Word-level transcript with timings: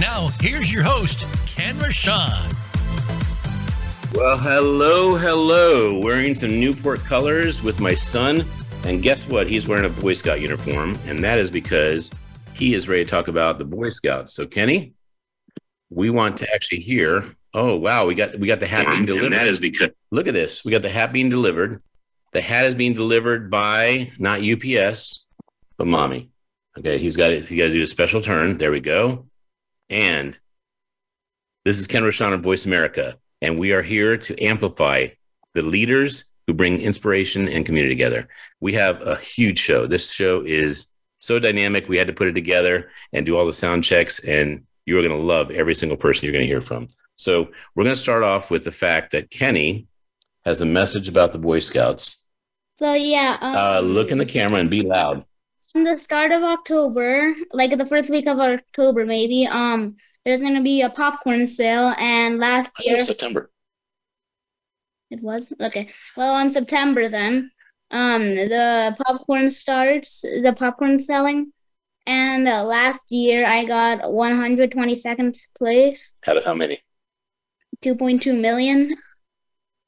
Now, 0.00 0.28
here's 0.40 0.72
your 0.72 0.82
host, 0.82 1.24
Ken 1.46 1.76
Rochon. 1.76 2.52
Well, 4.12 4.36
hello, 4.36 5.14
hello. 5.14 6.00
Wearing 6.00 6.34
some 6.34 6.58
Newport 6.58 7.04
colors 7.04 7.62
with 7.62 7.80
my 7.80 7.94
son. 7.94 8.44
And 8.84 9.02
guess 9.02 9.28
what? 9.28 9.46
He's 9.46 9.68
wearing 9.68 9.84
a 9.84 9.88
Boy 9.88 10.14
Scout 10.14 10.40
uniform. 10.40 10.98
And 11.06 11.22
that 11.22 11.38
is 11.38 11.48
because 11.48 12.10
he 12.54 12.74
is 12.74 12.88
ready 12.88 13.04
to 13.04 13.10
talk 13.10 13.28
about 13.28 13.58
the 13.58 13.64
Boy 13.64 13.88
Scouts. 13.90 14.34
So, 14.34 14.48
Kenny, 14.48 14.94
we 15.90 16.10
want 16.10 16.38
to 16.38 16.52
actually 16.52 16.80
hear. 16.80 17.32
Oh, 17.54 17.76
wow. 17.76 18.04
We 18.04 18.16
got 18.16 18.36
we 18.36 18.48
got 18.48 18.58
the 18.58 18.66
hat 18.66 18.86
being 18.86 19.06
delivered. 19.06 19.26
And 19.26 19.34
that 19.34 19.46
is 19.46 19.60
because 19.60 19.90
look 20.10 20.26
at 20.26 20.34
this. 20.34 20.64
We 20.64 20.72
got 20.72 20.82
the 20.82 20.90
hat 20.90 21.12
being 21.12 21.28
delivered. 21.28 21.80
The 22.32 22.40
hat 22.40 22.66
is 22.66 22.74
being 22.74 22.94
delivered 22.94 23.48
by 23.48 24.10
not 24.18 24.42
UPS, 24.42 25.24
but 25.76 25.86
mommy. 25.86 26.30
Okay, 26.76 26.98
he's 26.98 27.16
got 27.16 27.30
it. 27.30 27.44
If 27.44 27.52
you 27.52 27.58
got 27.58 27.66
to 27.66 27.72
do 27.72 27.82
a 27.82 27.86
special 27.86 28.20
turn. 28.20 28.58
There 28.58 28.72
we 28.72 28.80
go. 28.80 29.26
And 29.88 30.38
this 31.64 31.78
is 31.78 31.86
Ken 31.86 32.02
Rochon 32.02 32.32
of 32.32 32.42
Voice 32.42 32.66
America 32.66 33.16
and 33.44 33.58
we 33.58 33.72
are 33.72 33.82
here 33.82 34.16
to 34.16 34.42
amplify 34.42 35.06
the 35.52 35.60
leaders 35.60 36.24
who 36.46 36.54
bring 36.54 36.80
inspiration 36.80 37.46
and 37.46 37.66
community 37.66 37.94
together. 37.94 38.26
We 38.60 38.72
have 38.72 39.02
a 39.02 39.16
huge 39.16 39.58
show. 39.58 39.86
This 39.86 40.10
show 40.12 40.42
is 40.46 40.86
so 41.18 41.38
dynamic. 41.38 41.86
We 41.86 41.98
had 41.98 42.06
to 42.06 42.14
put 42.14 42.28
it 42.28 42.32
together 42.32 42.90
and 43.12 43.26
do 43.26 43.36
all 43.36 43.46
the 43.46 43.52
sound 43.52 43.84
checks, 43.84 44.18
and 44.20 44.64
you're 44.86 45.02
going 45.02 45.12
to 45.12 45.26
love 45.26 45.50
every 45.50 45.74
single 45.74 45.98
person 45.98 46.24
you're 46.24 46.32
going 46.32 46.46
to 46.46 46.50
hear 46.50 46.62
from. 46.62 46.88
So, 47.16 47.50
we're 47.74 47.84
going 47.84 47.94
to 47.94 48.00
start 48.00 48.24
off 48.24 48.50
with 48.50 48.64
the 48.64 48.72
fact 48.72 49.12
that 49.12 49.30
Kenny 49.30 49.86
has 50.46 50.62
a 50.62 50.66
message 50.66 51.06
about 51.06 51.32
the 51.32 51.38
Boy 51.38 51.60
Scouts. 51.60 52.24
So, 52.76 52.94
yeah. 52.94 53.36
Um, 53.40 53.56
uh, 53.56 53.80
look 53.80 54.10
in 54.10 54.18
the 54.18 54.26
camera 54.26 54.58
and 54.58 54.70
be 54.70 54.82
loud. 54.82 55.24
In 55.74 55.82
the 55.82 55.98
start 55.98 56.30
of 56.30 56.44
October, 56.44 57.34
like 57.52 57.76
the 57.76 57.84
first 57.84 58.08
week 58.08 58.28
of 58.28 58.38
October, 58.38 59.04
maybe, 59.04 59.46
um, 59.48 59.96
there's 60.24 60.40
going 60.40 60.54
to 60.54 60.62
be 60.62 60.82
a 60.82 60.90
popcorn 60.90 61.48
sale, 61.48 61.92
and 61.98 62.38
last 62.38 62.70
year 62.78 63.00
September. 63.00 63.50
It 65.10 65.20
was 65.20 65.52
okay. 65.60 65.90
Well, 66.16 66.32
on 66.32 66.52
September 66.52 67.08
then, 67.08 67.50
um, 67.90 68.36
the 68.36 68.96
popcorn 69.04 69.50
starts, 69.50 70.20
the 70.22 70.54
popcorn 70.56 71.00
selling, 71.00 71.52
and 72.06 72.46
uh, 72.46 72.62
last 72.62 73.10
year 73.10 73.44
I 73.44 73.64
got 73.64 74.02
122nd 74.02 75.36
place. 75.58 76.14
Out 76.28 76.36
of 76.36 76.44
how 76.44 76.54
many? 76.54 76.84
2.2 77.82 78.40
million, 78.40 78.96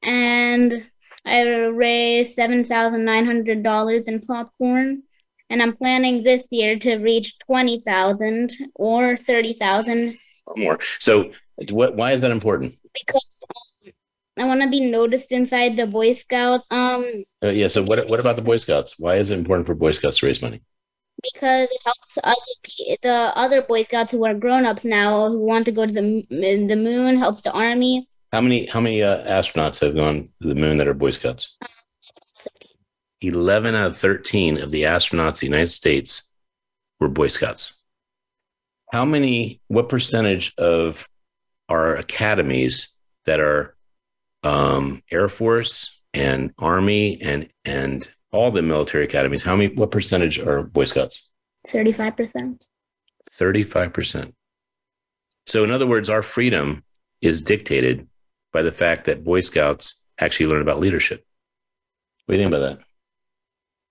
and 0.03 0.85
I 1.25 1.67
raised 1.67 2.35
seven 2.35 2.65
thousand 2.65 3.05
nine 3.05 3.25
hundred 3.25 3.63
dollars 3.63 4.09
in 4.09 4.21
popcorn 4.21 5.05
and 5.51 5.63
I'm 5.63 5.77
planning 5.77 6.23
this 6.23 6.47
year 6.51 6.79
to 6.81 6.97
reach 6.97 7.39
20,000 7.47 8.53
or 8.75 9.17
30,000 9.17 10.19
or 10.47 10.55
more. 10.57 10.79
So, 10.99 11.33
what? 11.71 11.97
Why 11.97 12.13
is 12.13 12.21
that 12.21 12.31
important? 12.31 12.75
Because 12.93 13.37
um, 13.87 13.93
I 14.39 14.45
want 14.45 14.63
to 14.63 14.69
be 14.69 14.91
noticed 14.91 15.33
inside 15.33 15.77
the 15.77 15.87
Boy 15.87 16.13
Scouts. 16.13 16.67
Um. 16.71 17.25
Uh, 17.43 17.49
yeah. 17.49 17.69
So, 17.69 17.83
what? 17.83 18.09
What 18.09 18.21
about 18.21 18.37
the 18.37 18.43
Boy 18.43 18.57
Scouts? 18.57 18.99
Why 18.99 19.17
is 19.17 19.31
it 19.31 19.39
important 19.39 19.67
for 19.67 19.75
Boy 19.75 19.93
Scouts 19.93 20.19
to 20.19 20.27
raise 20.27 20.43
money? 20.43 20.63
Because 21.23 21.69
it 21.71 21.81
helps 21.85 22.19
other 22.23 22.97
the 23.03 23.33
other 23.35 23.63
Boy 23.63 23.83
Scouts 23.85 24.13
who 24.13 24.25
are 24.27 24.35
grown 24.35 24.67
ups 24.67 24.85
now 24.85 25.29
who 25.29 25.47
want 25.47 25.65
to 25.65 25.73
go 25.73 25.87
to 25.87 25.93
the 25.93 26.27
the 26.31 26.77
moon. 26.77 27.17
Helps 27.17 27.43
the 27.43 27.53
army. 27.53 28.09
How 28.33 28.41
many 28.41 28.67
how 28.67 28.81
many 28.81 29.03
uh, 29.03 29.25
astronauts 29.25 29.81
have 29.81 29.95
gone 29.95 30.29
to 30.43 30.49
the 30.49 30.55
moon 30.55 30.77
that 30.77 30.89
are 30.89 30.95
Boy 30.95 31.11
Scouts? 31.11 31.57
Um, 31.63 31.69
11 33.21 33.75
out 33.75 33.89
of 33.89 33.99
13 33.99 34.59
of 34.59 34.71
the 34.71 34.83
astronauts 34.83 35.43
in 35.43 35.51
the 35.51 35.57
United 35.57 35.71
States 35.71 36.31
were 37.01 37.09
Boy 37.09 37.29
Scouts 37.29 37.75
how 38.93 39.05
many, 39.05 39.61
what 39.69 39.89
percentage 39.89 40.55
of 40.59 41.09
our 41.69 41.97
academies 41.97 42.89
that 43.25 43.41
are 43.41 43.77
um, 44.43 45.03
Air 45.11 45.29
Force 45.29 46.01
and 46.15 46.53
Army 46.59 47.21
and 47.21 47.49
and 47.65 48.09
all 48.33 48.51
the 48.51 48.63
military 48.63 49.05
academies, 49.05 49.43
how 49.43 49.57
many, 49.57 49.75
what 49.75 49.91
percentage 49.91 50.39
are 50.39 50.63
Boy 50.63 50.85
Scouts? 50.85 51.31
35%. 51.67 52.61
35%. 53.39 54.33
So, 55.47 55.65
in 55.65 55.71
other 55.71 55.87
words, 55.87 56.11
our 56.11 56.23
freedom 56.23 56.85
is 57.21 57.41
dictated 57.41 58.07
by 58.53 58.63
the 58.63 58.73
fact 58.73 59.05
that 59.05 59.25
Boy 59.25 59.41
Scouts 59.41 60.01
actually 60.19 60.47
learn 60.47 60.63
about 60.63 60.81
leadership. 60.81 61.25
What 62.27 62.35
do 62.35 62.39
you 62.39 62.45
think 62.45 62.55
about 62.55 62.79
that? 62.79 62.87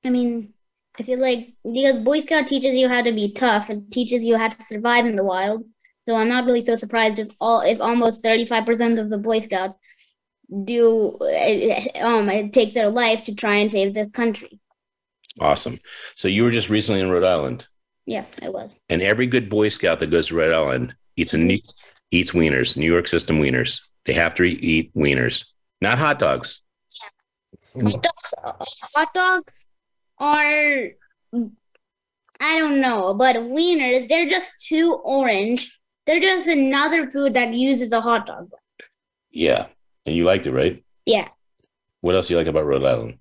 I 0.06 0.10
mean, 0.12 0.54
I 1.00 1.04
feel 1.04 1.20
like 1.20 1.54
because 1.64 2.00
Boy 2.00 2.22
Scout 2.22 2.48
teaches 2.48 2.78
you 2.78 2.88
how 2.88 3.02
to 3.02 3.12
be 3.12 3.32
tough 3.34 3.70
and 3.70 3.92
teaches 3.92 4.24
you 4.24 4.38
how 4.38 4.50
to 4.50 4.64
survive 4.64 5.06
in 5.06 5.16
the 5.16 5.24
wild. 5.24 5.66
So 6.06 6.16
I'm 6.16 6.30
not 6.30 6.46
really 6.46 6.62
so 6.62 6.76
surprised 6.76 7.20
if 7.20 7.30
all 7.42 7.62
if 7.62 7.82
almost 7.82 8.24
35% 8.24 9.00
of 9.00 9.10
the 9.10 9.18
Boy 9.18 9.40
Scouts 9.40 9.76
do 10.64 11.18
um 12.00 12.30
it 12.30 12.54
takes 12.54 12.76
their 12.76 12.90
life 12.90 13.24
to 13.24 13.34
try 13.34 13.56
and 13.56 13.72
save 13.72 13.96
the 13.96 14.06
country. 14.08 14.60
Awesome. 15.40 15.80
So 16.16 16.28
you 16.28 16.44
were 16.44 16.52
just 16.52 16.70
recently 16.70 17.02
in 17.02 17.10
Rhode 17.10 17.24
Island. 17.24 17.68
Yes, 18.06 18.36
I 18.42 18.50
was. 18.50 18.72
And 18.88 19.02
every 19.02 19.26
good 19.26 19.50
Boy 19.50 19.70
Scout 19.70 20.00
that 20.00 20.12
goes 20.12 20.28
to 20.28 20.36
Rhode 20.36 20.54
Island 20.54 20.96
eats 21.18 21.34
a 21.34 21.38
new, 21.38 21.58
eats 22.12 22.32
wieners, 22.32 22.78
New 22.78 22.90
York 22.90 23.08
system 23.08 23.40
wieners. 23.40 23.82
They 24.06 24.14
have 24.14 24.36
to 24.36 24.44
eat 24.44 24.94
wieners, 24.94 25.52
not 25.82 25.98
hot 25.98 26.20
dogs. 26.20 26.62
Yeah. 27.76 27.90
Hot 27.90 28.04
dogs, 28.04 28.80
hot 28.94 29.14
dogs 29.16 29.68
are 30.20 30.90
I 32.40 32.60
don't 32.60 32.82
know, 32.82 33.14
but 33.14 33.36
wieners, 33.38 34.08
they're 34.08 34.30
just 34.30 34.66
too 34.68 35.00
orange. 35.04 35.78
They're 36.06 36.20
just 36.20 36.48
another 36.48 37.10
food 37.10 37.34
that 37.34 37.54
uses 37.54 37.92
a 37.92 38.02
hot 38.02 38.26
dog. 38.26 38.52
Yeah. 39.32 39.68
And 40.06 40.16
you 40.16 40.26
liked 40.26 40.46
it, 40.46 40.52
right? 40.52 40.84
Yeah. 41.06 41.30
What 42.02 42.16
else 42.16 42.28
do 42.28 42.34
you 42.34 42.38
like 42.38 42.48
about 42.48 42.66
Rhode 42.66 42.84
Island? 42.84 43.18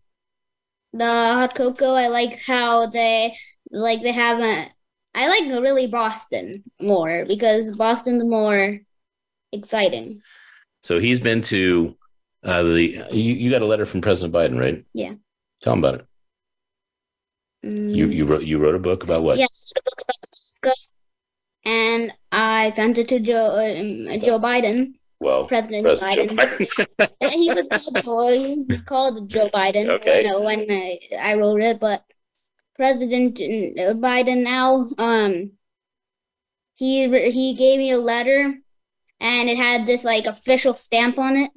The 0.92 1.06
hot 1.06 1.54
cocoa. 1.54 1.94
I 1.94 2.08
like 2.08 2.40
how 2.40 2.86
they 2.86 3.36
like 3.70 4.02
they 4.02 4.12
have 4.12 4.40
a 4.40 4.68
I 5.14 5.28
like 5.28 5.62
really 5.62 5.86
Boston 5.86 6.64
more 6.80 7.24
because 7.26 7.76
Boston's 7.76 8.24
more 8.24 8.80
exciting. 9.52 10.20
So 10.82 10.98
he's 10.98 11.20
been 11.20 11.40
to 11.42 11.96
uh, 12.42 12.62
the 12.62 13.06
you, 13.10 13.34
you 13.34 13.50
got 13.50 13.62
a 13.62 13.66
letter 13.66 13.86
from 13.86 14.02
President 14.02 14.34
Biden, 14.34 14.60
right? 14.60 14.84
Yeah. 14.92 15.14
Tell 15.62 15.72
him 15.72 15.78
about 15.78 16.00
it. 16.00 16.06
You 17.64 18.08
you 18.08 18.26
wrote 18.26 18.42
you 18.42 18.58
wrote 18.58 18.74
a 18.74 18.78
book 18.78 19.04
about 19.04 19.22
what? 19.22 19.38
Yeah, 19.38 19.46
a 19.46 19.82
book 19.82 20.00
about 20.02 20.16
America, 20.62 20.80
and 21.64 22.12
I 22.30 22.72
sent 22.76 22.98
it 22.98 23.08
to 23.08 23.20
Joe 23.20 23.46
uh, 23.46 24.18
Joe 24.18 24.38
Biden. 24.38 24.94
Well, 25.20 25.46
President, 25.46 25.84
President 25.84 26.32
Biden. 26.32 26.68
Biden. 26.98 27.30
he 27.30 27.50
was 27.50 27.66
called, 28.04 28.70
he 28.70 28.78
called 28.84 29.30
Joe 29.30 29.48
Biden. 29.48 29.88
Okay. 29.88 30.22
You 30.22 30.28
know, 30.28 30.42
when 30.42 30.66
I, 30.70 30.98
I 31.18 31.34
wrote 31.34 31.62
it, 31.62 31.80
but 31.80 32.02
President 32.76 33.38
Biden 33.38 34.42
now, 34.42 34.86
um, 34.98 35.52
he 36.74 37.08
he 37.30 37.54
gave 37.54 37.78
me 37.78 37.92
a 37.92 37.98
letter, 37.98 38.54
and 39.20 39.48
it 39.48 39.56
had 39.56 39.86
this 39.86 40.04
like 40.04 40.26
official 40.26 40.74
stamp 40.74 41.18
on 41.18 41.36
it. 41.36 41.50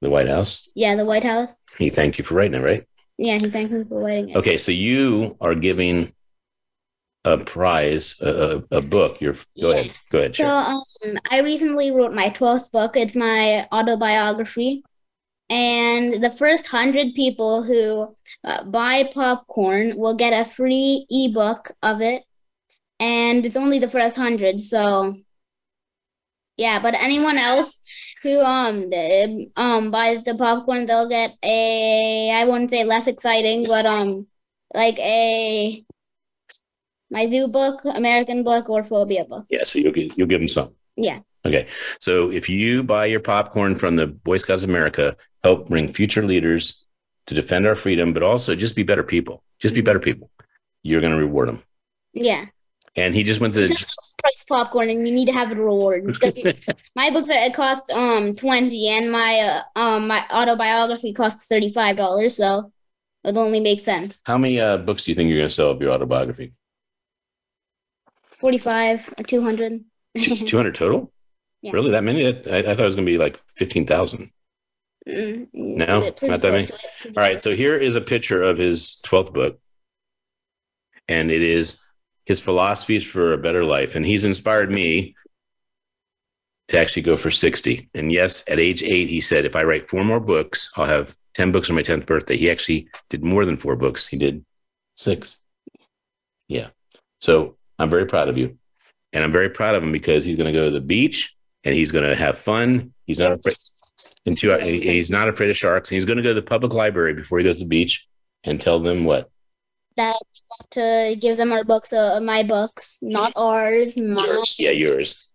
The 0.00 0.10
White 0.10 0.28
House. 0.28 0.68
Yeah, 0.76 0.94
the 0.94 1.04
White 1.04 1.24
House. 1.24 1.56
He 1.76 1.90
thanked 1.90 2.18
you 2.18 2.24
for 2.24 2.34
writing 2.34 2.60
it, 2.60 2.64
right? 2.64 2.87
Yeah, 3.18 3.38
he 3.38 3.50
thanked 3.50 3.72
me 3.72 3.82
for 3.82 4.00
writing 4.00 4.28
it. 4.28 4.36
Okay, 4.36 4.56
so 4.56 4.70
you 4.70 5.36
are 5.40 5.56
giving 5.56 6.12
a 7.24 7.36
prize, 7.36 8.18
a, 8.20 8.62
a 8.70 8.80
book. 8.80 9.20
You're 9.20 9.34
go 9.60 9.72
yeah. 9.72 9.74
ahead, 9.74 9.92
go 10.10 10.18
ahead. 10.18 10.36
So, 10.36 10.46
um, 10.46 10.82
I 11.28 11.40
recently 11.40 11.90
wrote 11.90 12.14
my 12.14 12.30
twelfth 12.30 12.70
book. 12.70 12.96
It's 12.96 13.16
my 13.16 13.66
autobiography, 13.72 14.84
and 15.50 16.22
the 16.22 16.30
first 16.30 16.68
hundred 16.68 17.14
people 17.14 17.64
who 17.64 18.16
uh, 18.44 18.62
buy 18.64 19.10
popcorn 19.12 19.96
will 19.96 20.14
get 20.14 20.32
a 20.32 20.48
free 20.48 21.04
ebook 21.10 21.72
of 21.82 22.00
it, 22.00 22.22
and 23.00 23.44
it's 23.44 23.56
only 23.56 23.80
the 23.80 23.88
first 23.88 24.14
hundred. 24.14 24.60
So, 24.60 25.16
yeah, 26.56 26.78
but 26.80 26.94
anyone 26.94 27.36
else 27.36 27.80
who 28.22 28.40
um 28.40 28.90
the, 28.90 29.50
um 29.56 29.90
buys 29.90 30.24
the 30.24 30.34
popcorn, 30.34 30.86
they'll 30.86 31.08
get 31.08 31.36
a 31.42 32.30
I 32.32 32.44
wouldn't 32.44 32.70
say 32.70 32.84
less 32.84 33.06
exciting, 33.06 33.66
but 33.66 33.86
um 33.86 34.26
like 34.74 34.98
a 34.98 35.84
my 37.10 37.26
zoo 37.26 37.48
book, 37.48 37.80
American 37.84 38.44
book, 38.44 38.68
or 38.68 38.84
phobia 38.84 39.24
book. 39.24 39.46
Yeah, 39.48 39.64
so 39.64 39.78
you'll 39.78 39.92
give, 39.92 40.12
you'll 40.16 40.26
give 40.26 40.40
them 40.40 40.48
some. 40.48 40.72
Yeah. 40.96 41.20
Okay. 41.44 41.66
So 42.00 42.30
if 42.30 42.48
you 42.48 42.82
buy 42.82 43.06
your 43.06 43.20
popcorn 43.20 43.76
from 43.76 43.96
the 43.96 44.06
Boy 44.06 44.36
Scouts 44.36 44.62
of 44.62 44.68
America, 44.68 45.16
help 45.42 45.68
bring 45.68 45.92
future 45.92 46.26
leaders 46.26 46.84
to 47.26 47.34
defend 47.34 47.66
our 47.66 47.74
freedom, 47.74 48.12
but 48.12 48.22
also 48.22 48.54
just 48.54 48.76
be 48.76 48.82
better 48.82 49.02
people. 49.02 49.42
Just 49.58 49.74
be 49.74 49.80
better 49.80 50.00
people. 50.00 50.30
You're 50.82 51.00
going 51.00 51.12
to 51.12 51.18
reward 51.18 51.48
them. 51.48 51.62
Yeah. 52.12 52.46
And 52.98 53.14
he 53.14 53.22
just 53.22 53.40
went 53.40 53.54
to 53.54 53.68
the 53.68 53.86
price 54.20 54.44
popcorn 54.48 54.90
and 54.90 55.06
you 55.06 55.14
need 55.14 55.26
to 55.26 55.32
have 55.32 55.52
a 55.52 55.54
reward. 55.54 56.16
My 56.96 57.10
books 57.10 57.28
it 57.30 57.54
cost 57.54 57.90
um 57.90 58.34
twenty 58.34 58.88
and 58.88 59.12
my 59.12 59.62
uh, 59.76 59.78
um 59.78 60.08
my 60.08 60.24
autobiography 60.32 61.12
costs 61.12 61.46
thirty 61.46 61.72
five 61.72 61.96
dollars, 61.96 62.36
so 62.36 62.72
it 63.24 63.36
only 63.36 63.60
makes 63.60 63.84
sense. 63.84 64.20
How 64.24 64.36
many 64.36 64.60
uh, 64.60 64.78
books 64.78 65.04
do 65.04 65.10
you 65.12 65.14
think 65.14 65.28
you're 65.28 65.38
going 65.38 65.48
to 65.48 65.54
sell 65.54 65.70
of 65.70 65.80
your 65.80 65.92
autobiography? 65.92 66.54
Forty 68.26 68.58
five 68.58 69.00
or 69.16 69.24
two 69.24 69.42
hundred. 69.42 69.84
Two 70.20 70.56
hundred 70.56 70.74
total? 70.74 71.12
Yeah. 71.62 71.72
Really, 71.72 71.90
that 71.92 72.02
many? 72.02 72.26
I, 72.26 72.30
I 72.30 72.62
thought 72.62 72.80
it 72.80 72.84
was 72.84 72.96
going 72.96 73.06
to 73.06 73.12
be 73.12 73.18
like 73.18 73.40
fifteen 73.54 73.86
thousand. 73.86 74.32
Mm, 75.08 75.48
No, 75.52 76.00
not 76.00 76.16
that 76.16 76.42
many? 76.42 76.66
to 76.66 76.74
it, 76.74 76.80
pretty 77.00 77.16
All 77.16 77.22
right, 77.22 77.40
so 77.40 77.54
here 77.54 77.76
is 77.76 77.96
a 77.96 78.00
picture 78.00 78.42
of 78.42 78.58
his 78.58 79.00
12th 79.06 79.32
book. 79.32 79.58
And 81.08 81.30
it 81.30 81.40
is 81.40 81.80
his 82.28 82.40
philosophies 82.40 83.02
for 83.02 83.32
a 83.32 83.38
better 83.38 83.64
life. 83.64 83.94
And 83.94 84.04
he's 84.04 84.26
inspired 84.26 84.70
me 84.70 85.16
to 86.68 86.78
actually 86.78 87.00
go 87.00 87.16
for 87.16 87.30
60. 87.30 87.88
And 87.94 88.12
yes, 88.12 88.44
at 88.46 88.60
age 88.60 88.82
eight, 88.82 89.08
he 89.08 89.22
said, 89.22 89.46
if 89.46 89.56
I 89.56 89.64
write 89.64 89.88
four 89.88 90.04
more 90.04 90.20
books, 90.20 90.70
I'll 90.76 90.84
have 90.84 91.16
10 91.32 91.52
books 91.52 91.70
on 91.70 91.76
my 91.76 91.82
10th 91.82 92.04
birthday. 92.04 92.36
He 92.36 92.50
actually 92.50 92.90
did 93.08 93.24
more 93.24 93.46
than 93.46 93.56
four 93.56 93.76
books, 93.76 94.06
he 94.06 94.18
did 94.18 94.44
six. 94.94 95.38
Yeah. 96.48 96.68
So 97.18 97.56
I'm 97.78 97.88
very 97.88 98.04
proud 98.04 98.28
of 98.28 98.36
you. 98.36 98.58
And 99.14 99.24
I'm 99.24 99.32
very 99.32 99.48
proud 99.48 99.74
of 99.74 99.82
him 99.82 99.90
because 99.90 100.22
he's 100.22 100.36
going 100.36 100.52
to 100.52 100.58
go 100.58 100.66
to 100.66 100.70
the 100.70 100.82
beach 100.82 101.34
and 101.64 101.74
he's 101.74 101.92
going 101.92 102.04
to 102.04 102.14
have 102.14 102.36
fun. 102.36 102.92
He's 103.06 103.20
not 103.20 103.32
afraid. 103.32 103.56
And 104.26 104.36
two, 104.36 104.54
he's 104.58 105.10
not 105.10 105.30
afraid 105.30 105.48
of 105.48 105.56
sharks. 105.56 105.88
He's 105.88 106.04
going 106.04 106.18
to 106.18 106.22
go 106.22 106.34
to 106.34 106.40
the 106.40 106.42
public 106.42 106.74
library 106.74 107.14
before 107.14 107.38
he 107.38 107.44
goes 107.44 107.56
to 107.56 107.60
the 107.60 107.68
beach 107.68 108.06
and 108.44 108.60
tell 108.60 108.80
them 108.80 109.04
what 109.04 109.30
that 109.98 110.16
we 110.32 110.40
want 110.48 110.70
to 110.70 111.16
give 111.20 111.36
them 111.36 111.52
our 111.52 111.64
books, 111.64 111.92
uh, 111.92 112.20
my 112.20 112.42
books, 112.42 112.98
not 113.02 113.32
ours, 113.36 113.98
mine, 113.98 114.26
yours. 114.26 114.56
Yeah, 114.58 114.70
yours. 114.70 115.28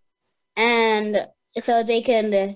and 0.56 1.28
so 1.62 1.82
they 1.84 2.02
can 2.02 2.34
uh, 2.34 2.52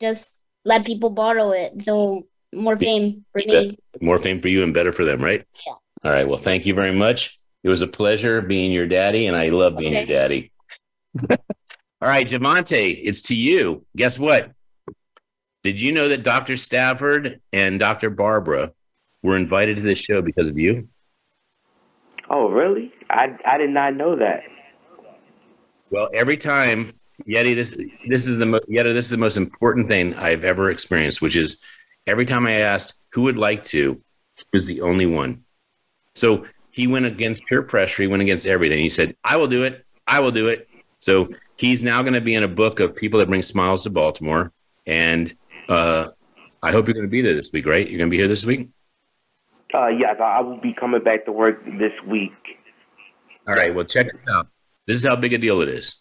just 0.00 0.30
let 0.64 0.86
people 0.86 1.10
borrow 1.10 1.50
it. 1.50 1.82
So 1.82 2.28
more 2.52 2.76
fame 2.76 3.24
for 3.32 3.42
me. 3.44 3.76
More 4.00 4.18
fame 4.18 4.40
for 4.40 4.48
you 4.48 4.62
and 4.62 4.72
better 4.72 4.92
for 4.92 5.04
them, 5.04 5.22
right? 5.22 5.44
Yeah. 5.66 5.72
All 6.04 6.12
right. 6.12 6.28
Well, 6.28 6.38
thank 6.38 6.66
you 6.66 6.74
very 6.74 6.94
much. 6.94 7.40
It 7.64 7.68
was 7.68 7.82
a 7.82 7.86
pleasure 7.86 8.42
being 8.42 8.70
your 8.70 8.86
daddy, 8.86 9.26
and 9.26 9.36
I 9.36 9.48
love 9.48 9.76
being 9.76 9.94
your 9.94 10.06
daddy. 10.06 10.52
All 11.30 12.10
right, 12.10 12.28
Javonta, 12.28 13.00
it's 13.02 13.22
to 13.22 13.34
you. 13.34 13.86
Guess 13.96 14.18
what? 14.18 14.52
Did 15.62 15.80
you 15.80 15.92
know 15.92 16.08
that 16.08 16.22
Dr. 16.22 16.58
Stafford 16.58 17.40
and 17.52 17.80
Dr. 17.80 18.10
Barbara 18.10 18.72
were 19.22 19.36
invited 19.36 19.76
to 19.76 19.82
this 19.82 20.00
show 20.00 20.20
because 20.20 20.46
of 20.46 20.58
you? 20.58 20.88
Oh, 22.34 22.48
really? 22.48 22.92
I 23.10 23.38
I 23.46 23.58
did 23.58 23.70
not 23.70 23.94
know 23.94 24.16
that. 24.16 24.42
Well, 25.90 26.10
every 26.12 26.36
time 26.36 26.92
Yeti, 27.28 27.54
this 27.54 27.76
this 28.08 28.26
is 28.26 28.38
the 28.38 28.46
mo- 28.46 28.66
Yeti, 28.68 28.92
this 28.92 29.06
is 29.06 29.10
the 29.10 29.16
most 29.16 29.36
important 29.36 29.86
thing 29.86 30.14
I've 30.14 30.44
ever 30.44 30.70
experienced, 30.70 31.22
which 31.22 31.36
is 31.36 31.58
every 32.08 32.26
time 32.26 32.44
I 32.44 32.58
asked 32.58 32.94
who 33.10 33.22
would 33.22 33.38
like 33.38 33.62
to, 33.74 34.02
he 34.34 34.44
was 34.52 34.66
the 34.66 34.80
only 34.80 35.06
one. 35.06 35.44
So 36.16 36.44
he 36.70 36.88
went 36.88 37.06
against 37.06 37.46
peer 37.46 37.62
pressure. 37.62 38.02
He 38.02 38.08
went 38.08 38.22
against 38.22 38.46
everything. 38.48 38.80
He 38.80 38.88
said, 38.88 39.14
"I 39.22 39.36
will 39.36 39.46
do 39.46 39.62
it. 39.62 39.86
I 40.08 40.18
will 40.18 40.32
do 40.32 40.48
it." 40.48 40.68
So 40.98 41.28
he's 41.54 41.84
now 41.84 42.02
going 42.02 42.14
to 42.14 42.20
be 42.20 42.34
in 42.34 42.42
a 42.42 42.48
book 42.48 42.80
of 42.80 42.96
people 42.96 43.20
that 43.20 43.28
bring 43.28 43.42
smiles 43.42 43.84
to 43.84 43.90
Baltimore, 43.90 44.50
and 44.86 45.32
uh, 45.68 46.08
I 46.64 46.72
hope 46.72 46.88
you're 46.88 46.94
going 46.94 47.06
to 47.06 47.16
be 47.18 47.20
there 47.20 47.36
this 47.36 47.52
week. 47.52 47.64
Right? 47.64 47.88
You're 47.88 47.98
going 47.98 48.10
to 48.10 48.16
be 48.16 48.18
here 48.18 48.26
this 48.26 48.44
week. 48.44 48.70
Uh, 49.74 49.88
yes, 49.88 50.16
I 50.20 50.38
I 50.38 50.40
will 50.40 50.60
be 50.60 50.72
coming 50.72 51.02
back 51.02 51.24
to 51.24 51.32
work 51.32 51.64
this 51.64 51.92
week. 52.06 52.32
All 53.48 53.54
right. 53.54 53.74
Well, 53.74 53.84
check 53.84 54.06
this 54.06 54.34
out. 54.34 54.46
This 54.86 54.98
is 54.98 55.04
how 55.04 55.16
big 55.16 55.32
a 55.32 55.38
deal 55.38 55.60
it 55.60 55.68
is. 55.68 55.96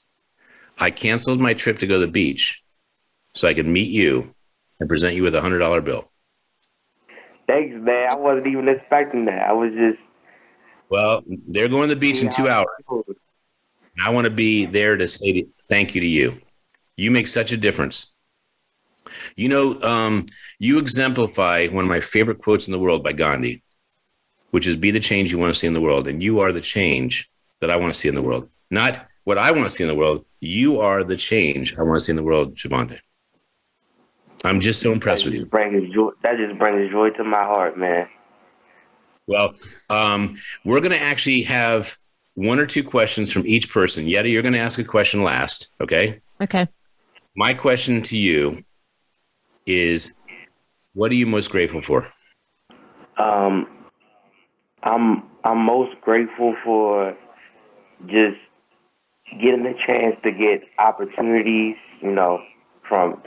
I 0.78 0.92
canceled 0.92 1.40
my 1.40 1.54
trip 1.54 1.80
to 1.80 1.88
go 1.88 2.00
to 2.00 2.06
the 2.06 2.12
beach 2.12 2.64
so 3.34 3.48
I 3.48 3.54
could 3.54 3.66
meet 3.66 3.90
you 3.90 4.34
and 4.80 4.88
present 4.88 5.16
you 5.16 5.24
with 5.24 5.34
a 5.36 5.42
hundred 5.42 5.60
dollar 5.60 5.82
bill. 5.82 6.12
Thanks, 7.48 7.76
man. 7.78 8.10
I 8.12 8.16
wasn't 8.16 8.48
even 8.48 8.70
expecting 8.70 9.26
that. 9.26 9.50
I 9.50 9.54
was 9.54 9.72
just. 9.74 10.00
Well, 10.90 11.24
they're 11.48 11.68
going 11.68 11.90
to 11.90 11.96
the 11.96 12.00
beach 12.00 12.22
in 12.22 12.30
two 12.32 12.48
hours. 12.48 12.68
I 14.04 14.12
want 14.12 14.26
to 14.26 14.32
be 14.32 14.66
there 14.66 14.96
to 14.96 15.08
say 15.08 15.48
thank 15.68 15.96
you 15.96 16.02
to 16.02 16.08
you. 16.08 16.40
You 16.98 17.10
make 17.10 17.28
such 17.28 17.52
a 17.52 17.58
difference. 17.58 18.13
You 19.36 19.50
know, 19.50 19.82
um, 19.82 20.28
you 20.60 20.78
exemplify 20.78 21.68
one 21.68 21.86
of 21.86 21.90
my 21.90 22.02
favorite 22.02 22.40
quotes 22.40 22.68
in 22.68 22.72
the 22.72 22.80
world 22.80 23.04
by 23.04 23.14
Gandhi, 23.14 23.64
which 24.52 24.68
is 24.68 24.76
"Be 24.76 24.92
the 24.92 25.00
change 25.00 25.32
you 25.32 25.38
want 25.38 25.54
to 25.54 25.60
see 25.60 25.68
in 25.68 25.74
the 25.74 25.82
world," 25.82 26.08
and 26.08 26.22
you 26.22 26.40
are 26.40 26.52
the 26.52 26.62
change 26.62 27.30
that 27.62 27.72
I 27.72 27.78
want 27.78 27.94
to 27.94 28.00
see 28.00 28.10
in 28.10 28.16
the 28.16 28.22
world. 28.22 28.50
Not 28.70 29.08
what 29.24 29.38
I 29.38 29.52
want 29.52 29.64
to 29.64 29.70
see 29.70 29.84
in 29.84 29.88
the 29.88 29.96
world. 29.96 30.26
You 30.40 30.80
are 30.82 31.04
the 31.04 31.18
change 31.18 31.78
I 31.78 31.84
want 31.84 32.00
to 32.00 32.06
see 32.06 32.12
in 32.12 32.18
the 32.18 32.24
world, 32.24 32.56
Javonta. 32.56 33.00
I'm 34.44 34.60
just 34.60 34.82
so 34.82 34.92
impressed 34.92 35.24
that 35.24 35.32
with 35.32 35.40
you. 35.40 35.46
brings 35.46 35.94
joy. 35.94 36.12
That 36.22 36.38
just 36.38 36.60
brings 36.60 36.92
joy 36.92 37.12
to 37.12 37.24
my 37.24 37.44
heart, 37.44 37.78
man. 37.78 38.08
Well, 39.26 39.54
um, 39.90 40.36
we're 40.66 40.82
going 40.82 40.92
to 40.92 41.02
actually 41.02 41.44
have 41.44 41.98
one 42.36 42.60
or 42.60 42.66
two 42.66 42.84
questions 42.84 43.32
from 43.32 43.48
each 43.48 43.72
person. 43.72 44.06
Yedda, 44.06 44.30
you're 44.30 44.42
going 44.42 44.54
to 44.54 44.60
ask 44.60 44.80
a 44.80 44.84
question 44.84 45.24
last. 45.24 45.72
Okay. 45.80 46.20
Okay. 46.42 46.68
My 47.36 47.54
question 47.54 48.02
to 48.04 48.18
you 48.18 48.64
is 49.66 50.16
what 50.94 51.12
are 51.12 51.16
you 51.16 51.26
most 51.26 51.50
grateful 51.50 51.82
for? 51.82 52.08
Um, 53.18 53.68
I'm 54.84 55.24
I'm 55.44 55.60
most 55.60 56.00
grateful 56.02 56.56
for 56.64 57.16
just 58.06 58.38
getting 59.42 59.64
the 59.64 59.74
chance 59.86 60.16
to 60.24 60.32
get 60.32 60.64
opportunities, 60.80 61.76
you 62.02 62.12
know, 62.12 62.40
from 62.88 63.22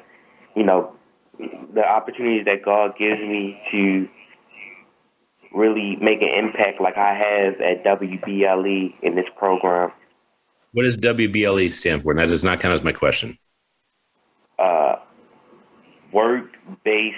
you 0.55 0.65
know 0.65 0.95
the 1.39 1.85
opportunities 1.85 2.45
that 2.47 2.65
God 2.65 2.93
gives 2.99 3.21
me 3.21 3.61
to 3.73 4.09
really 5.53 5.97
make 6.01 6.23
an 6.23 6.29
impact 6.29 6.81
like 6.81 6.97
I 6.97 7.15
have 7.15 7.61
at 7.61 7.85
WBLE 7.85 8.95
in 9.03 9.15
this 9.15 9.27
program. 9.39 9.91
What 10.73 10.83
does 10.83 10.99
WBLE 10.99 11.73
stand 11.73 12.03
for? 12.03 12.11
And 12.11 12.21
that 12.21 12.29
does 12.29 12.45
not 12.45 12.61
count 12.61 12.75
as 12.75 12.83
my 12.83 12.93
question. 12.93 13.39
Uh, 16.07 16.17
work-based 16.17 17.17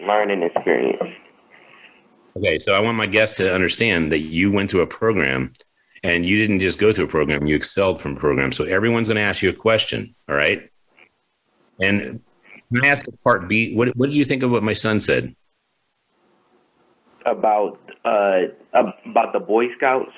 learning 0.00 0.42
experience. 0.42 1.14
Okay. 2.36 2.58
So 2.58 2.74
I 2.74 2.80
want 2.80 2.96
my 2.96 3.06
guests 3.06 3.36
to 3.38 3.52
understand 3.52 4.10
that 4.12 4.20
you 4.20 4.50
went 4.50 4.70
through 4.70 4.82
a 4.82 4.86
program 4.86 5.52
and 6.02 6.26
you 6.26 6.36
didn't 6.36 6.60
just 6.60 6.78
go 6.78 6.92
through 6.92 7.06
a 7.06 7.08
program, 7.08 7.46
you 7.46 7.56
excelled 7.56 8.00
from 8.00 8.16
a 8.16 8.20
program. 8.20 8.52
So 8.52 8.64
everyone's 8.64 9.08
going 9.08 9.16
to 9.16 9.22
ask 9.22 9.42
you 9.42 9.50
a 9.50 9.54
question. 9.54 10.14
All 10.28 10.36
right. 10.36 10.68
And 11.80 12.20
can 12.72 12.84
I 12.84 12.88
ask 12.88 13.06
a 13.08 13.12
part 13.18 13.48
B? 13.48 13.74
What, 13.74 13.96
what 13.96 14.06
did 14.06 14.16
you 14.16 14.24
think 14.24 14.42
of 14.42 14.50
what 14.50 14.62
my 14.62 14.74
son 14.74 15.00
said? 15.00 15.34
about 17.26 17.78
uh 18.04 18.40
about 18.74 19.32
the 19.32 19.40
Boy 19.40 19.66
Scouts. 19.76 20.10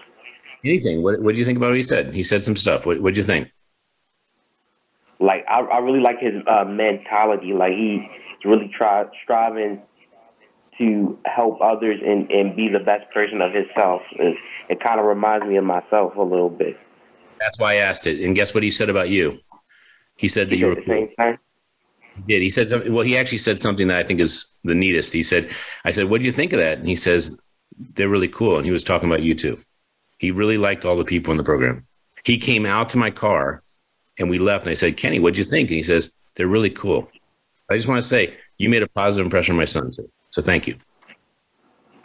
Anything. 0.65 1.03
What, 1.03 1.21
what 1.21 1.33
did 1.33 1.39
you 1.39 1.45
think 1.45 1.59
about 1.59 1.69
what 1.69 1.77
he 1.77 1.85
said? 1.85 2.13
He 2.13 2.25
said 2.25 2.45
some 2.45 2.57
stuff. 2.57 2.87
What 2.87 3.03
did 3.03 3.17
you 3.17 3.25
think? 3.25 3.49
Like 5.19 5.45
I, 5.49 5.61
I 5.61 5.79
really 5.79 6.01
like 6.01 6.19
his 6.21 6.35
uh, 6.47 6.65
mentality. 6.65 7.53
Like 7.53 7.73
he's 7.73 8.03
really 8.45 8.71
try 8.77 9.05
striving 9.23 9.83
to 10.79 11.19
help 11.25 11.59
others 11.63 12.01
and, 12.05 12.31
and 12.31 12.55
be 12.55 12.69
the 12.69 12.79
best 12.85 13.11
person 13.13 13.41
of 13.41 13.53
himself. 13.53 14.03
It, 14.13 14.37
it 14.69 14.81
kind 14.81 15.01
of 15.01 15.07
reminds 15.07 15.47
me 15.47 15.57
of 15.57 15.65
myself 15.65 16.17
a 16.17 16.23
little 16.23 16.51
bit. 16.51 16.77
That's 17.41 17.59
why 17.59 17.73
I 17.73 17.77
asked 17.77 18.07
it. 18.07 18.23
And 18.23 18.35
guess 18.35 18.55
what 18.55 18.63
he 18.63 18.71
said 18.71 18.91
about 18.91 19.09
you? 19.09 19.39
He 20.17 20.29
said 20.29 20.49
that 20.51 20.57
He 20.57 20.61
you 20.61 20.69
were 20.69 20.75
the 20.75 20.85
same 20.87 21.09
thing. 21.17 21.39
He 22.17 22.33
did. 22.33 22.43
He 22.43 22.51
said 22.51 22.69
something. 22.69 22.93
Well, 22.93 23.05
he 23.05 23.17
actually 23.17 23.39
said 23.39 23.61
something 23.61 23.89
that 23.89 23.97
I 23.97 24.03
think 24.03 24.21
is 24.21 24.53
the 24.65 24.75
neatest. 24.75 25.13
He 25.13 25.23
said, 25.23 25.51
I 25.85 25.91
said, 25.91 26.09
what 26.09 26.21
do 26.21 26.27
you 26.27 26.33
think 26.33 26.53
of 26.53 26.59
that? 26.59 26.79
And 26.79 26.89
he 26.89 26.97
says, 26.97 27.39
they're 27.95 28.09
really 28.09 28.29
cool. 28.29 28.57
And 28.57 28.65
he 28.65 28.73
was 28.73 28.85
talking 28.85 29.09
about 29.09 29.23
you 29.23 29.35
too. 29.35 29.59
He 30.19 30.31
really 30.31 30.57
liked 30.57 30.85
all 30.85 30.97
the 30.97 31.05
people 31.05 31.31
in 31.31 31.37
the 31.37 31.45
program. 31.45 31.87
He 32.25 32.39
came 32.39 32.65
out 32.65 32.91
to 32.91 32.99
my 32.99 33.11
car 33.11 33.63
and 34.19 34.31
we 34.31 34.39
left 34.39 34.65
and 34.65 34.71
I 34.71 34.75
said, 34.75 34.97
Kenny, 34.97 35.21
what'd 35.21 35.39
you 35.39 35.45
think? 35.45 35.71
And 35.71 35.77
he 35.77 35.83
says, 35.83 36.11
they're 36.35 36.47
really 36.47 36.71
cool. 36.71 37.11
I 37.71 37.77
just 37.77 37.89
want 37.89 38.03
to 38.03 38.09
say 38.09 38.37
you 38.59 38.69
made 38.69 38.83
a 38.83 38.89
positive 38.89 39.27
impression 39.27 39.53
on 39.55 39.59
my 39.59 39.65
son 39.65 39.91
too. 39.91 40.09
So 40.31 40.43
thank 40.43 40.67
you. 40.67 40.77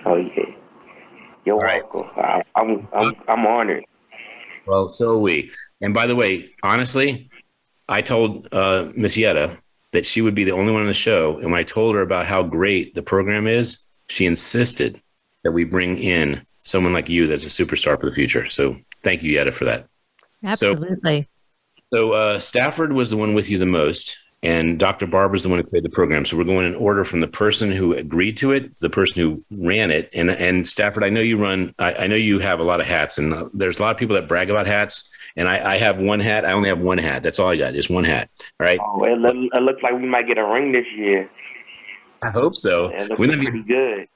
Oh 0.06 0.16
yeah, 0.16 0.44
you're 1.46 1.56
All 1.56 1.62
right. 1.62 1.84
welcome. 1.94 2.10
I, 2.18 2.42
I'm 2.56 2.88
I'm 2.94 3.14
I'm 3.28 3.46
honored. 3.46 3.86
Well, 4.66 4.90
so 4.90 5.16
are 5.16 5.18
we. 5.18 5.52
And 5.82 5.94
by 5.94 6.08
the 6.08 6.16
way, 6.16 6.52
honestly, 6.64 7.30
I 7.90 8.02
told 8.02 8.48
uh, 8.54 8.88
Miss 8.96 9.18
Yedda 9.18 9.58
that 9.92 10.06
she 10.06 10.22
would 10.22 10.36
be 10.36 10.44
the 10.44 10.52
only 10.52 10.72
one 10.72 10.82
on 10.82 10.88
the 10.88 10.94
show. 10.94 11.38
And 11.40 11.52
when 11.52 11.60
I 11.60 11.64
told 11.64 11.96
her 11.96 12.02
about 12.02 12.26
how 12.26 12.42
great 12.42 12.96
the 12.96 13.02
program 13.02 13.48
is, 13.48 13.80
she 14.08 14.26
insisted 14.26 15.02
that 15.44 15.52
we 15.52 15.64
bring 15.64 15.98
in 15.98 16.46
someone 16.64 16.94
like 16.94 17.10
you 17.10 17.28
that's 17.28 17.44
a 17.44 17.48
superstar 17.48 18.00
for 18.00 18.08
the 18.08 18.16
future. 18.16 18.50
So 18.50 18.78
thank 19.04 19.24
you, 19.24 19.38
Yedda, 19.38 19.54
for 19.54 19.66
that. 19.66 19.88
Absolutely. 20.44 21.24
So 21.24 21.28
uh, 21.94 22.40
Stafford 22.40 22.94
was 22.94 23.10
the 23.10 23.18
one 23.18 23.34
with 23.34 23.50
you 23.50 23.58
the 23.58 23.66
most, 23.66 24.18
and 24.44 24.80
Dr. 24.80 25.06
Barbara's 25.08 25.44
the 25.44 25.50
one 25.50 25.60
who 25.60 25.64
created 25.64 25.92
the 25.92 25.94
program. 25.94 26.26
So 26.26 26.38
we're 26.38 26.44
going 26.46 26.66
in 26.66 26.76
order 26.76 27.04
from 27.04 27.20
the 27.20 27.28
person 27.28 27.72
who 27.72 27.94
agreed 27.94 28.38
to 28.38 28.52
it, 28.54 28.78
the 28.80 28.90
person 28.90 29.22
who 29.22 29.44
ran 29.52 29.92
it, 29.92 30.10
and 30.14 30.30
and 30.32 30.68
Stafford. 30.68 31.04
I 31.04 31.10
know 31.10 31.22
you 31.22 31.38
run. 31.38 31.76
I, 31.80 31.94
I 31.94 32.08
know 32.08 32.16
you 32.16 32.40
have 32.40 32.60
a 32.60 32.64
lot 32.64 32.80
of 32.80 32.88
hats, 32.88 33.18
and 33.18 33.34
uh, 33.34 33.50
there's 33.54 33.80
a 33.80 33.84
lot 33.84 33.92
of 33.92 33.98
people 33.98 34.16
that 34.16 34.28
brag 34.28 34.50
about 34.50 34.68
hats. 34.68 35.10
And 35.38 35.48
I, 35.48 35.74
I 35.74 35.78
have 35.78 36.02
one 36.02 36.20
hat. 36.20 36.44
I 36.44 36.52
only 36.52 36.68
have 36.68 36.80
one 36.80 36.98
hat. 36.98 37.24
That's 37.24 37.40
all 37.40 37.48
I 37.50 37.56
got. 37.56 37.74
Just 37.74 37.90
one 37.90 38.04
hat. 38.04 38.30
All 38.60 38.66
right. 38.66 38.80
Oh, 38.84 39.06
it, 39.06 39.18
look, 39.18 39.34
it 39.36 39.62
looks 39.62 39.82
like 39.82 39.94
we 39.94 40.06
might 40.06 40.28
get 40.28 40.38
a 40.38 40.46
ring 40.46 40.74
this 40.74 40.86
year. 40.94 41.30
I 42.22 42.30
hope 42.32 42.56
so. 42.56 42.90
It 42.90 43.10
looks 43.10 43.20
might 43.20 43.40
be- 43.40 43.64
good. 43.64 44.08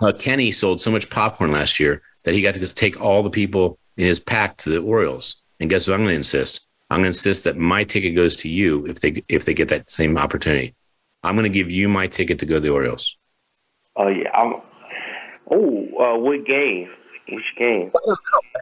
uh, 0.00 0.12
Kenny 0.12 0.52
sold 0.52 0.80
so 0.80 0.92
much 0.92 1.10
popcorn 1.10 1.50
last 1.50 1.80
year 1.80 2.02
that 2.22 2.34
he 2.34 2.40
got 2.40 2.54
to 2.54 2.68
take 2.68 3.00
all 3.00 3.22
the 3.24 3.30
people 3.30 3.78
in 3.96 4.06
his 4.06 4.20
pack 4.20 4.56
to 4.58 4.70
the 4.70 4.78
Orioles. 4.78 5.42
And 5.60 5.70
guess 5.70 5.86
what? 5.86 5.94
I'm 5.94 6.00
going 6.00 6.10
to 6.10 6.16
insist. 6.16 6.66
I'm 6.90 6.96
going 6.96 7.04
to 7.04 7.08
insist 7.08 7.44
that 7.44 7.56
my 7.56 7.84
ticket 7.84 8.16
goes 8.16 8.34
to 8.36 8.48
you 8.48 8.86
if 8.86 9.00
they 9.00 9.22
if 9.28 9.44
they 9.44 9.54
get 9.54 9.68
that 9.68 9.90
same 9.90 10.18
opportunity. 10.18 10.74
I'm 11.22 11.36
going 11.36 11.44
to 11.44 11.56
give 11.56 11.70
you 11.70 11.88
my 11.88 12.06
ticket 12.06 12.38
to 12.40 12.46
go 12.46 12.54
to 12.54 12.60
the 12.60 12.70
Orioles. 12.70 13.16
Oh 13.96 14.08
yeah. 14.08 14.30
I'm, 14.34 14.54
oh, 15.50 15.86
uh, 15.98 16.18
what 16.18 16.44
game? 16.46 16.88
Which 17.28 17.54
game? 17.56 17.92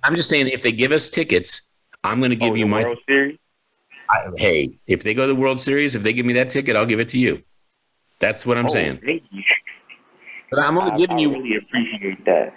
I'm 0.02 0.16
just 0.16 0.28
saying 0.28 0.48
if 0.48 0.62
they 0.62 0.72
give 0.72 0.92
us 0.92 1.08
tickets, 1.08 1.70
I'm 2.04 2.18
going 2.18 2.30
to 2.30 2.36
give 2.36 2.52
oh, 2.52 2.56
you 2.56 2.66
my. 2.66 2.82
World 2.82 2.98
Series. 3.06 3.38
I- 4.10 4.30
hey, 4.36 4.78
if 4.86 5.02
they 5.02 5.14
go 5.14 5.26
to 5.26 5.34
the 5.34 5.40
World 5.40 5.60
Series, 5.60 5.94
if 5.94 6.02
they 6.02 6.12
give 6.12 6.26
me 6.26 6.34
that 6.34 6.48
ticket, 6.48 6.76
I'll 6.76 6.86
give 6.86 7.00
it 7.00 7.08
to 7.10 7.18
you. 7.18 7.42
That's 8.20 8.44
what 8.44 8.58
I'm 8.58 8.66
oh, 8.66 8.70
saying. 8.70 9.00
Thank 9.04 9.22
you. 9.30 9.42
But 10.50 10.60
I'm 10.60 10.76
only 10.76 10.92
I, 10.92 10.96
giving 10.96 11.18
I 11.18 11.20
you. 11.20 11.30
really 11.30 11.56
appreciate 11.56 12.24
that. 12.24 12.54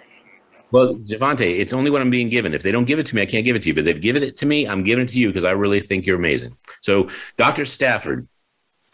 Well, 0.71 0.95
Javonta, 0.95 1.41
it's 1.41 1.73
only 1.73 1.91
what 1.91 2.01
I'm 2.01 2.09
being 2.09 2.29
given. 2.29 2.53
If 2.53 2.63
they 2.63 2.71
don't 2.71 2.85
give 2.85 2.99
it 2.99 3.05
to 3.07 3.15
me, 3.15 3.21
I 3.21 3.25
can't 3.25 3.43
give 3.43 3.55
it 3.55 3.63
to 3.63 3.69
you. 3.69 3.75
But 3.75 3.85
they've 3.85 3.99
given 3.99 4.23
it 4.23 4.37
to 4.37 4.45
me, 4.45 4.67
I'm 4.67 4.83
giving 4.83 5.03
it 5.03 5.09
to 5.09 5.19
you 5.19 5.27
because 5.27 5.43
I 5.43 5.51
really 5.51 5.81
think 5.81 6.05
you're 6.05 6.17
amazing. 6.17 6.55
So, 6.81 7.09
Dr. 7.37 7.65
Stafford, 7.65 8.27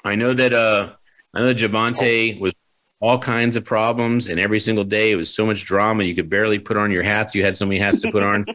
I 0.03 0.15
know 0.15 0.33
that 0.33 0.53
uh 0.53 0.93
I 1.33 1.39
know 1.39 1.47
that 1.47 1.57
Javonta 1.57 2.39
was 2.39 2.53
all 2.99 3.19
kinds 3.19 3.55
of 3.55 3.63
problems, 3.63 4.27
and 4.27 4.39
every 4.39 4.59
single 4.59 4.83
day 4.83 5.11
it 5.11 5.15
was 5.15 5.33
so 5.33 5.45
much 5.45 5.65
drama. 5.65 6.03
You 6.03 6.15
could 6.15 6.29
barely 6.29 6.57
put 6.57 6.77
on 6.77 6.89
your 6.91 7.03
hats. 7.03 7.35
You 7.35 7.43
had 7.43 7.57
so 7.57 7.65
many 7.65 7.79
hats 7.79 8.01
to 8.01 8.11
put 8.11 8.23
on. 8.23 8.45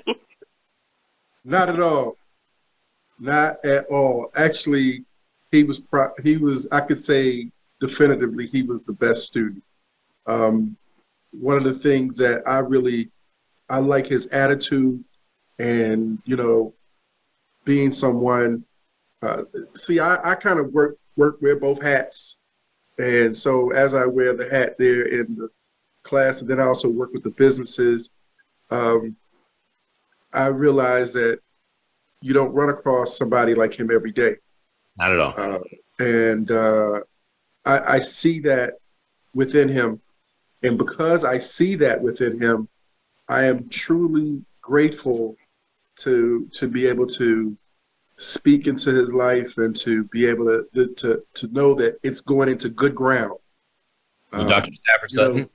Not 1.44 1.68
at 1.68 1.80
all. 1.80 2.16
Not 3.20 3.64
at 3.64 3.86
all. 3.86 4.30
Actually, 4.36 5.04
he 5.52 5.62
was 5.62 5.78
pro- 5.78 6.12
he 6.22 6.36
was 6.36 6.66
I 6.72 6.80
could 6.80 7.02
say 7.02 7.50
definitively 7.78 8.46
he 8.46 8.62
was 8.62 8.82
the 8.82 8.92
best 8.92 9.26
student. 9.26 9.62
Um, 10.26 10.76
one 11.32 11.56
of 11.56 11.64
the 11.64 11.74
things 11.74 12.16
that 12.18 12.42
I 12.46 12.58
really 12.58 13.10
I 13.68 13.78
like 13.78 14.06
his 14.06 14.26
attitude 14.28 15.02
and 15.58 16.18
you 16.24 16.36
know 16.36 16.74
being 17.64 17.90
someone. 17.90 18.64
Uh, 19.22 19.44
see, 19.74 20.00
I, 20.00 20.32
I 20.32 20.34
kind 20.34 20.58
of 20.58 20.72
work 20.72 20.98
work 21.16 21.40
wear 21.40 21.56
both 21.56 21.82
hats, 21.82 22.38
and 22.98 23.36
so 23.36 23.70
as 23.70 23.94
I 23.94 24.04
wear 24.06 24.34
the 24.34 24.48
hat 24.48 24.76
there 24.78 25.06
in 25.06 25.36
the 25.36 25.48
class, 26.02 26.40
and 26.40 26.50
then 26.50 26.60
I 26.60 26.64
also 26.64 26.88
work 26.88 27.12
with 27.12 27.22
the 27.22 27.30
businesses. 27.30 28.10
Um, 28.70 29.16
I 30.32 30.46
realize 30.46 31.12
that 31.12 31.40
you 32.20 32.32
don't 32.32 32.52
run 32.52 32.70
across 32.70 33.16
somebody 33.18 33.54
like 33.54 33.74
him 33.74 33.90
every 33.90 34.12
day. 34.12 34.36
Not 34.96 35.10
at 35.10 35.20
all. 35.20 35.34
Uh, 35.36 35.58
and 35.98 36.50
uh, 36.50 37.00
I, 37.64 37.94
I 37.94 37.98
see 37.98 38.40
that 38.40 38.74
within 39.34 39.68
him. 39.68 40.00
And 40.62 40.78
because 40.78 41.24
I 41.24 41.38
see 41.38 41.74
that 41.76 42.00
within 42.00 42.40
him, 42.40 42.68
I 43.28 43.44
am 43.44 43.68
truly 43.68 44.42
grateful 44.60 45.36
to 45.96 46.48
to 46.52 46.68
be 46.68 46.86
able 46.86 47.06
to 47.06 47.56
speak 48.16 48.66
into 48.66 48.90
his 48.94 49.12
life 49.12 49.58
and 49.58 49.74
to 49.76 50.04
be 50.04 50.26
able 50.26 50.46
to 50.46 50.94
to, 50.94 51.22
to, 51.34 51.46
know 51.48 51.74
that 51.74 51.98
it's 52.02 52.20
going 52.20 52.48
into 52.48 52.68
good 52.68 52.94
ground. 52.94 53.38
Well, 54.32 54.42
Um, 54.42 54.48
Dr. 54.48 54.72
Stafford 54.74 55.10
you 55.12 55.40
know, 55.40 55.48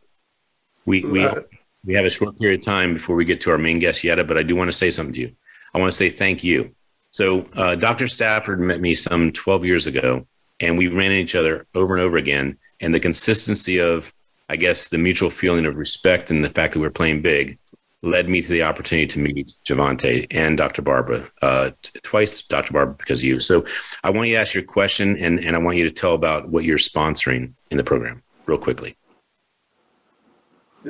we 0.86 1.04
we 1.04 1.24
uh, 1.24 1.42
we 1.86 1.94
have 1.94 2.06
a 2.06 2.10
short 2.10 2.38
period 2.38 2.60
of 2.60 2.66
time 2.66 2.94
before 2.94 3.16
we 3.16 3.26
get 3.26 3.42
to 3.42 3.52
our 3.52 3.58
main 3.58 3.80
guest 3.80 4.02
Yedda, 4.02 4.28
but 4.28 4.38
I 4.38 4.44
do 4.44 4.56
want 4.56 4.68
to 4.68 4.78
say 4.78 4.92
something 4.92 5.14
to 5.14 5.22
you. 5.22 5.36
I 5.74 5.80
want 5.80 5.92
to 5.92 5.98
say 5.98 6.10
thank 6.10 6.44
you. 6.44 6.76
So, 7.12 7.48
uh, 7.56 7.76
Dr. 7.76 8.08
Stafford 8.08 8.60
met 8.60 8.82
me 8.82 8.94
some 8.94 9.32
12 9.32 9.66
years 9.66 9.88
ago, 9.88 10.28
and 10.60 10.78
we 10.78 10.88
ran 10.88 11.12
into 11.12 11.16
each 11.16 11.36
other 11.36 11.66
over 11.74 11.96
and 11.96 12.04
over 12.04 12.18
again. 12.18 12.58
And 12.82 12.94
the 12.94 13.00
consistency 13.00 13.80
of, 13.80 14.14
I 14.50 14.56
guess, 14.56 14.88
the 14.88 14.98
mutual 14.98 15.30
feeling 15.30 15.66
of 15.66 15.76
respect 15.76 16.32
and 16.32 16.44
the 16.44 16.50
fact 16.50 16.74
that 16.74 16.80
we 16.80 16.86
we're 16.88 16.92
playing 16.92 17.22
big 17.22 17.58
led 18.04 18.30
me 18.30 18.42
to 18.42 18.48
the 18.48 18.62
opportunity 18.64 19.08
to 19.08 19.20
meet 19.20 19.54
Javonta 19.66 20.26
and 20.32 20.58
Dr. 20.58 20.82
Barbara, 20.82 21.28
uh, 21.42 21.72
twice 22.04 22.44
Dr. 22.44 22.72
Barbara 22.72 22.96
because 22.98 23.20
of 23.20 23.26
you. 23.26 23.40
So, 23.40 23.66
I 24.04 24.10
want 24.12 24.30
you 24.30 24.36
to 24.36 24.42
ask 24.42 24.54
your 24.54 24.64
question, 24.64 25.18
and, 25.18 25.40
and 25.44 25.56
I 25.56 25.60
want 25.60 25.78
you 25.78 25.84
to 25.84 25.92
tell 25.92 26.14
about 26.14 26.48
what 26.50 26.64
you're 26.64 26.78
sponsoring 26.78 27.54
in 27.72 27.78
the 27.78 27.84
program 27.84 28.22
real 28.46 28.58
quickly. 28.60 28.96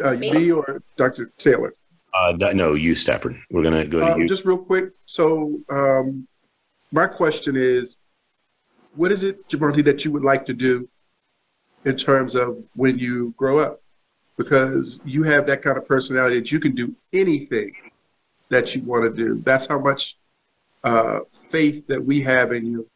uh, 0.03 0.13
me 0.15 0.51
or 0.51 0.81
Dr. 0.95 1.31
Taylor? 1.37 1.73
Uh, 2.13 2.33
no, 2.53 2.73
you, 2.73 2.93
Stafford. 2.93 3.39
We're 3.49 3.63
going 3.63 3.81
to 3.81 3.87
go 3.87 3.99
to 3.99 4.13
Uh, 4.13 4.17
you. 4.17 4.27
just 4.27 4.45
real 4.45 4.57
quick. 4.57 4.89
So, 5.05 5.59
um, 5.69 6.27
my 6.91 7.07
question 7.07 7.55
is, 7.55 7.97
what 8.95 9.11
is 9.11 9.23
it, 9.23 9.47
Javonta, 9.47 9.83
that 9.85 10.03
you 10.05 10.11
would 10.11 10.23
like 10.23 10.45
to 10.47 10.53
do 10.53 10.87
in 11.87 11.95
terms 11.95 12.35
of 12.35 12.61
when 12.75 12.99
you 12.99 13.33
grow 13.37 13.59
up? 13.59 13.81
Because 14.37 14.99
you 15.05 15.23
have 15.23 15.47
that 15.47 15.61
kind 15.61 15.77
of 15.77 15.87
personality 15.87 16.37
that 16.39 16.51
you 16.51 16.59
can 16.59 16.75
do 16.75 16.93
anything 17.13 17.73
that 18.49 18.75
you 18.75 18.83
want 18.83 19.03
to 19.05 19.09
do. 19.09 19.41
That's 19.43 19.67
how 19.67 19.79
much 19.79 20.17
uh, 20.83 21.19
faith 21.49 21.87
that 21.87 22.03
we 22.03 22.21
have 22.21 22.51
in 22.51 22.65
you. 22.65 22.87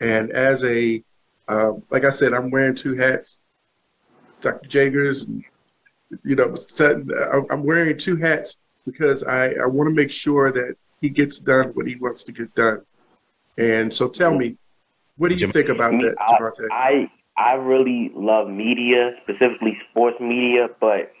And 0.00 0.30
as 0.30 0.64
a, 0.64 1.02
um, 1.46 1.82
like 1.90 2.04
I 2.04 2.10
said, 2.10 2.32
I'm 2.32 2.50
wearing 2.50 2.74
two 2.74 2.96
hats, 2.96 3.44
Dr. 4.40 4.68
Jagers, 4.68 5.28
and, 5.28 5.44
you 6.24 6.34
know, 6.34 6.54
I'm- 7.50 7.62
wearing 7.62 7.96
two 7.96 8.16
hats 8.16 8.58
because 8.84 9.22
I, 9.22 9.52
I 9.52 9.66
want 9.66 9.88
to 9.88 9.94
make 9.94 10.10
sure 10.10 10.50
that 10.50 10.74
he 11.00 11.10
gets 11.10 11.38
done 11.38 11.68
what 11.74 11.86
he 11.86 11.96
wants 11.96 12.24
to 12.24 12.32
get 12.32 12.52
done. 12.54 12.80
And 13.56 13.92
so 13.92 14.08
tell 14.08 14.34
me, 14.34 14.56
what 15.16 15.28
do 15.28 15.36
you 15.36 15.52
think 15.52 15.68
about 15.68 15.92
that, 15.92 16.16
Javonta? 16.18 16.66
I 16.72 17.10
I 17.36 17.54
really 17.54 18.12
love 18.14 18.48
media, 18.48 19.12
specifically 19.22 19.78
sports 19.90 20.18
media, 20.20 20.68
but 20.80 21.12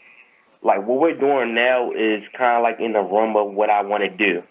like 0.62 0.86
what 0.86 1.00
we're 1.00 1.18
doing 1.18 1.54
now 1.54 1.90
is 1.92 2.22
kind 2.36 2.56
of 2.56 2.62
like 2.62 2.80
in 2.80 2.92
the 2.92 3.00
realm 3.00 3.36
of 3.36 3.52
what 3.52 3.70
I 3.70 3.82
want 3.82 4.02
to 4.04 4.10
do. 4.10 4.42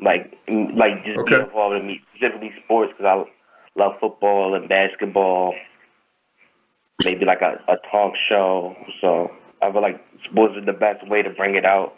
Like, 0.00 0.32
like 0.48 1.04
just 1.04 1.26
be 1.26 1.34
involved 1.34 1.76
in 1.76 1.86
me, 1.86 2.00
specifically 2.14 2.52
sports 2.64 2.92
because 2.96 3.26
I 3.26 3.80
love 3.80 3.92
football 4.00 4.54
and 4.54 4.68
basketball. 4.68 5.54
Maybe 7.02 7.24
like 7.24 7.40
a, 7.42 7.60
a 7.70 7.76
talk 7.90 8.12
show. 8.28 8.76
So 9.00 9.30
I 9.62 9.72
feel 9.72 9.82
like 9.82 10.00
sports 10.30 10.54
is 10.58 10.66
the 10.66 10.72
best 10.72 11.06
way 11.08 11.22
to 11.22 11.30
bring 11.30 11.56
it 11.56 11.64
out. 11.64 11.94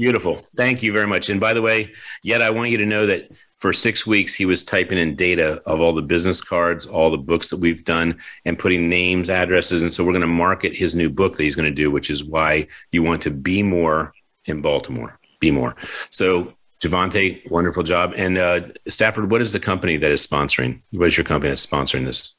Beautiful. 0.00 0.46
Thank 0.56 0.82
you 0.82 0.94
very 0.94 1.06
much. 1.06 1.28
And 1.28 1.38
by 1.38 1.52
the 1.52 1.60
way, 1.60 1.92
yet 2.22 2.40
I 2.40 2.48
want 2.48 2.70
you 2.70 2.78
to 2.78 2.86
know 2.86 3.06
that 3.06 3.30
for 3.58 3.70
six 3.70 4.06
weeks 4.06 4.34
he 4.34 4.46
was 4.46 4.62
typing 4.62 4.96
in 4.96 5.14
data 5.14 5.60
of 5.66 5.82
all 5.82 5.92
the 5.92 6.00
business 6.00 6.40
cards, 6.40 6.86
all 6.86 7.10
the 7.10 7.18
books 7.18 7.50
that 7.50 7.58
we've 7.58 7.84
done, 7.84 8.18
and 8.46 8.58
putting 8.58 8.88
names, 8.88 9.28
addresses. 9.28 9.82
And 9.82 9.92
so 9.92 10.02
we're 10.02 10.12
going 10.12 10.22
to 10.22 10.26
market 10.26 10.74
his 10.74 10.94
new 10.94 11.10
book 11.10 11.36
that 11.36 11.42
he's 11.42 11.54
going 11.54 11.68
to 11.68 11.74
do, 11.74 11.90
which 11.90 12.08
is 12.08 12.24
why 12.24 12.66
you 12.92 13.02
want 13.02 13.20
to 13.24 13.30
be 13.30 13.62
more 13.62 14.14
in 14.46 14.62
Baltimore. 14.62 15.18
Be 15.38 15.50
more. 15.50 15.76
So 16.08 16.54
Javonta, 16.82 17.50
wonderful 17.50 17.82
job. 17.82 18.14
And 18.16 18.38
uh, 18.38 18.60
Stafford, 18.88 19.30
what 19.30 19.42
is 19.42 19.52
the 19.52 19.60
company 19.60 19.98
that 19.98 20.10
is 20.10 20.26
sponsoring? 20.26 20.80
What 20.92 21.08
is 21.08 21.18
your 21.18 21.24
company 21.24 21.50
that's 21.50 21.66
sponsoring 21.66 22.06
this? 22.06 22.36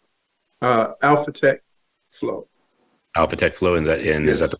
Uh, 0.63 0.93
Alpha 1.03 1.31
Tech 1.31 1.61
Flow. 2.09 2.47
Alpha 3.15 3.35
Tech 3.35 3.55
Flow, 3.55 3.75
and 3.75 3.85
that 3.85 4.01
and 4.01 4.27
is 4.27 4.39
that 4.39 4.49
the 4.49 4.57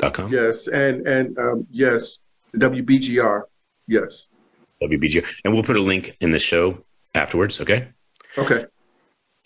alphatechflow.com? 0.00 0.32
Yes, 0.32 0.68
and 0.68 1.06
and 1.06 1.38
um, 1.38 1.66
yes, 1.70 2.18
WBGR. 2.56 3.42
Yes. 3.86 4.28
WBGR, 4.82 5.24
And 5.44 5.52
we'll 5.52 5.62
put 5.62 5.76
a 5.76 5.82
link 5.82 6.16
in 6.20 6.30
the 6.30 6.38
show 6.38 6.84
afterwards. 7.14 7.60
Okay. 7.60 7.88
Okay. 8.36 8.66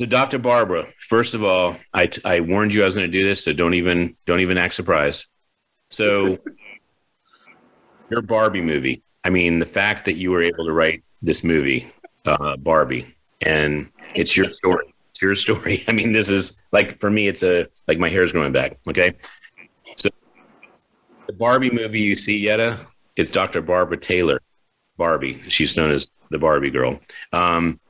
So, 0.00 0.06
Dr. 0.06 0.38
Barbara, 0.38 0.86
first 0.98 1.34
of 1.34 1.44
all, 1.44 1.76
I, 1.94 2.10
I 2.24 2.40
warned 2.40 2.74
you 2.74 2.82
I 2.82 2.86
was 2.86 2.94
going 2.94 3.10
to 3.10 3.18
do 3.18 3.24
this, 3.24 3.44
so 3.44 3.52
don't 3.52 3.74
even 3.74 4.16
don't 4.26 4.40
even 4.40 4.58
act 4.58 4.74
surprised. 4.74 5.26
So, 5.90 6.38
your 8.10 8.22
Barbie 8.22 8.62
movie. 8.62 9.02
I 9.24 9.30
mean, 9.30 9.58
the 9.58 9.66
fact 9.66 10.04
that 10.06 10.14
you 10.14 10.30
were 10.30 10.42
able 10.42 10.66
to 10.66 10.72
write 10.72 11.02
this 11.22 11.44
movie, 11.44 11.86
uh, 12.26 12.56
Barbie, 12.56 13.14
and 13.42 13.90
it's 14.14 14.36
your 14.36 14.50
story. 14.50 14.92
It's 15.10 15.22
your 15.22 15.34
story. 15.34 15.84
I 15.88 15.92
mean, 15.92 16.12
this 16.12 16.28
is 16.28 16.60
like 16.72 16.98
for 16.98 17.10
me, 17.10 17.28
it's 17.28 17.42
a 17.42 17.68
like 17.86 17.98
my 17.98 18.08
hair's 18.08 18.32
growing 18.32 18.52
back. 18.52 18.78
Okay, 18.88 19.14
the 21.32 21.38
Barbie 21.38 21.70
movie 21.70 22.00
you 22.00 22.14
see, 22.14 22.44
Yedda, 22.44 22.78
it's 23.16 23.30
Dr. 23.30 23.62
Barbara 23.62 23.96
Taylor, 23.96 24.40
Barbie. 24.98 25.40
She's 25.48 25.76
known 25.76 25.90
as 25.90 26.12
the 26.30 26.38
Barbie 26.38 26.70
girl. 26.70 27.00
Um, 27.32 27.80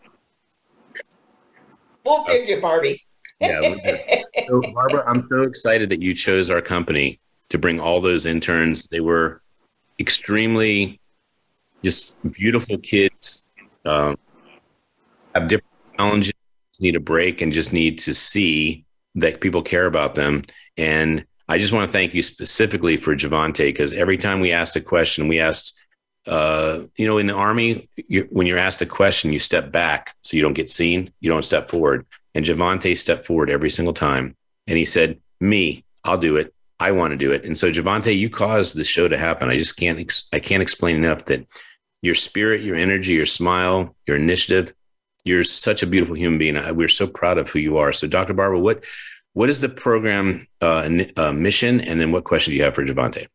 We'll 2.05 2.25
you 2.47 2.61
Barbie. 2.61 3.05
yeah, 3.41 3.75
so 4.49 4.61
Barbara, 4.75 5.05
I'm 5.07 5.27
so 5.29 5.43
excited 5.43 5.91
that 5.91 6.01
you 6.01 6.15
chose 6.15 6.51
our 6.51 6.61
company 6.61 7.21
to 7.49 7.59
bring 7.59 7.81
all 7.81 8.01
those 8.01 8.27
interns. 8.27 8.89
They 8.89 9.01
were 9.01 9.43
extremely 9.99 11.01
just 11.85 12.15
beautiful 12.33 12.79
kids 12.79 13.51
um, 13.85 14.17
have 15.35 15.49
different 15.49 15.75
challenges, 15.97 16.33
need 16.81 16.97
a 16.97 17.01
break, 17.01 17.41
and 17.41 17.53
just 17.53 17.73
need 17.73 17.99
to 17.99 18.15
see 18.15 18.85
that 19.17 19.41
people 19.41 19.63
care 19.63 19.87
about 19.87 20.15
them. 20.15 20.43
And 20.77 21.25
I 21.49 21.59
just 21.59 21.73
want 21.73 21.89
to 21.89 21.93
thank 21.93 22.15
you 22.15 22.23
specifically 22.23 22.97
for 22.97 23.17
Javonta 23.17 23.67
because 23.67 23.93
every 23.93 24.17
time 24.17 24.41
we 24.41 24.53
asked 24.53 24.77
a 24.77 24.81
question, 24.81 25.29
we 25.29 25.41
asked, 25.41 25.75
uh, 26.27 26.83
you 26.97 27.07
know, 27.07 27.19
in 27.19 27.27
the 27.27 27.35
army, 27.35 27.89
you, 28.09 28.29
when 28.31 28.47
you're 28.47 28.59
asked 28.59 28.83
a 28.83 28.87
question, 28.87 29.33
you 29.33 29.39
step 29.39 29.73
back 29.73 30.15
so 30.23 30.37
you 30.37 30.43
don't 30.43 30.53
get 30.53 30.71
seen, 30.71 31.13
you 31.21 31.29
don't 31.29 31.45
step 31.45 31.71
forward. 31.71 32.07
And 32.35 32.45
Javonta 32.45 32.97
stepped 32.97 33.27
forward 33.27 33.51
every 33.51 33.71
single 33.71 33.93
time, 33.93 34.37
and 34.67 34.79
he 34.79 34.87
said, 34.87 35.21
"Me, 35.41 35.85
I'll 36.05 36.17
do 36.17 36.37
it. 36.37 36.55
I 36.81 36.93
want 36.93 37.11
to 37.11 37.19
do 37.19 37.31
it." 37.33 37.45
And 37.45 37.59
so, 37.59 37.71
Javonta, 37.71 38.17
you 38.17 38.31
caused 38.31 38.75
the 38.75 38.85
show 38.85 39.07
to 39.07 39.19
happen. 39.19 39.51
I 39.51 39.59
just 39.59 39.77
can't, 39.77 39.99
ex- 39.99 40.29
I 40.33 40.41
can't 40.41 40.63
explain 40.63 40.97
enough 40.97 41.27
that 41.27 41.47
your 42.01 42.15
spirit, 42.15 42.63
your 42.63 42.77
energy, 42.77 43.13
your 43.13 43.27
smile, 43.27 43.95
your 44.07 44.17
initiative. 44.17 44.73
You're 45.25 45.45
such 45.45 45.83
a 45.83 45.87
beautiful 45.87 46.17
human 46.17 46.39
being. 46.39 46.75
We're 46.75 46.89
so 46.89 47.07
proud 47.07 47.39
of 47.39 47.49
who 47.51 47.59
you 47.59 47.77
are. 47.77 47.93
So, 47.93 48.07
Dr. 48.07 48.33
Barbara, 48.33 48.59
what 48.59 48.85
what 49.35 49.51
is 49.51 49.61
the 49.61 49.69
program 49.69 50.47
uh, 50.61 50.89
uh, 51.17 51.33
mission, 51.33 51.81
and 51.81 52.01
then 52.01 52.13
what 52.13 52.25
question 52.25 52.53
do 52.53 52.57
you 52.57 52.65
have 52.65 52.75
for 52.75 52.85
Javonta? 52.85 53.27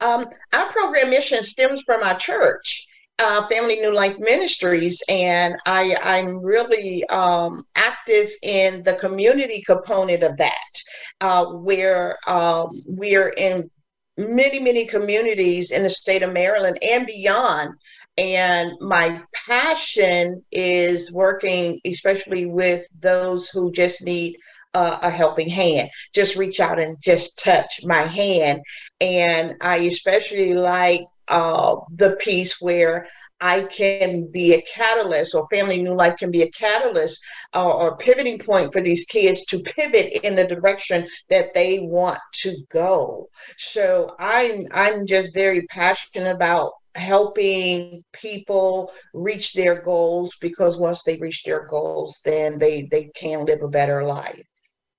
Um, 0.00 0.26
our 0.52 0.66
program 0.72 1.10
mission 1.10 1.42
stems 1.42 1.82
from 1.82 2.02
our 2.02 2.18
church, 2.18 2.86
uh, 3.18 3.46
Family 3.46 3.76
New 3.76 3.94
Life 3.94 4.16
Ministries, 4.18 5.02
and 5.08 5.56
I, 5.66 5.94
I'm 5.96 6.38
really 6.42 7.06
um, 7.08 7.64
active 7.76 8.30
in 8.42 8.82
the 8.82 8.94
community 8.94 9.62
component 9.64 10.22
of 10.22 10.36
that, 10.38 10.82
uh, 11.20 11.46
where 11.46 12.18
um, 12.26 12.70
we're 12.88 13.28
in 13.30 13.70
many, 14.16 14.58
many 14.58 14.86
communities 14.86 15.70
in 15.70 15.82
the 15.82 15.90
state 15.90 16.22
of 16.22 16.32
Maryland 16.32 16.78
and 16.82 17.06
beyond. 17.06 17.70
And 18.16 18.72
my 18.80 19.20
passion 19.46 20.44
is 20.52 21.12
working, 21.12 21.80
especially 21.84 22.46
with 22.46 22.86
those 23.00 23.48
who 23.48 23.72
just 23.72 24.04
need 24.04 24.36
uh, 24.74 24.98
a 25.02 25.10
helping 25.10 25.48
hand. 25.48 25.88
Just 26.12 26.36
reach 26.36 26.60
out 26.60 26.78
and 26.78 27.00
just 27.00 27.38
touch 27.38 27.80
my 27.84 28.06
hand. 28.06 28.60
And 29.00 29.54
I 29.60 29.76
especially 29.78 30.54
like 30.54 31.02
uh, 31.28 31.76
the 31.94 32.16
piece 32.20 32.60
where 32.60 33.06
I 33.40 33.64
can 33.64 34.30
be 34.30 34.54
a 34.54 34.62
catalyst, 34.62 35.34
or 35.34 35.46
Family 35.48 35.76
New 35.82 35.94
Life 35.94 36.16
can 36.18 36.30
be 36.30 36.42
a 36.42 36.50
catalyst 36.52 37.20
uh, 37.54 37.68
or 37.68 37.96
pivoting 37.98 38.38
point 38.38 38.72
for 38.72 38.80
these 38.80 39.04
kids 39.04 39.44
to 39.46 39.58
pivot 39.58 40.24
in 40.24 40.34
the 40.34 40.44
direction 40.44 41.06
that 41.28 41.52
they 41.52 41.80
want 41.80 42.20
to 42.34 42.56
go. 42.70 43.28
So 43.58 44.14
I'm 44.18 44.66
I'm 44.72 45.06
just 45.06 45.34
very 45.34 45.62
passionate 45.66 46.30
about 46.30 46.72
helping 46.94 48.02
people 48.12 48.90
reach 49.12 49.52
their 49.52 49.82
goals 49.82 50.36
because 50.40 50.78
once 50.78 51.02
they 51.02 51.16
reach 51.16 51.42
their 51.42 51.66
goals, 51.66 52.20
then 52.24 52.58
they 52.58 52.88
they 52.90 53.10
can 53.14 53.44
live 53.44 53.62
a 53.62 53.68
better 53.68 54.04
life. 54.04 54.46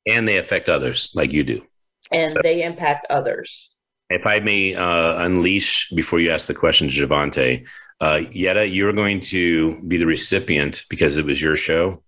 And 0.05 0.27
they 0.27 0.37
affect 0.37 0.69
others 0.69 1.11
like 1.15 1.33
you 1.33 1.43
do. 1.43 1.65
And 2.11 2.33
so. 2.33 2.39
they 2.43 2.63
impact 2.63 3.07
others. 3.09 3.71
If 4.09 4.27
I 4.27 4.39
may 4.39 4.75
uh, 4.75 5.23
unleash 5.25 5.89
before 5.89 6.19
you 6.19 6.29
ask 6.29 6.47
the 6.47 6.53
question, 6.53 6.89
Javonta, 6.89 7.65
uh, 8.01 8.19
Yedda, 8.31 8.71
you're 8.71 8.93
going 8.93 9.19
to 9.21 9.81
be 9.87 9.97
the 9.97 10.05
recipient 10.05 10.83
because 10.89 11.17
it 11.17 11.25
was 11.25 11.41
your 11.41 11.55
show. 11.55 12.03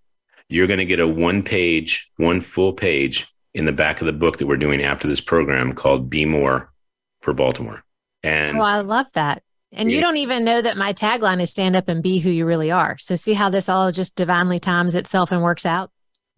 You're 0.48 0.66
going 0.66 0.78
to 0.78 0.84
get 0.84 1.00
a 1.00 1.08
one 1.08 1.42
page, 1.42 2.08
one 2.16 2.40
full 2.40 2.72
page 2.72 3.26
in 3.54 3.64
the 3.64 3.72
back 3.72 4.00
of 4.00 4.06
the 4.06 4.12
book 4.12 4.38
that 4.38 4.46
we're 4.46 4.56
doing 4.56 4.82
after 4.82 5.08
this 5.08 5.20
program 5.20 5.72
called 5.72 6.08
Be 6.08 6.24
More 6.24 6.72
for 7.20 7.34
Baltimore. 7.34 7.82
And 8.22 8.58
oh, 8.58 8.62
I 8.62 8.80
love 8.80 9.06
that. 9.14 9.42
And 9.72 9.90
you 9.90 10.00
don't 10.00 10.16
even 10.16 10.44
know 10.44 10.62
that 10.62 10.78
my 10.78 10.94
tagline 10.94 11.42
is 11.42 11.50
stand 11.50 11.76
up 11.76 11.88
and 11.88 12.02
be 12.02 12.18
who 12.18 12.30
you 12.30 12.46
really 12.46 12.70
are. 12.70 12.96
So 12.98 13.16
see 13.16 13.34
how 13.34 13.50
this 13.50 13.68
all 13.68 13.92
just 13.92 14.16
divinely 14.16 14.58
times 14.58 14.94
itself 14.94 15.30
and 15.30 15.42
works 15.42 15.66
out? 15.66 15.90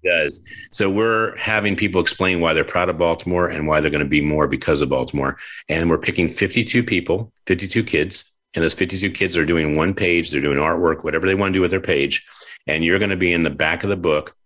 Does. 0.02 0.42
So 0.72 0.88
we're 0.88 1.36
having 1.36 1.76
people 1.76 2.00
explain 2.00 2.40
why 2.40 2.54
they're 2.54 2.64
proud 2.64 2.88
of 2.88 2.96
Baltimore 2.96 3.48
and 3.48 3.66
why 3.66 3.80
they're 3.80 3.90
going 3.90 4.02
to 4.02 4.08
be 4.08 4.22
more 4.22 4.48
because 4.48 4.80
of 4.80 4.88
Baltimore. 4.88 5.36
And 5.68 5.90
we're 5.90 5.98
picking 5.98 6.28
52 6.28 6.82
people, 6.82 7.32
52 7.46 7.84
kids, 7.84 8.24
and 8.54 8.64
those 8.64 8.74
52 8.74 9.10
kids 9.10 9.36
are 9.36 9.44
doing 9.44 9.76
one 9.76 9.94
page, 9.94 10.30
they're 10.30 10.40
doing 10.40 10.58
artwork, 10.58 11.04
whatever 11.04 11.26
they 11.26 11.34
want 11.34 11.52
to 11.52 11.58
do 11.58 11.60
with 11.60 11.70
their 11.70 11.80
page. 11.80 12.26
And 12.66 12.84
you're 12.84 12.98
going 12.98 13.10
to 13.10 13.16
be 13.16 13.32
in 13.32 13.42
the 13.42 13.50
back 13.50 13.84
of 13.84 13.90
the 13.90 13.96
book, 13.96 14.36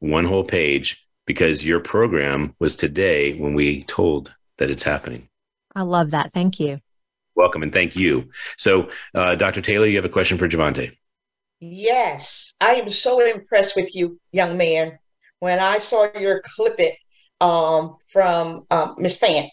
one 0.00 0.24
whole 0.24 0.44
page, 0.44 1.06
because 1.26 1.64
your 1.64 1.80
program 1.80 2.54
was 2.58 2.76
today 2.76 3.38
when 3.38 3.54
we 3.54 3.84
told 3.84 4.34
that 4.58 4.70
it's 4.70 4.82
happening. 4.82 5.28
I 5.74 5.82
love 5.82 6.10
that. 6.10 6.32
Thank 6.32 6.60
you. 6.60 6.80
Welcome 7.36 7.62
and 7.62 7.72
thank 7.72 7.96
you. 7.96 8.30
So, 8.56 8.90
uh, 9.14 9.34
Dr. 9.34 9.60
Taylor, 9.60 9.86
you 9.86 9.96
have 9.96 10.04
a 10.04 10.10
question 10.10 10.38
for 10.38 10.48
Javonta. 10.48 10.96
Yes, 11.58 12.54
I 12.60 12.76
am 12.76 12.88
so 12.88 13.24
impressed 13.24 13.74
with 13.74 13.94
you, 13.94 14.20
young 14.32 14.56
man 14.56 14.98
when 15.40 15.58
I 15.58 15.78
saw 15.78 16.08
your 16.18 16.42
clip 16.44 16.78
it 16.78 16.96
um, 17.40 17.96
from 18.08 18.66
um, 18.70 18.94
Miss 18.98 19.18
Fan, 19.18 19.48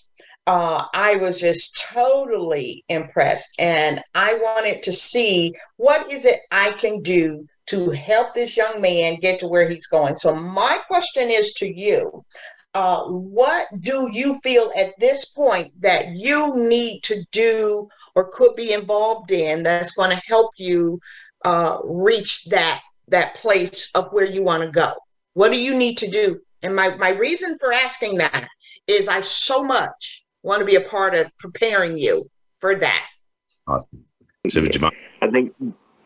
uh, 0.47 0.85
I 0.93 1.17
was 1.17 1.39
just 1.39 1.85
totally 1.93 2.83
impressed, 2.89 3.53
and 3.59 4.01
I 4.15 4.35
wanted 4.35 4.83
to 4.83 4.91
see 4.91 5.53
what 5.77 6.11
is 6.11 6.25
it 6.25 6.39
I 6.51 6.71
can 6.71 7.01
do 7.01 7.47
to 7.67 7.89
help 7.91 8.33
this 8.33 8.57
young 8.57 8.81
man 8.81 9.19
get 9.19 9.39
to 9.39 9.47
where 9.47 9.69
he's 9.69 9.87
going. 9.87 10.15
So 10.15 10.35
my 10.35 10.79
question 10.87 11.29
is 11.29 11.53
to 11.53 11.65
you. 11.65 12.25
Uh, 12.73 13.03
what 13.05 13.67
do 13.81 14.09
you 14.11 14.39
feel 14.43 14.71
at 14.75 14.93
this 14.99 15.25
point 15.25 15.71
that 15.81 16.07
you 16.15 16.55
need 16.55 17.01
to 17.03 17.23
do 17.31 17.87
or 18.15 18.29
could 18.31 18.55
be 18.55 18.73
involved 18.73 19.31
in 19.31 19.61
that's 19.61 19.91
going 19.91 20.09
to 20.09 20.21
help 20.25 20.51
you 20.57 20.99
uh, 21.43 21.79
reach 21.83 22.45
that 22.45 22.81
that 23.09 23.35
place 23.35 23.91
of 23.93 24.11
where 24.11 24.25
you 24.25 24.41
want 24.41 24.63
to 24.63 24.69
go? 24.69 24.93
What 25.33 25.51
do 25.51 25.57
you 25.57 25.75
need 25.75 25.97
to 25.99 26.09
do? 26.09 26.39
And 26.63 26.75
my, 26.75 26.95
my 26.97 27.09
reason 27.09 27.57
for 27.59 27.73
asking 27.73 28.17
that 28.17 28.47
is 28.87 29.07
I 29.07 29.21
so 29.21 29.63
much 29.63 30.25
want 30.43 30.59
to 30.59 30.65
be 30.65 30.75
a 30.75 30.81
part 30.81 31.15
of 31.15 31.35
preparing 31.37 31.97
you 31.97 32.29
for 32.59 32.75
that. 32.75 33.05
Awesome. 33.67 34.05
So, 34.49 34.65
I 35.21 35.29
think 35.29 35.53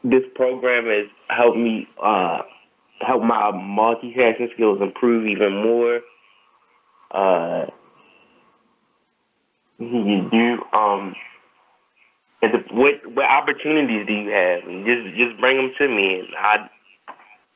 this 0.04 0.24
program 0.36 0.86
has 0.86 1.08
helped 1.30 1.58
me 1.58 1.88
uh, 2.04 2.42
help 3.00 3.24
my 3.24 3.52
multitasking 3.54 4.54
skills 4.54 4.80
improve 4.82 5.26
even 5.26 5.64
more. 5.64 6.02
Uh, 7.12 7.66
you 9.80 10.30
do 10.32 10.78
um, 10.78 11.16
the, 12.42 12.64
what 12.72 12.94
what 13.14 13.26
opportunities 13.26 14.06
do 14.06 14.14
you 14.14 14.30
have? 14.30 14.64
And 14.68 14.86
Just 14.86 15.18
just 15.18 15.40
bring 15.40 15.58
them 15.58 15.72
to 15.78 15.88
me, 15.88 16.20
and 16.20 16.28
I 16.38 16.70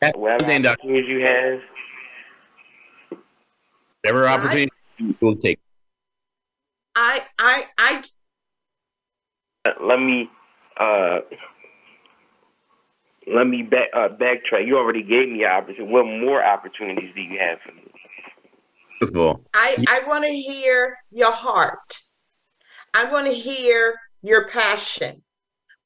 Whatever 0.01 0.43
opportunities 0.43 1.09
you 1.09 1.19
have. 1.25 1.59
Whatever 4.03 4.27
opportunity 4.27 4.71
you 4.97 5.15
will 5.19 5.35
take. 5.35 5.59
I 6.95 7.21
I 7.37 7.65
I 7.77 8.03
let 9.83 9.99
me 9.99 10.29
uh 10.79 11.19
let 13.27 13.45
me 13.45 13.61
back 13.63 13.89
uh, 13.93 14.09
backtrack. 14.09 14.65
You 14.65 14.77
already 14.77 15.03
gave 15.03 15.29
me 15.29 15.45
opportunity. 15.45 15.91
What 15.91 16.05
more 16.05 16.43
opportunities 16.43 17.13
do 17.13 17.21
you 17.21 17.39
have 17.39 17.59
for 17.65 17.73
me? 17.73 17.91
Beautiful. 18.99 19.43
I 19.53 19.85
I 19.87 20.07
want 20.07 20.23
to 20.23 20.31
hear 20.31 20.97
your 21.11 21.31
heart. 21.31 21.99
I 22.93 23.11
want 23.11 23.27
to 23.27 23.33
hear 23.33 23.95
your 24.21 24.47
passion. 24.47 25.21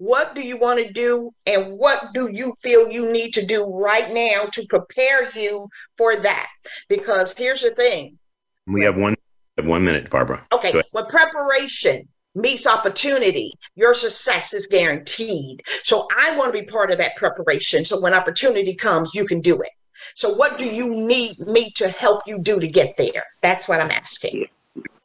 What 0.04 0.36
do 0.36 0.42
you 0.42 0.58
want 0.58 0.86
to 0.86 0.92
do? 0.92 1.32
And 1.46 1.78
what 1.78 2.14
do 2.14 2.30
you 2.30 2.54
feel 2.62 2.92
you 2.92 3.10
need 3.10 3.34
to 3.36 3.46
do 3.46 3.66
right 3.74 4.12
now 4.12 4.48
to 4.52 4.66
prepare 4.68 5.30
you 5.30 5.70
for 5.98 6.18
that? 6.18 6.48
Because 6.90 7.34
here's 7.38 7.62
the 7.62 7.74
thing. 7.74 8.20
We 8.68 8.84
have 8.84 8.98
one 8.98 9.16
have 9.58 9.66
one 9.66 9.86
minute, 9.86 10.10
Barbara. 10.10 10.46
Okay. 10.52 10.74
When 10.92 11.06
preparation 11.06 12.06
meets 12.36 12.68
opportunity, 12.68 13.54
your 13.76 13.94
success 13.94 14.54
is 14.54 14.68
guaranteed. 14.68 15.62
So 15.84 16.06
I 16.20 16.36
want 16.36 16.54
to 16.54 16.60
be 16.60 16.66
part 16.66 16.92
of 16.92 16.98
that 16.98 17.16
preparation. 17.16 17.86
So 17.86 18.02
when 18.02 18.14
opportunity 18.14 18.76
comes, 18.76 19.16
you 19.16 19.26
can 19.26 19.40
do 19.40 19.62
it. 19.62 19.72
So 20.16 20.34
what 20.34 20.58
do 20.58 20.66
you 20.66 20.94
need 20.94 21.40
me 21.40 21.72
to 21.78 21.88
help 21.88 22.24
you 22.28 22.40
do 22.40 22.60
to 22.60 22.68
get 22.68 22.98
there? 22.98 23.24
That's 23.42 23.70
what 23.70 23.80
I'm 23.80 23.92
asking. 23.92 24.48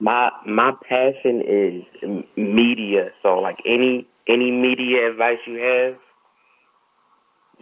My 0.00 0.30
my 0.44 0.72
passion 0.88 1.42
is 1.46 2.24
media. 2.37 3.11
So 3.22 3.38
like 3.38 3.58
any 3.64 4.08
any 4.28 4.50
media 4.50 5.10
advice 5.10 5.38
you 5.46 5.56
have, 5.58 5.96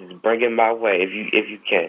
just 0.08 0.22
bring 0.22 0.42
it 0.42 0.50
my 0.50 0.72
way 0.72 0.98
if 1.02 1.10
you 1.10 1.26
if 1.32 1.48
you 1.48 1.58
can. 1.68 1.88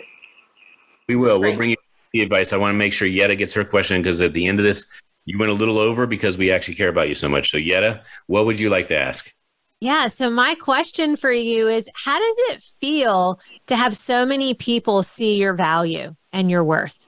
We 1.08 1.16
will. 1.16 1.40
We'll 1.40 1.56
bring 1.56 1.72
you 1.72 1.76
the 2.14 2.22
advice. 2.22 2.54
I 2.54 2.58
want 2.58 2.74
to 2.74 2.78
make 2.78 2.94
sure 2.94 3.08
Yedda 3.08 3.38
gets 3.38 3.54
her 3.54 3.64
question 3.64 4.02
because 4.02 4.22
at 4.22 4.34
the 4.34 4.48
end 4.48 4.60
of 4.60 4.66
this, 4.66 4.90
you 5.26 5.38
went 5.38 5.52
a 5.52 5.56
little 5.56 5.78
over 5.78 6.06
because 6.06 6.38
we 6.38 6.52
actually 6.52 6.76
care 6.76 6.90
about 6.90 7.10
you 7.10 7.16
so 7.16 7.30
much. 7.30 7.52
So 7.52 7.58
Yedda, 7.58 8.04
what 8.28 8.46
would 8.46 8.60
you 8.60 8.70
like 8.70 8.88
to 8.90 8.98
ask? 8.98 9.34
Yeah. 9.80 10.08
So 10.08 10.30
my 10.30 10.56
question 10.56 11.16
for 11.16 11.32
you 11.32 11.68
is 11.68 11.90
how 11.94 12.20
does 12.20 12.36
it 12.50 12.64
feel 12.82 13.40
to 13.68 13.76
have 13.76 13.96
so 13.96 14.26
many 14.26 14.54
people 14.54 15.04
see 15.04 15.38
your 15.38 15.54
value 15.54 16.16
and 16.34 16.50
your 16.50 16.64
worth? 16.64 17.08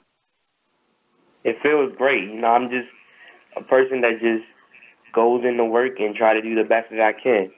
It 1.43 1.58
feels 1.63 1.93
great. 1.97 2.25
You 2.25 2.41
know, 2.41 2.47
I'm 2.47 2.69
just 2.69 2.89
a 3.55 3.63
person 3.63 4.01
that 4.01 4.19
just 4.21 4.45
goes 5.13 5.43
into 5.45 5.65
work 5.65 6.00
and 6.00 6.15
try 6.15 6.34
to 6.34 6.41
do 6.41 6.56
the 6.56 6.63
best 6.63 6.89
that 6.91 7.02
I 7.02 7.13
can. 7.13 7.52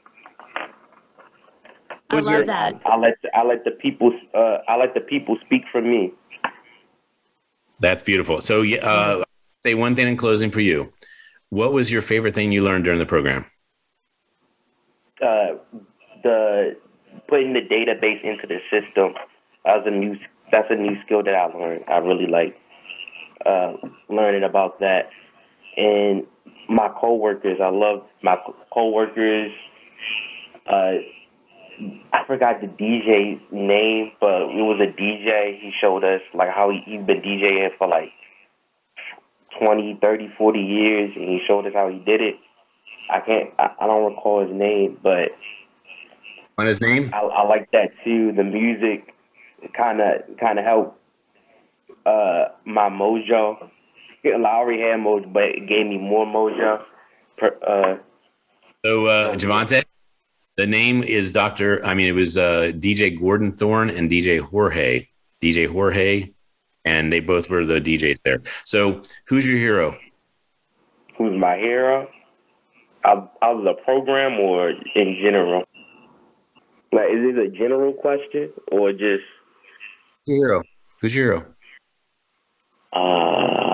I 2.10 2.20
love 2.20 2.26
your- 2.26 2.46
that. 2.46 2.82
I 2.86 2.98
let 2.98 3.18
I 3.34 3.44
let 3.44 3.64
the 3.64 3.72
people 3.72 4.12
uh, 4.34 4.58
I 4.68 4.78
let 4.78 4.94
the 4.94 5.02
people 5.02 5.38
speak 5.46 5.64
for 5.72 5.82
me. 5.82 6.12
That's 7.80 8.04
beautiful. 8.04 8.42
So, 8.42 8.64
uh, 8.64 9.24
say 9.64 9.74
one 9.74 9.96
thing 9.96 10.08
in 10.08 10.18
closing 10.18 10.52
for 10.52 10.62
you. 10.62 10.94
What 11.50 11.74
was 11.74 11.92
your 11.92 12.02
favorite 12.02 12.36
thing 12.36 12.52
you 12.52 12.64
learned 12.64 12.84
during 12.84 13.00
the 13.00 13.06
program? 13.06 13.46
Uh, 15.22 15.56
the 16.24 16.78
putting 17.28 17.54
the 17.54 17.62
database 17.62 18.24
into 18.24 18.48
the 18.48 18.60
system. 18.70 19.14
That 19.66 19.78
was 19.78 19.84
a 19.88 19.92
new. 19.92 20.18
That's 20.52 20.68
a 20.70 20.76
new 20.76 21.02
skill 21.06 21.24
that 21.24 21.34
I 21.34 21.46
learned. 21.46 21.86
I 21.88 21.98
really 21.98 22.28
like 22.28 22.58
uh, 23.46 23.74
learning 24.10 24.44
about 24.44 24.80
that. 24.80 25.10
And 25.78 26.26
my 26.72 26.90
coworkers, 27.00 27.60
I 27.62 27.70
love 27.70 28.06
my 28.24 28.38
co- 28.46 28.56
coworkers. 28.74 29.52
Uh, 30.66 30.94
I 32.14 32.26
forgot 32.28 32.62
the 32.62 32.68
DJ's 32.68 33.42
name, 33.52 34.12
but 34.20 34.44
it 34.44 34.64
was 34.64 34.80
a 34.80 34.92
DJ. 34.92 35.60
He 35.60 35.72
showed 35.80 36.04
us 36.04 36.22
like 36.34 36.50
how 36.50 36.70
he, 36.70 36.82
he's 36.86 37.06
been 37.06 37.22
DJing 37.22 37.70
for 37.78 37.88
like 37.88 38.12
20, 39.60 39.98
30, 40.02 40.34
40 40.38 40.60
years, 40.60 41.12
and 41.16 41.26
he 41.26 41.42
showed 41.48 41.66
us 41.66 41.74
how 41.74 41.90
he 41.90 42.00
did 42.00 42.22
it. 42.22 42.36
I 43.10 43.20
can't, 43.20 43.50
I, 43.60 43.72
I 43.82 43.88
don't 43.88 44.14
recall 44.14 44.46
his 44.46 44.56
name, 44.56 44.98
but 45.02 45.32
On 46.58 46.66
his 46.66 46.82
name? 46.82 47.10
I, 47.14 47.20
I 47.20 47.48
like 47.48 47.72
that 47.72 47.92
too. 48.04 48.32
The 48.32 48.44
music 48.44 49.14
kind 49.76 50.00
of 50.02 50.38
kind 50.40 50.60
of 50.60 50.66
helped 50.66 51.00
uh, 52.06 52.46
my 52.66 52.90
mojo. 52.90 53.70
I 54.26 54.30
already 54.46 54.82
had 54.82 55.00
mojo, 55.00 55.32
but 55.32 55.44
it 55.44 55.68
gave 55.68 55.88
me 55.88 55.98
more 55.98 56.26
mojo. 56.26 56.84
Per, 57.38 57.58
uh, 57.66 57.98
So, 58.86 59.06
uh, 59.08 59.36
Javonta, 59.36 59.84
the 60.58 60.68
name 60.68 61.04
is 61.04 61.32
Dr. 61.32 61.84
I 61.86 61.94
mean, 61.94 62.08
it 62.08 62.16
was 62.16 62.38
uh, 62.38 62.72
DJ 62.76 63.20
Gordon 63.20 63.52
Thorne 63.54 63.90
and 63.90 64.10
DJ 64.10 64.40
Jorge. 64.40 65.08
DJ 65.42 65.68
Jorge, 65.68 66.32
and 66.86 67.12
they 67.12 67.20
both 67.20 67.50
were 67.50 67.66
the 67.66 67.82
DJs 67.82 68.20
there. 68.24 68.42
So, 68.64 69.02
who's 69.26 69.46
your 69.48 69.58
hero? 69.58 69.98
who's 71.18 71.40
my 71.40 71.56
hero? 71.58 72.08
I, 73.04 73.12
I 73.42 73.52
was 73.52 73.66
a 73.70 73.84
program 73.84 74.40
or 74.40 74.70
in 74.70 75.18
general. 75.24 75.64
Like, 76.92 77.10
is 77.12 77.20
it 77.24 77.38
a 77.38 77.50
general 77.50 77.94
question 77.94 78.52
or 78.72 78.92
just 78.92 79.24
Your 80.26 80.38
hero. 80.38 80.64
Who's 81.00 81.16
your 81.16 81.26
hero? 81.34 81.46
uh, 82.94 83.71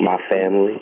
my 0.00 0.18
family? 0.28 0.80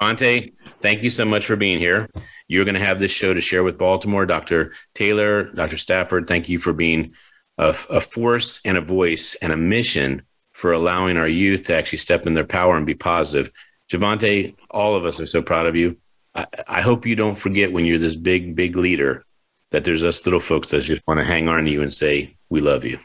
Ante, 0.00 0.52
thank 0.80 1.02
you 1.02 1.10
so 1.10 1.24
much 1.24 1.46
for 1.46 1.56
being 1.56 1.78
here. 1.78 2.08
You're 2.48 2.64
going 2.64 2.74
to 2.74 2.84
have 2.84 2.98
this 2.98 3.10
show 3.10 3.32
to 3.32 3.40
share 3.40 3.64
with 3.64 3.78
Baltimore. 3.78 4.26
Dr. 4.26 4.72
Taylor, 4.94 5.44
Dr. 5.44 5.78
Stafford, 5.78 6.26
thank 6.26 6.48
you 6.48 6.58
for 6.58 6.72
being 6.72 7.14
a, 7.58 7.74
a 7.90 8.00
force 8.00 8.60
and 8.64 8.76
a 8.76 8.82
voice 8.82 9.34
and 9.40 9.52
a 9.52 9.56
mission 9.56 10.22
for 10.52 10.72
allowing 10.72 11.16
our 11.16 11.28
youth 11.28 11.64
to 11.64 11.76
actually 11.76 11.98
step 11.98 12.26
in 12.26 12.34
their 12.34 12.44
power 12.44 12.76
and 12.76 12.86
be 12.86 12.94
positive. 12.94 13.50
Javonta, 13.90 14.54
all 14.70 14.94
of 14.94 15.04
us 15.04 15.20
are 15.20 15.26
so 15.26 15.42
proud 15.42 15.66
of 15.66 15.76
you. 15.76 15.96
I, 16.34 16.46
I 16.68 16.80
hope 16.80 17.06
you 17.06 17.16
don't 17.16 17.36
forget 17.36 17.72
when 17.72 17.84
you're 17.84 17.98
this 17.98 18.16
big, 18.16 18.54
big 18.54 18.76
leader 18.76 19.24
that 19.70 19.84
there's 19.84 20.04
us 20.04 20.24
little 20.24 20.40
folks 20.40 20.70
that 20.70 20.82
just 20.82 21.06
want 21.06 21.20
to 21.20 21.26
hang 21.26 21.48
on 21.48 21.64
to 21.64 21.70
you 21.70 21.82
and 21.82 21.92
say, 21.92 22.36
We 22.50 22.60
love 22.60 22.84
you. 22.84 22.98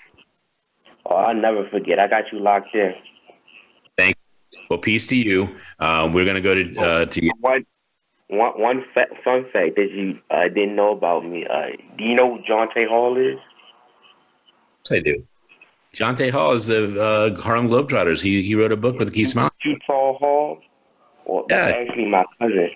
Oh, 1.05 1.15
I'll 1.15 1.35
never 1.35 1.67
forget. 1.69 1.99
I 1.99 2.07
got 2.07 2.25
you 2.31 2.39
locked 2.39 2.75
in. 2.75 2.93
Well, 4.69 4.79
peace 4.79 5.07
to 5.07 5.15
you. 5.15 5.55
Uh, 5.79 6.09
we're 6.13 6.25
going 6.25 6.35
to 6.35 6.41
go 6.41 6.55
to, 6.55 6.79
uh, 6.79 7.05
to 7.05 7.31
One, 7.39 7.65
one, 8.27 8.59
one 8.61 8.85
fa- 8.93 9.07
fun 9.23 9.45
fact 9.51 9.75
that 9.75 9.89
you 9.91 10.19
uh, 10.31 10.43
didn't 10.49 10.75
know 10.75 10.91
about 10.93 11.25
me. 11.25 11.45
Uh, 11.45 11.67
do 11.97 12.03
you 12.03 12.15
know 12.15 12.37
who 12.37 12.43
Jonte 12.43 12.87
Hall 12.87 13.17
is? 13.17 13.37
Yes, 14.85 14.91
I 14.97 14.99
do. 15.01 15.23
Jonte 15.95 16.29
Hall 16.31 16.53
is 16.53 16.67
the 16.67 17.01
uh, 17.01 17.41
Harlem 17.41 17.67
Globetrotters. 17.67 18.21
He 18.21 18.43
he 18.43 18.53
wrote 18.55 18.71
a 18.71 18.77
book 18.77 18.99
with 18.99 19.13
Keep 19.13 19.27
Smiling. 19.27 19.51
Utah 19.65 20.13
Hall. 20.17 20.59
Well, 21.25 21.45
Yeah. 21.49 21.69
actually 21.69 22.05
my 22.05 22.23
cousin. 22.39 22.69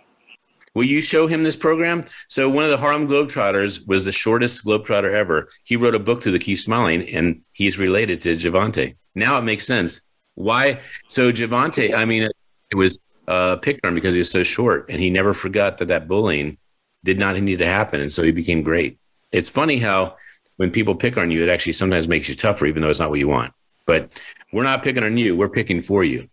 Will 0.76 0.86
you 0.88 1.04
show 1.04 1.28
him 1.28 1.44
this 1.44 1.56
program? 1.56 2.06
So 2.28 2.50
one 2.50 2.64
of 2.64 2.72
the 2.72 2.78
Harlem 2.78 3.08
Globetrotters 3.08 3.88
was 3.88 4.04
the 4.06 4.12
shortest 4.12 4.66
Globetrotter 4.66 5.12
ever. 5.14 5.48
He 5.64 5.76
wrote 5.76 5.94
a 5.94 6.00
book 6.00 6.24
through 6.24 6.32
the 6.32 6.40
Keep 6.40 6.58
Smiling, 6.58 7.08
and 7.10 7.42
he's 7.52 7.78
related 7.78 8.20
to 8.22 8.36
Javonta. 8.36 8.96
Now 9.14 9.38
it 9.38 9.44
makes 9.44 9.68
sense. 9.68 10.02
Why? 10.36 10.80
So 11.08 11.32
Javonta, 11.32 11.96
I 11.96 12.06
mean, 12.06 12.24
it, 12.24 12.76
was 12.76 13.02
uh, 13.28 13.58
picked 13.58 13.86
on 13.86 13.94
because 13.94 14.14
he 14.14 14.20
was 14.20 14.32
so 14.32 14.44
short, 14.44 14.90
and 14.90 15.00
he 15.00 15.10
never 15.10 15.34
forgot 15.34 15.78
that 15.78 15.90
that 15.90 16.08
bullying 16.08 16.58
did 17.04 17.20
not 17.20 17.40
need 17.40 17.60
to 17.60 17.66
happen, 17.66 18.02
and 18.02 18.12
so 18.12 18.24
he 18.24 18.32
became 18.32 18.64
great. 18.64 18.98
It's 19.32 19.50
funny 19.50 19.78
how 19.78 20.16
when 20.58 20.72
people 20.72 20.96
pick 20.96 21.18
on 21.18 21.30
you, 21.32 21.44
it 21.44 21.50
actually 21.50 21.74
sometimes 21.74 22.08
makes 22.08 22.30
you 22.30 22.36
tougher, 22.36 22.66
even 22.66 22.82
though 22.82 22.90
it's 22.90 23.00
not 23.00 23.10
what 23.10 23.20
you 23.20 23.28
want. 23.28 23.54
But 23.86 24.20
we're 24.52 24.64
not 24.64 24.84
picking 24.84 25.04
on 25.04 25.18
you; 25.18 25.36
we're 25.36 25.50
picking 25.50 25.82
for 25.82 26.04
you. 26.04 26.30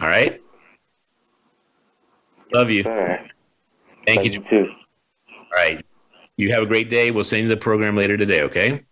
All 0.00 0.08
right. 0.08 0.40
Love 2.52 2.70
you. 2.70 2.84
All 2.84 2.92
right. 2.92 3.30
Thank 4.06 4.24
you. 4.24 4.32
you 4.32 4.44
too. 4.50 4.68
All 5.28 5.46
right. 5.54 5.84
You 6.36 6.52
have 6.52 6.62
a 6.62 6.66
great 6.66 6.88
day. 6.88 7.10
We'll 7.10 7.24
send 7.24 7.44
you 7.44 7.48
the 7.48 7.56
program 7.56 7.96
later 7.96 8.16
today, 8.16 8.42
okay? 8.42 8.84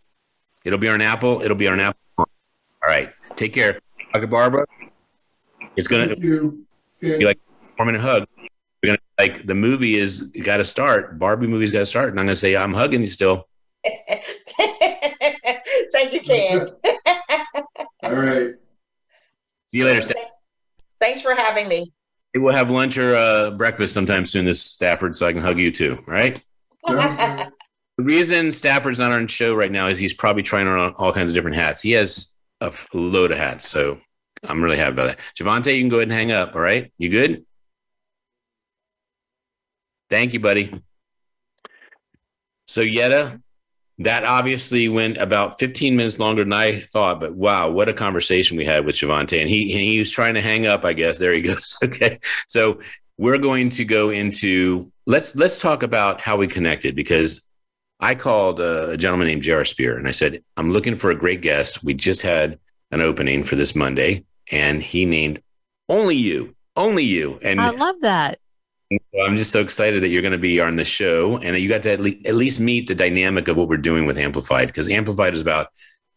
It'll 0.64 0.78
be 0.78 0.88
on 0.88 1.00
Apple. 1.00 1.42
It'll 1.42 1.56
be 1.56 1.68
on 1.68 1.80
Apple. 1.80 1.98
All 2.18 2.26
right. 2.86 3.12
Take 3.36 3.52
care. 3.52 3.80
Dr. 4.12 4.26
Barbara, 4.26 4.66
it's 5.76 5.88
going 5.88 6.08
to 6.08 6.14
Thank 6.14 6.24
you. 6.24 6.66
Yeah. 7.00 7.18
be 7.18 7.24
like 7.24 7.38
four 7.76 7.86
minute 7.86 8.00
hug. 8.00 8.26
We're 8.82 8.88
going 8.88 8.98
to, 8.98 9.02
like, 9.18 9.46
the 9.46 9.54
movie 9.54 9.98
is 9.98 10.22
got 10.42 10.56
to 10.58 10.64
start. 10.64 11.18
Barbie 11.18 11.46
movie's 11.46 11.72
got 11.72 11.80
to 11.80 11.86
start. 11.86 12.10
And 12.10 12.18
I'm 12.18 12.26
going 12.26 12.34
to 12.34 12.40
say, 12.40 12.56
I'm 12.56 12.72
hugging 12.72 13.02
you 13.02 13.06
still. 13.06 13.46
Thank 15.92 16.12
you, 16.12 16.20
Ken. 16.20 16.68
All 18.02 18.14
right. 18.14 18.54
See 19.66 19.78
you 19.78 19.84
later, 19.84 20.02
Steph. 20.02 20.16
Thanks 21.00 21.22
for 21.22 21.34
having 21.34 21.68
me. 21.68 21.92
We'll 22.36 22.54
have 22.54 22.70
lunch 22.70 22.96
or 22.96 23.14
uh, 23.14 23.50
breakfast 23.52 23.92
sometime 23.94 24.24
soon, 24.26 24.44
this 24.44 24.62
Stafford, 24.62 25.16
so 25.16 25.26
I 25.26 25.32
can 25.32 25.42
hug 25.42 25.58
you 25.58 25.70
too, 25.70 26.02
Right. 26.06 26.42
The 26.86 27.52
reason 27.98 28.50
Stafford's 28.50 28.98
not 28.98 29.12
on 29.12 29.22
the 29.22 29.28
show 29.28 29.54
right 29.54 29.70
now 29.70 29.88
is 29.88 29.98
he's 29.98 30.14
probably 30.14 30.42
trying 30.42 30.66
on 30.66 30.94
all 30.94 31.12
kinds 31.12 31.30
of 31.30 31.34
different 31.34 31.56
hats. 31.56 31.82
He 31.82 31.90
has 31.92 32.29
a 32.60 32.72
load 32.92 33.32
of 33.32 33.38
hats, 33.38 33.68
so 33.68 34.00
I'm 34.44 34.62
really 34.62 34.76
happy 34.76 34.92
about 34.92 35.06
that. 35.06 35.18
Javonta, 35.38 35.74
you 35.74 35.80
can 35.80 35.88
go 35.88 35.96
ahead 35.96 36.08
and 36.08 36.12
hang 36.12 36.32
up. 36.32 36.54
All 36.54 36.60
right, 36.60 36.92
you 36.98 37.08
good? 37.08 37.44
Thank 40.08 40.32
you, 40.32 40.40
buddy. 40.40 40.82
So 42.66 42.82
Yedda, 42.82 43.40
that 44.00 44.24
obviously 44.24 44.88
went 44.88 45.18
about 45.18 45.58
15 45.58 45.94
minutes 45.94 46.18
longer 46.18 46.42
than 46.42 46.52
I 46.52 46.80
thought, 46.80 47.20
but 47.20 47.34
wow, 47.34 47.70
what 47.70 47.88
a 47.88 47.92
conversation 47.92 48.56
we 48.56 48.64
had 48.64 48.86
with 48.86 48.96
Javonta. 48.96 49.40
And 49.40 49.48
he 49.48 49.72
and 49.72 49.82
he 49.82 49.98
was 49.98 50.10
trying 50.10 50.34
to 50.34 50.40
hang 50.40 50.66
up, 50.66 50.84
I 50.84 50.94
guess. 50.94 51.18
There 51.18 51.32
he 51.32 51.42
goes. 51.42 51.76
Okay. 51.84 52.18
So 52.48 52.80
we're 53.18 53.38
going 53.38 53.68
to 53.70 53.84
go 53.84 54.10
into 54.10 54.90
let's 55.06 55.36
let's 55.36 55.60
talk 55.60 55.82
about 55.82 56.20
how 56.20 56.38
we 56.38 56.46
connected 56.46 56.96
because 56.96 57.42
I 58.00 58.14
called 58.14 58.60
a 58.60 58.96
gentleman 58.96 59.28
named 59.28 59.42
J.R. 59.42 59.64
Spear 59.64 59.98
and 59.98 60.08
I 60.08 60.10
said, 60.10 60.42
I'm 60.56 60.72
looking 60.72 60.98
for 60.98 61.10
a 61.10 61.16
great 61.16 61.42
guest. 61.42 61.84
We 61.84 61.94
just 61.94 62.22
had 62.22 62.58
an 62.90 63.00
opening 63.00 63.44
for 63.44 63.56
this 63.56 63.76
Monday, 63.76 64.24
and 64.50 64.82
he 64.82 65.04
named 65.04 65.42
only 65.88 66.16
you, 66.16 66.56
only 66.76 67.04
you. 67.04 67.38
And 67.42 67.60
I 67.60 67.70
love 67.70 68.00
that. 68.00 68.38
I'm 69.24 69.36
just 69.36 69.52
so 69.52 69.60
excited 69.60 70.02
that 70.02 70.08
you're 70.08 70.22
going 70.22 70.32
to 70.32 70.38
be 70.38 70.60
on 70.60 70.74
the 70.74 70.84
show 70.84 71.36
and 71.36 71.56
you 71.56 71.68
got 71.68 71.84
to 71.84 71.92
at, 71.92 72.00
at 72.26 72.34
least 72.34 72.58
meet 72.58 72.88
the 72.88 72.94
dynamic 72.94 73.46
of 73.46 73.56
what 73.56 73.68
we're 73.68 73.76
doing 73.76 74.04
with 74.04 74.18
Amplified 74.18 74.66
because 74.66 74.88
Amplified 74.88 75.34
is 75.34 75.40
about 75.40 75.68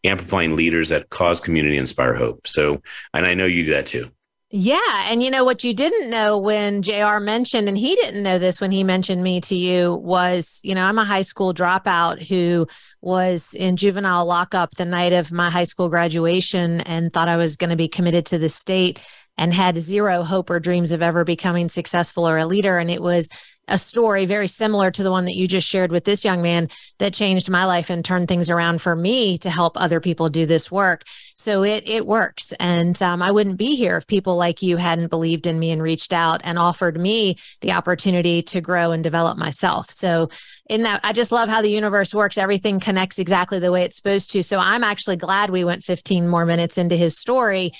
amplifying 0.02 0.56
leaders 0.56 0.88
that 0.88 1.08
cause 1.08 1.40
community, 1.40 1.76
inspire 1.76 2.14
hope. 2.14 2.46
So, 2.46 2.82
and 3.12 3.24
I 3.24 3.34
know 3.34 3.46
you 3.46 3.64
do 3.64 3.72
that 3.72 3.86
too. 3.86 4.10
Yeah. 4.56 4.78
And 5.10 5.20
you 5.20 5.32
know 5.32 5.44
what 5.44 5.64
you 5.64 5.74
didn't 5.74 6.08
know 6.10 6.38
when 6.38 6.82
JR 6.82 7.18
mentioned, 7.18 7.68
and 7.68 7.76
he 7.76 7.96
didn't 7.96 8.22
know 8.22 8.38
this 8.38 8.60
when 8.60 8.70
he 8.70 8.84
mentioned 8.84 9.20
me 9.20 9.40
to 9.40 9.56
you, 9.56 9.94
was, 9.96 10.60
you 10.62 10.76
know, 10.76 10.84
I'm 10.84 10.96
a 10.96 11.04
high 11.04 11.22
school 11.22 11.52
dropout 11.52 12.24
who 12.24 12.68
was 13.00 13.54
in 13.54 13.76
juvenile 13.76 14.24
lockup 14.24 14.76
the 14.76 14.84
night 14.84 15.12
of 15.12 15.32
my 15.32 15.50
high 15.50 15.64
school 15.64 15.88
graduation 15.88 16.82
and 16.82 17.12
thought 17.12 17.26
I 17.26 17.36
was 17.36 17.56
going 17.56 17.70
to 17.70 17.76
be 17.76 17.88
committed 17.88 18.26
to 18.26 18.38
the 18.38 18.48
state 18.48 19.04
and 19.36 19.52
had 19.52 19.76
zero 19.78 20.22
hope 20.22 20.50
or 20.50 20.60
dreams 20.60 20.92
of 20.92 21.02
ever 21.02 21.24
becoming 21.24 21.68
successful 21.68 22.28
or 22.28 22.38
a 22.38 22.46
leader. 22.46 22.78
And 22.78 22.90
it 22.90 23.02
was 23.02 23.28
a 23.68 23.78
story 23.78 24.26
very 24.26 24.46
similar 24.46 24.90
to 24.90 25.02
the 25.02 25.10
one 25.10 25.24
that 25.24 25.36
you 25.36 25.48
just 25.48 25.68
shared 25.68 25.90
with 25.90 26.04
this 26.04 26.24
young 26.24 26.42
man 26.42 26.68
that 26.98 27.14
changed 27.14 27.50
my 27.50 27.64
life 27.64 27.90
and 27.90 28.04
turned 28.04 28.28
things 28.28 28.50
around 28.50 28.80
for 28.80 28.94
me 28.94 29.38
to 29.38 29.50
help 29.50 29.80
other 29.80 30.00
people 30.00 30.28
do 30.28 30.46
this 30.46 30.70
work. 30.70 31.02
So 31.36 31.64
it 31.64 31.88
it 31.88 32.06
works, 32.06 32.52
and 32.60 33.00
um, 33.02 33.22
I 33.22 33.32
wouldn't 33.32 33.58
be 33.58 33.74
here 33.74 33.96
if 33.96 34.06
people 34.06 34.36
like 34.36 34.62
you 34.62 34.76
hadn't 34.76 35.08
believed 35.08 35.46
in 35.46 35.58
me 35.58 35.70
and 35.70 35.82
reached 35.82 36.12
out 36.12 36.42
and 36.44 36.58
offered 36.58 37.00
me 37.00 37.36
the 37.60 37.72
opportunity 37.72 38.42
to 38.42 38.60
grow 38.60 38.92
and 38.92 39.02
develop 39.02 39.36
myself. 39.36 39.90
So 39.90 40.28
in 40.68 40.82
that, 40.82 41.00
I 41.02 41.12
just 41.12 41.32
love 41.32 41.48
how 41.48 41.60
the 41.60 41.70
universe 41.70 42.14
works. 42.14 42.38
Everything 42.38 42.80
connects 42.80 43.18
exactly 43.18 43.58
the 43.58 43.72
way 43.72 43.82
it's 43.82 43.96
supposed 43.96 44.30
to. 44.32 44.42
So 44.42 44.58
I'm 44.58 44.84
actually 44.84 45.16
glad 45.16 45.50
we 45.50 45.64
went 45.64 45.84
15 45.84 46.28
more 46.28 46.46
minutes 46.46 46.78
into 46.78 46.96
his 46.96 47.18
story 47.18 47.72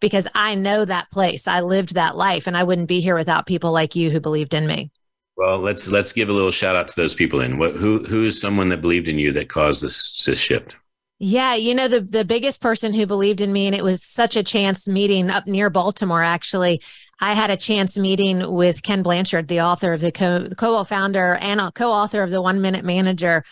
because 0.00 0.28
I 0.34 0.54
know 0.54 0.84
that 0.84 1.10
place. 1.10 1.48
I 1.48 1.60
lived 1.60 1.94
that 1.94 2.16
life, 2.16 2.46
and 2.46 2.56
I 2.56 2.64
wouldn't 2.64 2.88
be 2.88 3.00
here 3.00 3.14
without 3.14 3.46
people 3.46 3.72
like 3.72 3.96
you 3.96 4.10
who 4.10 4.20
believed 4.20 4.54
in 4.54 4.66
me. 4.66 4.90
Well, 5.36 5.58
let's 5.58 5.88
let's 5.90 6.12
give 6.12 6.28
a 6.28 6.32
little 6.32 6.50
shout 6.50 6.76
out 6.76 6.88
to 6.88 6.96
those 6.96 7.14
people. 7.14 7.40
In 7.40 7.58
what 7.58 7.76
who 7.76 8.04
who's 8.04 8.40
someone 8.40 8.68
that 8.70 8.82
believed 8.82 9.08
in 9.08 9.18
you 9.18 9.32
that 9.32 9.48
caused 9.48 9.82
this 9.82 10.24
this 10.24 10.40
shift? 10.40 10.76
Yeah, 11.20 11.54
you 11.54 11.74
know 11.74 11.88
the 11.88 12.00
the 12.00 12.24
biggest 12.24 12.60
person 12.60 12.92
who 12.92 13.06
believed 13.06 13.40
in 13.40 13.52
me, 13.52 13.66
and 13.66 13.74
it 13.74 13.84
was 13.84 14.02
such 14.02 14.36
a 14.36 14.42
chance 14.42 14.88
meeting 14.88 15.30
up 15.30 15.46
near 15.46 15.70
Baltimore. 15.70 16.22
Actually, 16.22 16.80
I 17.20 17.34
had 17.34 17.50
a 17.50 17.56
chance 17.56 17.96
meeting 17.98 18.52
with 18.52 18.82
Ken 18.82 19.02
Blanchard, 19.02 19.48
the 19.48 19.60
author 19.60 19.92
of 19.92 20.00
the 20.00 20.12
co 20.12 20.48
co-founder 20.56 21.34
and 21.40 21.60
co-author 21.74 22.22
of 22.22 22.30
the 22.30 22.42
One 22.42 22.60
Minute 22.60 22.84
Manager, 22.84 23.44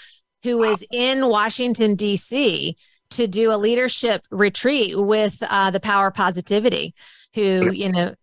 who 0.43 0.59
was 0.59 0.85
in 0.93 1.29
Washington 1.29 1.95
D.C. 1.97 2.77
to 3.11 3.27
do 3.27 3.53
a 3.53 3.57
leadership 3.57 4.27
retreat 4.31 4.99
with 4.99 5.43
uh, 5.49 5.71
the 5.71 5.81
Power 5.81 6.11
Positivity. 6.11 6.95
Who 7.35 7.71
you 7.73 7.91
know, 7.93 8.15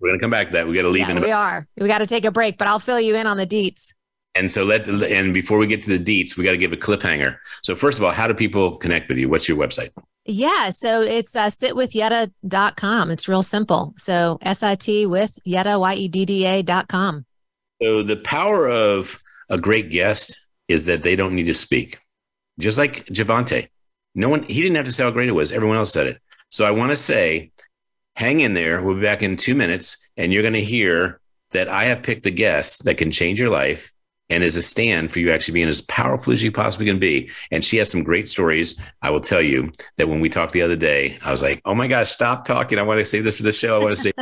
we're 0.00 0.08
gonna 0.08 0.20
come 0.20 0.30
back 0.30 0.48
to 0.48 0.52
that. 0.54 0.66
We 0.66 0.74
got 0.74 0.82
to 0.82 0.88
leave. 0.88 1.08
Yeah, 1.08 1.16
in 1.16 1.22
we 1.22 1.30
are. 1.30 1.66
We 1.78 1.86
got 1.86 1.98
to 1.98 2.06
take 2.06 2.24
a 2.24 2.30
break, 2.30 2.58
but 2.58 2.66
I'll 2.68 2.78
fill 2.78 3.00
you 3.00 3.14
in 3.14 3.26
on 3.26 3.36
the 3.36 3.46
deets. 3.46 3.94
And 4.34 4.50
so 4.50 4.64
let's 4.64 4.88
and 4.88 5.34
before 5.34 5.58
we 5.58 5.66
get 5.66 5.82
to 5.84 5.96
the 5.96 6.02
deets, 6.02 6.36
we 6.36 6.44
got 6.44 6.52
to 6.52 6.56
give 6.56 6.72
a 6.72 6.76
cliffhanger. 6.76 7.36
So 7.62 7.76
first 7.76 7.98
of 7.98 8.04
all, 8.04 8.12
how 8.12 8.26
do 8.26 8.34
people 8.34 8.76
connect 8.76 9.08
with 9.08 9.18
you? 9.18 9.28
What's 9.28 9.48
your 9.48 9.58
website? 9.58 9.90
Yeah, 10.24 10.70
so 10.70 11.02
it's 11.02 11.34
uh, 11.34 11.46
sitwithyedda.com. 11.46 13.10
It's 13.10 13.28
real 13.28 13.42
simple. 13.42 13.94
So 13.98 14.38
S 14.42 14.62
I 14.62 14.74
T 14.74 15.04
with 15.04 15.38
Yedda, 15.46 15.78
Y 15.80 15.94
E 15.94 16.08
D 16.08 16.24
D 16.24 16.46
A.com. 16.46 17.26
So 17.82 18.02
the 18.02 18.16
power 18.16 18.68
of 18.68 19.20
a 19.50 19.58
great 19.58 19.90
guest 19.90 20.38
is 20.68 20.86
that 20.86 21.02
they 21.02 21.16
don't 21.16 21.34
need 21.34 21.46
to 21.46 21.54
speak. 21.54 21.98
Just 22.58 22.78
like 22.78 23.06
Javonta. 23.06 23.68
No 24.14 24.28
one 24.28 24.42
he 24.44 24.60
didn't 24.60 24.76
have 24.76 24.84
to 24.86 24.92
say 24.92 25.04
how 25.04 25.10
great 25.10 25.28
it 25.28 25.32
was. 25.32 25.52
Everyone 25.52 25.76
else 25.76 25.92
said 25.92 26.06
it. 26.06 26.20
So 26.50 26.64
I 26.64 26.70
want 26.70 26.90
to 26.90 26.96
say, 26.96 27.50
hang 28.14 28.40
in 28.40 28.54
there. 28.54 28.82
We'll 28.82 28.96
be 28.96 29.02
back 29.02 29.22
in 29.22 29.36
two 29.36 29.54
minutes, 29.54 30.10
and 30.16 30.32
you're 30.32 30.42
going 30.42 30.54
to 30.54 30.62
hear 30.62 31.20
that 31.52 31.68
I 31.68 31.84
have 31.84 32.02
picked 32.02 32.24
the 32.24 32.30
guest 32.30 32.84
that 32.84 32.98
can 32.98 33.10
change 33.10 33.38
your 33.38 33.50
life 33.50 33.92
and 34.30 34.42
is 34.42 34.56
a 34.56 34.62
stand 34.62 35.12
for 35.12 35.18
you 35.18 35.30
actually 35.30 35.54
being 35.54 35.68
as 35.68 35.82
powerful 35.82 36.32
as 36.32 36.42
you 36.42 36.50
possibly 36.50 36.86
can 36.86 36.98
be. 36.98 37.30
And 37.50 37.64
she 37.64 37.76
has 37.76 37.90
some 37.90 38.02
great 38.02 38.28
stories. 38.28 38.80
I 39.02 39.10
will 39.10 39.20
tell 39.20 39.42
you 39.42 39.70
that 39.96 40.08
when 40.08 40.20
we 40.20 40.30
talked 40.30 40.52
the 40.52 40.62
other 40.62 40.76
day, 40.76 41.18
I 41.22 41.30
was 41.30 41.42
like, 41.42 41.60
oh 41.64 41.74
my 41.74 41.86
gosh, 41.86 42.10
stop 42.10 42.44
talking. 42.44 42.78
I 42.78 42.82
want 42.82 42.98
to 42.98 43.04
save 43.04 43.24
this 43.24 43.36
for 43.36 43.42
the 43.42 43.52
show. 43.52 43.76
I 43.76 43.82
want 43.82 43.96
to 43.96 44.02
say 44.02 44.12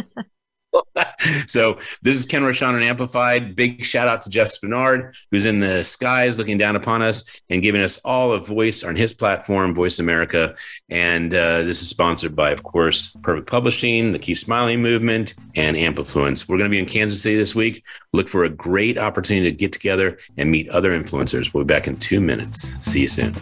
so 1.46 1.78
this 2.02 2.16
is 2.16 2.26
Ken 2.26 2.42
Rochon 2.42 2.74
and 2.74 2.84
Amplified. 2.84 3.56
Big 3.56 3.84
shout 3.84 4.08
out 4.08 4.22
to 4.22 4.30
Jeff 4.30 4.48
Spenard, 4.48 5.14
who's 5.30 5.46
in 5.46 5.60
the 5.60 5.84
skies 5.84 6.38
looking 6.38 6.58
down 6.58 6.76
upon 6.76 7.02
us 7.02 7.42
and 7.50 7.62
giving 7.62 7.80
us 7.80 7.98
all 7.98 8.32
a 8.32 8.40
voice 8.40 8.82
on 8.82 8.96
his 8.96 9.12
platform, 9.12 9.74
Voice 9.74 9.98
America. 9.98 10.54
And 10.88 11.32
uh, 11.34 11.62
this 11.62 11.82
is 11.82 11.88
sponsored 11.88 12.34
by, 12.34 12.50
of 12.50 12.62
course, 12.62 13.16
Perfect 13.22 13.48
Publishing, 13.48 14.12
the 14.12 14.18
Keep 14.18 14.38
Smiling 14.38 14.82
Movement, 14.82 15.34
and 15.54 15.76
Amplifluence. 15.76 16.48
We're 16.48 16.58
going 16.58 16.70
to 16.70 16.74
be 16.74 16.78
in 16.78 16.86
Kansas 16.86 17.22
City 17.22 17.36
this 17.36 17.54
week. 17.54 17.84
Look 18.12 18.28
for 18.28 18.44
a 18.44 18.50
great 18.50 18.98
opportunity 18.98 19.50
to 19.50 19.56
get 19.56 19.72
together 19.72 20.18
and 20.36 20.50
meet 20.50 20.68
other 20.68 20.98
influencers. 20.98 21.52
We'll 21.52 21.64
be 21.64 21.74
back 21.74 21.86
in 21.86 21.96
two 21.96 22.20
minutes. 22.20 22.74
See 22.84 23.00
you 23.00 23.08
soon. 23.08 23.34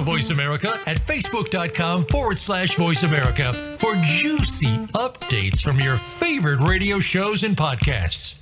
Follow 0.00 0.16
Voice 0.16 0.30
America 0.30 0.78
at 0.86 0.98
facebook.com 0.98 2.04
forward 2.06 2.38
slash 2.38 2.76
voice 2.76 3.02
America 3.02 3.52
for 3.76 3.94
juicy 4.04 4.78
updates 4.94 5.62
from 5.62 5.78
your 5.78 5.96
favorite 5.96 6.60
radio 6.60 7.00
shows 7.00 7.42
and 7.42 7.56
podcasts. 7.56 8.38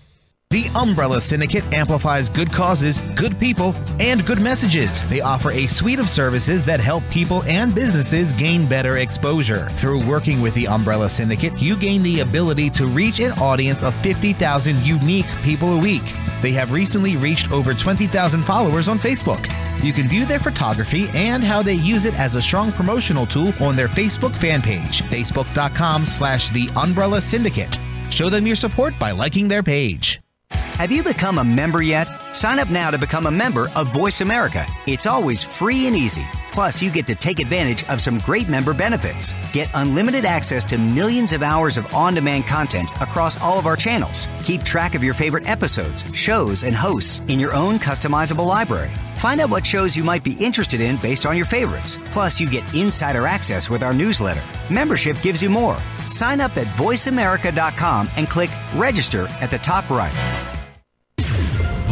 The 0.51 0.71
Umbrella 0.75 1.21
Syndicate 1.21 1.65
amplifies 1.75 2.29
good 2.31 2.51
causes, 2.51 3.01
good 3.17 3.39
people, 3.39 3.75
and 4.01 4.25
good 4.25 4.41
messages. 4.41 5.07
They 5.09 5.21
offer 5.21 5.51
a 5.51 5.67
suite 5.67 5.99
of 5.99 6.09
services 6.09 6.65
that 6.65 6.81
help 6.81 7.07
people 7.11 7.43
and 7.43 7.75
businesses 7.75 8.33
gain 8.33 8.67
better 8.67 8.99
exposure. 8.99 9.69
Through 9.81 10.07
working 10.07 10.41
with 10.41 10.55
the 10.55 10.69
Umbrella 10.69 11.11
Syndicate, 11.11 11.59
you 11.59 11.77
gain 11.77 12.03
the 12.03 12.21
ability 12.21 12.71
to 12.71 12.87
reach 12.87 13.21
an 13.21 13.33
audience 13.33 13.83
of 13.83 13.95
50,000 13.97 14.77
unique 14.87 15.29
people 15.43 15.75
a 15.75 15.79
week. 15.79 16.15
They 16.41 16.53
have 16.53 16.73
recently 16.73 17.17
reached 17.17 17.51
over 17.51 17.75
20,000 17.75 18.45
followers 18.45 18.89
on 18.89 18.99
Facebook. 18.99 19.68
You 19.83 19.93
can 19.93 20.09
view 20.09 20.27
their 20.27 20.41
photography 20.41 21.09
and 21.15 21.45
how 21.45 21.63
they 21.63 21.75
use 21.75 22.05
it 22.05 22.19
as 22.19 22.35
a 22.35 22.43
strong 22.43 22.73
promotional 22.73 23.27
tool 23.27 23.53
on 23.61 23.77
their 23.77 23.89
Facebook 23.89 24.35
fan 24.35 24.61
page, 24.61 25.03
facebook.com 25.03 26.05
slash 26.05 26.51
the 26.51 26.69
Umbrella 26.77 27.21
Syndicate. 27.21 27.77
Show 28.11 28.29
them 28.29 28.47
your 28.47 28.57
support 28.57 28.99
by 28.99 29.13
liking 29.13 29.47
their 29.49 29.63
page. 29.63 30.21
Have 30.51 30.93
you 30.93 31.03
become 31.03 31.39
a 31.39 31.45
member 31.45 31.83
yet? 31.83 32.07
Sign 32.33 32.61
up 32.61 32.71
now 32.71 32.91
to 32.91 32.99
become 32.99 33.27
a 33.27 33.31
member 33.31 33.69
of 33.75 33.93
Voice 33.93 34.21
America. 34.21 34.65
It's 34.87 35.07
always 35.07 35.43
free 35.43 35.87
and 35.89 35.97
easy. 35.97 36.25
Plus, 36.53 36.81
you 36.81 36.91
get 36.91 37.07
to 37.09 37.15
take 37.15 37.41
advantage 37.41 37.89
of 37.89 38.01
some 38.01 38.19
great 38.19 38.49
member 38.49 38.73
benefits. 38.73 39.35
Get 39.53 39.69
unlimited 39.75 40.25
access 40.25 40.65
to 40.67 40.79
millions 40.79 41.33
of 41.33 41.43
hours 41.43 41.77
of 41.77 41.93
on 41.95 42.15
demand 42.15 42.47
content 42.47 42.89
across 43.01 43.41
all 43.41 43.59
of 43.59 43.67
our 43.67 43.77
channels. 43.77 44.29
Keep 44.45 44.63
track 44.63 44.95
of 44.95 45.03
your 45.03 45.15
favorite 45.15 45.49
episodes, 45.49 46.05
shows, 46.15 46.63
and 46.63 46.75
hosts 46.75 47.21
in 47.29 47.41
your 47.41 47.55
own 47.55 47.79
customizable 47.79 48.47
library. 48.47 48.91
Find 49.19 49.41
out 49.41 49.51
what 49.51 49.67
shows 49.67 49.97
you 49.97 50.05
might 50.05 50.23
be 50.23 50.35
interested 50.35 50.81
in 50.81 50.97
based 50.99 51.27
on 51.27 51.37
your 51.37 51.45
favorites. 51.45 51.99
Plus, 52.07 52.39
you 52.39 52.49
get 52.49 52.65
insider 52.73 53.27
access 53.27 53.69
with 53.69 53.83
our 53.83 53.93
newsletter. 53.93 54.45
Membership 54.73 55.21
gives 55.23 55.43
you 55.43 55.51
more. 55.51 55.77
Sign 56.07 56.41
up 56.41 56.57
at 56.57 56.69
voiceamerica.com 56.79 58.09
and 58.17 58.31
click 58.31 58.51
register 58.77 59.27
at 59.41 59.51
the 59.51 59.59
top 59.59 59.91
right. 59.91 60.58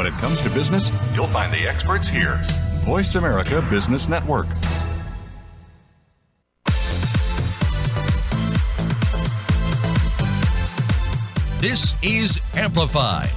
When 0.00 0.06
it 0.06 0.14
comes 0.14 0.40
to 0.40 0.48
business, 0.48 0.90
you'll 1.14 1.26
find 1.26 1.52
the 1.52 1.68
experts 1.68 2.08
here. 2.08 2.40
Voice 2.86 3.16
America 3.16 3.60
Business 3.60 4.08
Network. 4.08 4.46
This 11.58 11.94
is 12.02 12.40
Amplified. 12.54 13.28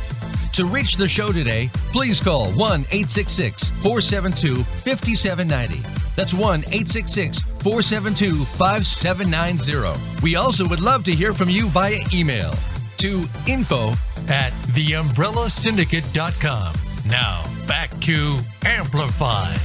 To 0.54 0.66
reach 0.66 0.96
the 0.96 1.10
show 1.10 1.34
today, 1.34 1.70
please 1.92 2.22
call 2.22 2.46
1 2.54 2.86
866 2.92 3.68
472 3.68 4.64
5790. 4.64 5.80
That's 6.16 6.34
1 6.34 6.60
866 6.62 7.42
472 7.42 8.46
5790. 8.46 10.22
We 10.22 10.38
also 10.38 10.66
would 10.70 10.80
love 10.80 11.04
to 11.04 11.12
hear 11.14 11.34
from 11.34 11.50
you 11.50 11.66
via 11.66 12.00
email 12.14 12.54
to 13.00 13.26
info 13.48 13.92
at 14.30 14.52
theumbrellasyndicate.com. 14.74 16.74
Now, 17.08 17.44
back 17.68 17.92
to 18.02 18.40
Amplified. 18.66 19.60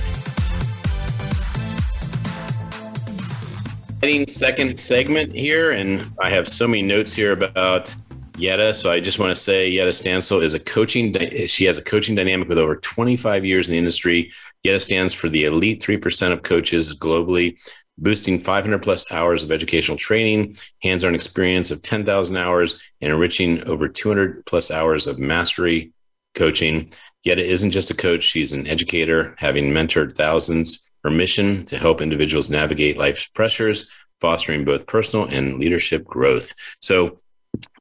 Second 4.28 4.78
segment 4.78 5.34
here, 5.34 5.72
and 5.72 6.08
I 6.20 6.30
have 6.30 6.46
so 6.46 6.68
many 6.68 6.82
notes 6.82 7.14
here 7.14 7.32
about 7.32 7.96
Yedda. 8.34 8.74
So 8.74 8.90
I 8.90 9.00
just 9.00 9.18
want 9.18 9.30
to 9.30 9.40
say 9.40 9.72
Yedda 9.72 9.88
Stancil 9.88 10.42
is 10.42 10.54
a 10.54 10.60
coaching. 10.60 11.14
She 11.46 11.64
has 11.64 11.78
a 11.78 11.82
coaching 11.82 12.14
dynamic 12.14 12.48
with 12.48 12.58
over 12.58 12.76
25 12.76 13.44
years 13.44 13.68
in 13.68 13.72
the 13.72 13.78
industry. 13.78 14.32
Yedda 14.64 14.80
stands 14.80 15.14
for 15.14 15.28
the 15.28 15.44
elite 15.44 15.82
3% 15.82 16.32
of 16.32 16.42
coaches 16.42 16.94
globally, 16.94 17.60
boosting 17.98 18.40
500 18.40 18.82
plus 18.82 19.10
hours 19.10 19.42
of 19.42 19.50
educational 19.50 19.96
training, 19.96 20.54
hands 20.82 21.04
on 21.04 21.14
experience 21.14 21.70
of 21.70 21.82
10,000 21.82 22.36
hours, 22.36 22.78
and 23.00 23.12
enriching 23.12 23.62
over 23.64 23.88
200 23.88 24.46
plus 24.46 24.70
hours 24.70 25.06
of 25.06 25.18
mastery 25.18 25.92
coaching. 26.34 26.92
Yedda 27.26 27.38
isn't 27.38 27.72
just 27.72 27.90
a 27.90 27.94
coach, 27.94 28.22
she's 28.22 28.52
an 28.52 28.66
educator, 28.66 29.34
having 29.38 29.72
mentored 29.72 30.16
thousands. 30.16 30.84
Her 31.04 31.10
mission 31.10 31.64
to 31.66 31.78
help 31.78 32.00
individuals 32.00 32.50
navigate 32.50 32.98
life's 32.98 33.26
pressures, 33.26 33.88
fostering 34.20 34.64
both 34.64 34.86
personal 34.86 35.26
and 35.26 35.58
leadership 35.58 36.04
growth. 36.04 36.52
So, 36.80 37.20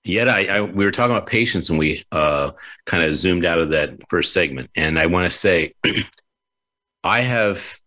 Yet 0.03 0.29
I, 0.29 0.45
I, 0.45 0.61
we 0.61 0.85
were 0.85 0.91
talking 0.91 1.15
about 1.15 1.27
patience 1.27 1.69
and 1.69 1.77
we 1.77 2.03
uh, 2.13 2.51
kind 2.85 3.03
of 3.03 3.13
zoomed 3.13 3.43
out 3.43 3.59
of 3.59 3.71
that 3.71 3.97
first 4.09 4.31
segment. 4.31 4.69
And 4.75 4.97
I 4.97 5.07
want 5.07 5.29
to 5.29 5.37
say, 5.37 5.73
I 7.03 7.21
have 7.21 7.77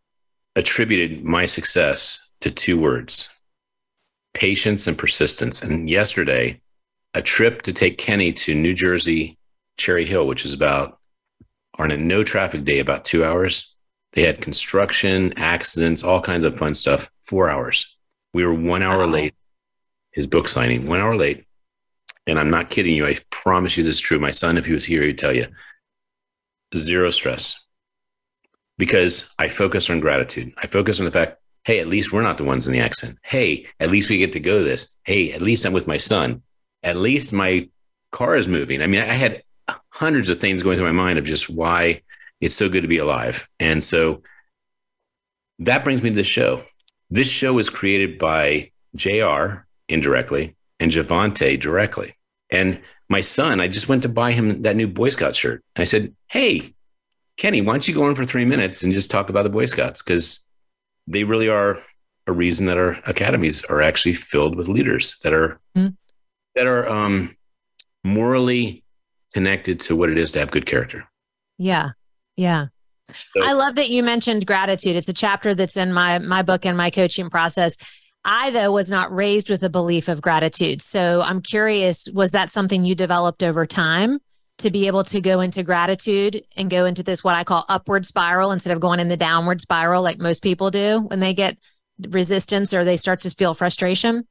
attributed 0.57 1.25
my 1.25 1.47
success 1.47 2.29
to 2.41 2.51
two 2.51 2.79
words 2.79 3.29
patience 4.33 4.87
and 4.87 4.97
persistence. 4.97 5.61
And 5.63 5.91
yesterday, 5.91 6.61
a 7.15 7.23
trip 7.23 7.63
to 7.63 7.73
take 7.73 7.99
Kenny 7.99 8.33
to 8.35 8.55
New 8.55 8.75
Jersey 8.75 9.37
Cherry 9.77 10.07
Hill, 10.07 10.27
which 10.27 10.45
is 10.45 10.55
about 10.55 10.99
on 11.79 11.91
a 11.91 11.97
no 11.97 12.23
traffic 12.23 12.65
day, 12.65 12.79
about 12.79 13.05
two 13.05 13.25
hours. 13.25 13.75
They 14.13 14.23
had 14.23 14.41
construction, 14.41 15.35
accidents, 15.37 16.03
all 16.03 16.21
kinds 16.21 16.45
of 16.45 16.59
fun 16.59 16.75
stuff. 16.75 17.11
Four 17.23 17.49
hours. 17.51 17.97
We 18.33 18.45
were 18.45 18.55
one 18.55 18.83
hour 18.83 19.07
Wow. 19.07 19.13
late. 19.13 19.35
His 20.13 20.27
book 20.27 20.49
signing, 20.49 20.87
one 20.87 20.99
hour 20.99 21.17
late. 21.17 21.45
And 22.27 22.39
I'm 22.39 22.51
not 22.51 22.71
kidding 22.71 22.95
you. 22.95 23.07
I 23.07 23.17
promise 23.31 23.77
you 23.77 23.85
this 23.85 23.97
is 23.97 24.01
true. 24.01 24.19
My 24.19 24.31
son, 24.31 24.57
if 24.59 24.67
he 24.67 24.73
was 24.73 24.85
here, 24.85 25.03
he'd 25.03 25.19
tell 25.19 25.35
you 25.35 25.47
zero 26.77 27.11
stress 27.11 27.60
because 28.81 29.33
I 29.39 29.49
focus 29.49 29.91
on 29.91 30.01
gratitude. 30.01 30.55
I 30.57 30.67
focus 30.67 30.99
on 30.99 31.05
the 31.05 31.13
fact, 31.13 31.37
hey, 31.65 31.81
at 31.81 31.87
least 31.87 32.13
we're 32.13 32.23
not 32.23 32.39
the 32.39 32.45
ones 32.45 32.67
in 32.67 32.73
the 32.73 32.81
accident. 32.81 33.19
Hey, 33.23 33.67
at 33.79 33.91
least 33.91 34.09
we 34.09 34.17
get 34.17 34.33
to 34.33 34.41
go 34.41 34.59
to 34.59 34.65
this. 34.65 34.97
Hey, 35.05 35.33
at 35.33 35.43
least 35.43 35.67
I'm 35.67 35.75
with 35.75 35.87
my 35.87 35.99
son. 35.99 36.43
At 36.83 36.97
least 36.97 37.31
my 37.31 37.69
car 38.11 38.37
is 38.37 38.49
moving. 38.49 38.81
I 38.81 38.87
mean, 38.87 39.03
I 39.03 39.13
had 39.13 39.43
hundreds 39.91 40.31
of 40.31 40.39
things 40.39 40.63
going 40.63 40.79
through 40.79 40.87
my 40.87 40.93
mind 40.93 41.19
of 41.19 41.27
just 41.27 41.51
why 41.51 42.01
it's 42.41 42.55
so 42.55 42.71
good 42.71 42.81
to 42.81 42.89
be 42.89 42.97
alive. 42.97 43.47
And 43.61 43.85
so 43.85 44.23
that 45.59 45.85
brings 45.85 46.03
me 46.03 46.09
to 46.09 46.17
the 46.17 46.25
show. 46.25 46.63
This 47.11 47.29
show 47.29 47.53
was 47.53 47.69
created 47.69 48.19
by 48.19 48.71
JR 48.97 49.67
indirectly 49.91 50.57
and 50.81 50.91
Javonta 50.91 51.61
directly. 51.61 52.17
And 52.49 52.81
my 53.11 53.21
son, 53.21 53.61
I 53.61 53.69
just 53.69 53.91
went 53.91 54.05
to 54.05 54.09
buy 54.09 54.33
him 54.33 54.63
that 54.63 54.75
new 54.75 54.89
Boy 54.89 55.11
Scout 55.11 55.37
shirt. 55.37 55.63
And 55.77 55.83
I 55.83 55.85
said, 55.85 56.15
Hey, 56.29 56.75
Kenny, 57.37 57.61
why 57.63 57.73
don't 57.75 57.89
you 57.89 57.95
go 57.95 58.05
on 58.05 58.15
for 58.15 58.25
three 58.25 58.45
minutes 58.45 58.83
and 58.83 58.93
just 58.93 59.11
talk 59.11 59.29
about 59.31 59.43
the 59.45 59.49
Boy 59.51 59.67
Scouts? 59.67 60.03
Because 60.03 60.47
they 61.07 61.25
really 61.25 61.49
are 61.49 61.83
a 62.27 62.33
reason 62.33 62.67
that 62.67 62.77
our 62.77 62.99
academies 63.07 63.65
are 63.65 63.81
actually 63.81 64.15
filled 64.15 64.57
with 64.57 64.69
leaders 64.69 65.19
that 65.23 65.33
are 65.33 65.59
Mm. 65.77 65.97
that 66.55 66.67
are 66.67 66.89
um, 66.89 67.37
morally 68.05 68.85
connected 69.35 69.81
to 69.81 69.97
what 69.97 70.11
it 70.11 70.19
is 70.19 70.33
to 70.33 70.39
have 70.41 70.51
good 70.51 70.67
character. 70.67 71.05
Yeah. 71.59 71.91
Yeah. 72.37 72.67
So- 73.13 73.45
I 73.45 73.53
love 73.53 73.75
that 73.77 73.91
you 73.91 74.03
mentioned 74.03 74.47
gratitude. 74.47 74.97
It's 74.97 75.09
a 75.09 75.13
chapter 75.15 75.55
that's 75.55 75.77
in 75.77 75.93
my 75.93 76.19
my 76.19 76.43
book 76.43 76.65
and 76.67 76.77
my 76.77 76.91
coaching 76.91 77.31
process. 77.31 77.77
I 78.25 78.51
though 78.51 78.73
was 78.73 78.91
not 78.91 79.13
raised 79.15 79.49
with 79.49 79.63
a 79.63 79.71
belief 79.71 80.09
of 80.09 80.21
gratitude. 80.21 80.83
So 80.83 81.23
I'm 81.23 81.41
curious 81.41 82.07
was 82.13 82.33
that 82.33 82.51
something 82.51 82.83
you 82.83 82.95
developed 82.95 83.43
over 83.43 83.65
time 83.67 84.19
to 84.61 84.71
be 84.71 84.87
able 84.87 85.05
to 85.05 85.21
go 85.21 85.41
into 85.41 85.63
gratitude 85.63 86.45
and 86.57 86.71
go 86.71 86.85
into 86.85 87.03
this 87.03 87.25
what 87.25 87.35
I 87.35 87.45
call 87.45 87.65
upward 87.69 88.07
spiral 88.07 88.53
instead 88.53 88.75
of 88.75 88.81
going 88.81 89.01
in 89.01 89.09
the 89.09 89.17
downward 89.17 89.61
spiral 89.61 90.03
like 90.03 90.19
most 90.19 90.43
people 90.43 90.71
do 90.71 91.01
when 91.09 91.21
they 91.21 91.35
get 91.35 91.59
resistance 92.09 92.73
or 92.73 92.85
they 92.85 92.97
start 92.97 93.21
to 93.23 93.31
feel 93.31 93.55
frustration? 93.55 94.27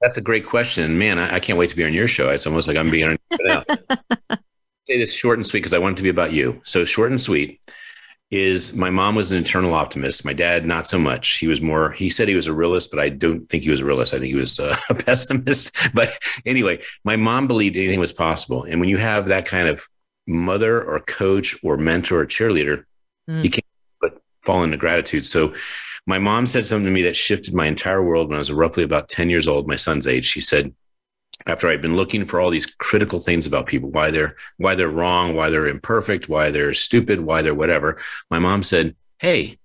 That's 0.00 0.16
a 0.16 0.22
great 0.22 0.46
question. 0.46 0.98
Man, 0.98 1.18
I, 1.18 1.36
I 1.36 1.40
can't 1.40 1.58
wait 1.58 1.70
to 1.70 1.76
be 1.76 1.84
on 1.84 1.92
your 1.92 2.08
show. 2.08 2.30
It's 2.30 2.46
almost 2.46 2.68
like 2.68 2.76
I'm 2.76 2.90
being 2.90 3.04
on. 3.04 3.18
Say 4.86 4.98
this 4.98 5.12
short 5.12 5.38
and 5.38 5.46
sweet 5.46 5.60
because 5.60 5.74
I 5.74 5.78
want 5.78 5.94
it 5.94 5.96
to 5.98 6.02
be 6.02 6.08
about 6.08 6.32
you. 6.32 6.60
So 6.64 6.84
short 6.84 7.10
and 7.10 7.20
sweet 7.20 7.60
is 8.30 8.74
my 8.74 8.90
mom 8.90 9.16
was 9.16 9.32
an 9.32 9.38
eternal 9.42 9.74
optimist. 9.74 10.24
My 10.24 10.32
dad, 10.32 10.64
not 10.64 10.86
so 10.86 10.98
much. 10.98 11.38
He 11.38 11.48
was 11.48 11.60
more, 11.60 11.90
he 11.92 12.08
said 12.08 12.28
he 12.28 12.36
was 12.36 12.46
a 12.46 12.52
realist, 12.52 12.90
but 12.90 13.00
I 13.00 13.08
don't 13.08 13.48
think 13.48 13.64
he 13.64 13.70
was 13.70 13.80
a 13.80 13.84
realist. 13.84 14.14
I 14.14 14.18
think 14.18 14.32
he 14.32 14.40
was 14.40 14.60
uh, 14.60 14.76
a 14.90 14.94
pessimist. 14.94 15.74
But 15.94 16.16
anyway, 16.46 16.80
my 17.04 17.16
mom 17.16 17.48
believed 17.48 17.76
anything 17.76 17.98
was 17.98 18.12
possible. 18.12 18.64
And 18.64 18.80
when 18.80 18.88
you 18.88 18.98
have 18.98 19.26
that 19.28 19.46
kind 19.46 19.68
of 19.68 19.82
mother 20.28 20.80
or 20.82 21.00
coach 21.00 21.56
or 21.64 21.76
mentor 21.76 22.20
or 22.20 22.26
cheerleader, 22.26 22.84
Mm. 23.28 23.44
you 23.44 23.50
can't 23.50 23.64
but 24.00 24.20
fall 24.42 24.62
into 24.62 24.76
gratitude. 24.76 25.26
So 25.26 25.54
my 26.06 26.18
mom 26.18 26.46
said 26.46 26.66
something 26.66 26.86
to 26.86 26.90
me 26.90 27.02
that 27.02 27.16
shifted 27.16 27.54
my 27.54 27.66
entire 27.66 28.02
world 28.02 28.28
when 28.28 28.36
I 28.36 28.38
was 28.38 28.50
roughly 28.50 28.82
about 28.82 29.08
10 29.08 29.30
years 29.30 29.46
old, 29.46 29.68
my 29.68 29.76
son's 29.76 30.06
age. 30.06 30.24
She 30.24 30.40
said, 30.40 30.74
after 31.46 31.68
I'd 31.68 31.82
been 31.82 31.96
looking 31.96 32.26
for 32.26 32.40
all 32.40 32.50
these 32.50 32.66
critical 32.66 33.20
things 33.20 33.46
about 33.46 33.66
people, 33.66 33.90
why 33.90 34.10
they're 34.10 34.36
why 34.58 34.74
they're 34.74 34.88
wrong, 34.88 35.34
why 35.34 35.50
they're 35.50 35.66
imperfect, 35.66 36.28
why 36.28 36.50
they're 36.50 36.74
stupid, 36.74 37.20
why 37.20 37.42
they're 37.42 37.54
whatever, 37.54 37.98
my 38.30 38.38
mom 38.38 38.62
said, 38.62 38.94
Hey, 39.18 39.58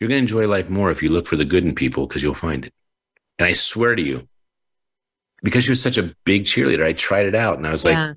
you're 0.00 0.08
gonna 0.08 0.18
enjoy 0.18 0.46
life 0.46 0.68
more 0.68 0.90
if 0.90 1.02
you 1.02 1.08
look 1.10 1.26
for 1.26 1.36
the 1.36 1.44
good 1.44 1.64
in 1.64 1.74
people 1.74 2.06
because 2.06 2.22
you'll 2.22 2.34
find 2.34 2.66
it. 2.66 2.72
And 3.38 3.46
I 3.46 3.52
swear 3.54 3.94
to 3.94 4.02
you, 4.02 4.28
because 5.42 5.64
she 5.64 5.70
was 5.70 5.82
such 5.82 5.98
a 5.98 6.14
big 6.24 6.44
cheerleader, 6.44 6.84
I 6.84 6.92
tried 6.92 7.26
it 7.26 7.34
out 7.34 7.58
and 7.58 7.66
I 7.66 7.72
was 7.72 7.84
Yeah. 7.84 8.08
like, 8.08 8.16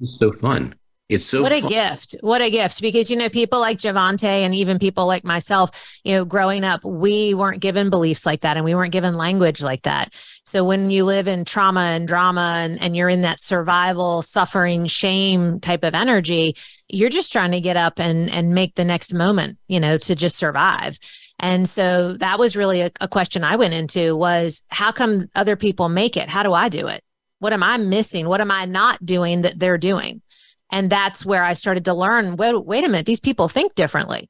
this 0.00 0.10
is 0.10 0.18
so 0.18 0.32
fun. 0.32 0.74
It's 1.10 1.24
so 1.24 1.42
what 1.42 1.50
a 1.50 1.60
fun. 1.60 1.70
gift. 1.70 2.14
What 2.20 2.40
a 2.40 2.48
gift. 2.50 2.80
Because 2.80 3.10
you 3.10 3.16
know 3.16 3.28
people 3.28 3.58
like 3.58 3.78
Javonta 3.78 4.22
and 4.22 4.54
even 4.54 4.78
people 4.78 5.06
like 5.06 5.24
myself 5.24 5.98
you 6.04 6.14
know 6.14 6.24
growing 6.24 6.62
up 6.62 6.84
we 6.84 7.34
weren't 7.34 7.60
given 7.60 7.90
beliefs 7.90 8.24
like 8.24 8.42
that 8.42 8.56
and 8.56 8.64
we 8.64 8.76
weren't 8.76 8.92
given 8.92 9.16
language 9.16 9.60
like 9.60 9.82
that. 9.82 10.14
So 10.44 10.62
when 10.62 10.92
you 10.92 11.04
live 11.04 11.26
in 11.26 11.44
trauma 11.44 11.80
and 11.80 12.06
drama 12.06 12.60
and, 12.62 12.80
and 12.80 12.96
you're 12.96 13.08
in 13.08 13.22
that 13.22 13.40
survival 13.40 14.22
suffering 14.22 14.86
shame 14.86 15.58
type 15.58 15.82
of 15.82 15.96
energy 15.96 16.54
you're 16.88 17.10
just 17.10 17.32
trying 17.32 17.50
to 17.52 17.60
get 17.60 17.76
up 17.76 17.98
and 17.98 18.30
and 18.30 18.54
make 18.54 18.76
the 18.76 18.84
next 18.84 19.12
moment 19.12 19.58
you 19.66 19.80
know 19.80 19.98
to 19.98 20.14
just 20.14 20.36
survive. 20.36 20.96
And 21.40 21.68
so 21.68 22.14
that 22.18 22.38
was 22.38 22.54
really 22.54 22.82
a, 22.82 22.90
a 23.00 23.08
question 23.08 23.42
i 23.42 23.56
went 23.56 23.74
into 23.74 24.14
was 24.14 24.62
how 24.68 24.92
come 24.92 25.28
other 25.34 25.56
people 25.56 25.88
make 25.88 26.16
it? 26.16 26.28
How 26.28 26.44
do 26.44 26.52
i 26.52 26.68
do 26.68 26.86
it? 26.86 27.02
What 27.40 27.52
am 27.52 27.64
i 27.64 27.78
missing? 27.78 28.28
What 28.28 28.40
am 28.40 28.52
i 28.52 28.64
not 28.64 29.04
doing 29.04 29.42
that 29.42 29.58
they're 29.58 29.76
doing 29.76 30.22
and 30.70 30.90
that's 30.90 31.24
where 31.26 31.42
I 31.42 31.52
started 31.54 31.84
to 31.86 31.94
learn. 31.94 32.36
Wait, 32.36 32.64
wait 32.64 32.84
a 32.84 32.88
minute, 32.88 33.06
these 33.06 33.20
people 33.20 33.48
think 33.48 33.74
differently. 33.74 34.28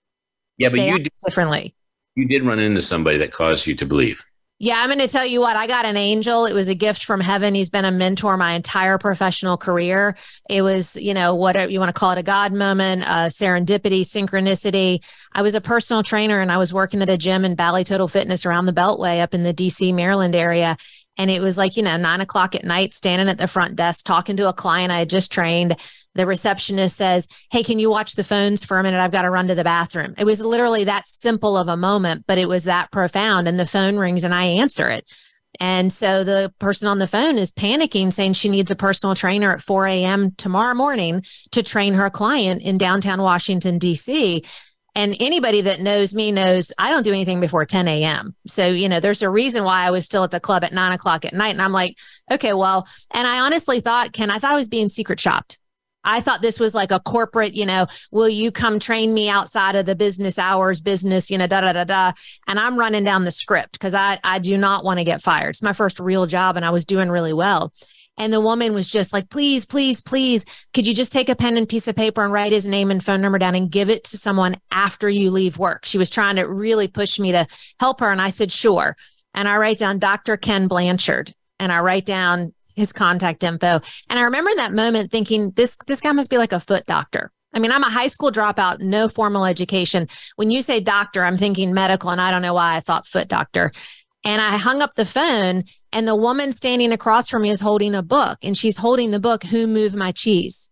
Yeah, 0.59 0.68
but 0.68 0.76
They 0.76 0.88
you 0.90 0.98
did, 0.98 1.09
differently. 1.24 1.74
you 2.16 2.26
did 2.26 2.42
run 2.44 2.59
into 2.59 2.83
somebody 2.83 3.18
that 3.18 3.33
caused 3.33 3.66
you 3.66 3.74
to 3.76 3.87
believe. 3.87 4.22
Yeah, 4.62 4.74
I'm 4.83 4.88
going 4.88 4.98
to 4.98 5.09
tell 5.09 5.24
you 5.24 5.40
what. 5.40 5.57
I 5.57 5.66
got 5.66 5.87
an 5.87 5.96
angel. 5.96 6.44
It 6.44 6.53
was 6.53 6.68
a 6.68 6.74
gift 6.74 7.07
from 7.07 7.20
heaven. 7.20 7.55
He's 7.55 7.70
been 7.70 7.87
a 7.87 7.90
mentor 7.90 8.37
my 8.37 8.53
entire 8.53 8.98
professional 8.98 9.57
career. 9.57 10.14
It 10.50 10.61
was, 10.61 10.96
you 10.96 11.14
know, 11.14 11.35
whatever 11.35 11.72
you 11.72 11.79
want 11.81 11.88
to 11.88 11.98
call 11.98 12.11
it, 12.11 12.18
a 12.18 12.22
God 12.22 12.53
moment, 12.53 13.05
uh, 13.09 13.29
serendipity, 13.31 14.03
synchronicity. 14.03 15.03
I 15.33 15.40
was 15.40 15.55
a 15.55 15.62
personal 15.62 16.03
trainer 16.03 16.42
and 16.42 16.53
I 16.53 16.59
was 16.59 16.74
working 16.74 17.00
at 17.00 17.09
a 17.09 17.16
gym 17.16 17.46
in 17.46 17.55
Bally 17.55 17.85
Total 17.85 18.07
Fitness 18.07 18.44
around 18.44 18.66
the 18.66 18.74
Beltway 18.74 19.22
up 19.22 19.33
in 19.33 19.44
the 19.44 19.55
DC, 19.55 19.94
Maryland 19.94 20.35
area. 20.35 20.76
And 21.16 21.31
it 21.31 21.40
was 21.40 21.57
like, 21.57 21.79
you 21.79 21.83
know, 21.83 21.96
nine 21.96 22.20
o'clock 22.20 22.55
at 22.55 22.64
night, 22.64 22.92
standing 22.92 23.29
at 23.29 23.38
the 23.38 23.48
front 23.48 23.76
desk, 23.76 24.05
talking 24.05 24.37
to 24.37 24.48
a 24.48 24.53
client 24.53 24.92
I 24.92 24.98
had 24.98 25.11
just 25.11 25.33
trained. 25.33 25.76
The 26.14 26.27
receptionist 26.27 26.96
says, 26.96 27.29
Hey, 27.51 27.62
can 27.62 27.79
you 27.79 27.90
watch 27.90 28.14
the 28.14 28.25
phones 28.25 28.64
for 28.64 28.79
a 28.79 28.83
minute? 28.83 29.01
I've 29.01 29.12
got 29.12 29.23
to 29.23 29.31
run 29.31 29.49
to 29.49 29.55
the 29.55 29.64
bathroom. 29.64 30.14
It 30.18 30.25
was 30.25 30.40
literally 30.40 30.85
that 30.85 31.07
simple 31.07 31.57
of 31.57 31.68
a 31.68 31.77
moment, 31.77 32.25
but 32.27 32.38
it 32.38 32.49
was 32.49 32.64
that 32.64 32.90
profound. 32.90 33.46
And 33.46 33.59
the 33.59 33.66
phone 33.66 33.96
rings 33.96 34.25
and 34.25 34.35
I 34.35 34.44
answer 34.44 34.88
it. 34.88 35.11
And 35.59 35.92
so 35.92 36.25
the 36.25 36.53
person 36.59 36.88
on 36.88 36.99
the 36.99 37.07
phone 37.07 37.37
is 37.37 37.53
panicking, 37.53 38.12
saying 38.12 38.33
she 38.33 38.49
needs 38.49 38.70
a 38.70 38.77
personal 38.77 39.14
trainer 39.14 39.53
at 39.53 39.62
4 39.62 39.87
a.m. 39.87 40.33
tomorrow 40.37 40.75
morning 40.75 41.23
to 41.51 41.62
train 41.62 41.94
her 41.94 42.09
client 42.09 42.62
in 42.62 42.79
downtown 42.79 43.20
Washington, 43.20 43.79
D.C. 43.79 44.44
And 44.94 45.16
anybody 45.20 45.61
that 45.62 45.81
knows 45.81 46.14
me 46.14 46.33
knows 46.33 46.73
I 46.79 46.90
don't 46.90 47.03
do 47.03 47.12
anything 47.12 47.40
before 47.40 47.64
10 47.64 47.87
a.m. 47.88 48.35
So, 48.49 48.66
you 48.66 48.88
know, 48.88 49.01
there's 49.01 49.23
a 49.23 49.31
reason 49.31 49.64
why 49.64 49.83
I 49.83 49.90
was 49.90 50.05
still 50.05 50.25
at 50.25 50.31
the 50.31 50.40
club 50.40 50.64
at 50.64 50.73
nine 50.73 50.92
o'clock 50.92 51.25
at 51.25 51.33
night. 51.33 51.51
And 51.51 51.62
I'm 51.62 51.73
like, 51.73 51.96
okay, 52.31 52.55
well, 52.55 52.88
and 53.12 53.27
I 53.27 53.40
honestly 53.40 53.81
thought, 53.81 54.12
Ken, 54.12 54.31
I 54.31 54.38
thought 54.38 54.53
I 54.53 54.57
was 54.57 54.68
being 54.68 54.88
secret 54.88 55.20
shopped. 55.20 55.60
I 56.05 56.21
thought 56.21 56.43
this 56.43 56.59
was 56.59 56.75
like 56.75 56.93
a 56.93 57.01
corporate, 57.01 57.55
you 57.55 57.67
know, 57.67 57.87
will 58.11 58.29
you 58.29 58.51
come 58.51 58.79
train 58.79 59.13
me 59.13 59.29
outside 59.29 59.77
of 59.77 59.87
the 59.87 59.95
business 59.95 60.39
hours, 60.39 60.81
business, 60.81 61.31
you 61.31 61.39
know, 61.39 61.47
da 61.47 61.61
da 61.61 61.73
da 61.73 61.85
da. 61.85 62.13
And 62.47 62.59
I'm 62.59 62.79
running 62.79 63.05
down 63.05 63.25
the 63.25 63.31
script 63.31 63.73
because 63.73 63.95
I 63.95 64.19
I 64.25 64.39
do 64.39 64.57
not 64.57 64.85
want 64.85 64.99
to 64.99 65.05
get 65.05 65.23
fired. 65.23 65.51
It's 65.51 65.63
my 65.63 65.73
first 65.73 66.01
real 66.01 66.27
job 66.27 66.57
and 66.57 66.65
I 66.65 66.71
was 66.71 66.85
doing 66.85 67.11
really 67.11 67.33
well. 67.33 67.73
And 68.21 68.33
the 68.33 68.41
woman 68.41 68.75
was 68.75 68.91
just 68.91 69.15
like, 69.15 69.31
please, 69.31 69.65
please, 69.65 70.03
please, 70.03 70.45
could 70.75 70.87
you 70.87 70.93
just 70.93 71.11
take 71.11 71.31
a 71.31 71.35
pen 71.35 71.57
and 71.57 71.67
piece 71.67 71.89
of 71.89 71.97
paper 71.97 72.23
and 72.23 72.33
write 72.33 72.53
his 72.53 72.67
name 72.67 72.91
and 72.91 73.03
phone 73.03 73.23
number 73.23 73.39
down 73.39 73.55
and 73.55 73.71
give 73.71 73.89
it 73.89 74.05
to 74.05 74.19
someone 74.19 74.57
after 74.71 75.09
you 75.09 75.31
leave 75.31 75.57
work? 75.57 75.87
She 75.87 75.97
was 75.97 76.11
trying 76.11 76.37
to 76.37 76.43
really 76.43 76.87
push 76.87 77.19
me 77.19 77.33
to 77.33 77.47
help 77.79 78.01
her. 78.01 78.11
And 78.13 78.21
I 78.21 78.29
said, 78.29 78.53
sure. 78.53 78.95
And 79.33 79.49
I 79.49 79.57
write 79.57 79.79
down 79.79 79.99
Dr. 79.99 80.37
Ken 80.37 80.69
Blanchard 80.69 81.35
and 81.59 81.73
I 81.73 81.81
write 81.81 82.05
down 82.05 82.53
his 82.77 82.93
contact 82.93 83.43
info. 83.43 83.81
And 84.09 84.19
I 84.19 84.23
remember 84.23 84.51
in 84.51 84.57
that 84.57 84.73
moment 84.73 85.11
thinking, 85.11 85.53
this 85.53 85.77
this 85.87 86.01
guy 86.01 86.12
must 86.12 86.31
be 86.31 86.39
like 86.39 86.53
a 86.53 86.61
foot 86.61 86.87
doctor. 86.87 87.31
I 87.53 87.59
mean, 87.59 87.73
I'm 87.73 87.83
a 87.83 87.91
high 87.91 88.07
school 88.07 88.31
dropout, 88.31 88.81
no 88.81 89.09
formal 89.09 89.45
education. 89.45 90.07
When 90.37 90.51
you 90.51 90.62
say 90.62 90.81
doctor, 90.81 91.25
I'm 91.25 91.37
thinking 91.37 91.75
medical, 91.75 92.11
and 92.11 92.21
I 92.21 92.31
don't 92.31 92.43
know 92.43 92.55
why 92.55 92.77
I 92.77 92.81
thought 92.81 93.07
foot 93.07 93.29
doctor. 93.29 93.73
And 94.25 94.41
I 94.41 94.57
hung 94.59 94.83
up 94.83 94.95
the 94.95 95.07
phone, 95.07 95.64
and 95.93 96.07
the 96.07 96.14
woman 96.14 96.53
standing 96.53 96.93
across 96.93 97.29
from 97.29 97.43
me 97.43 97.51
is 97.51 97.61
holding 97.61 97.95
a 97.95 98.03
book, 98.03 98.39
and 98.43 98.57
she's 98.57 98.77
holding 98.77 99.11
the 99.11 99.18
book, 99.18 99.45
Who 99.45 99.66
Moved 99.66 99.97
My 99.97 100.12
Cheese? 100.12 100.71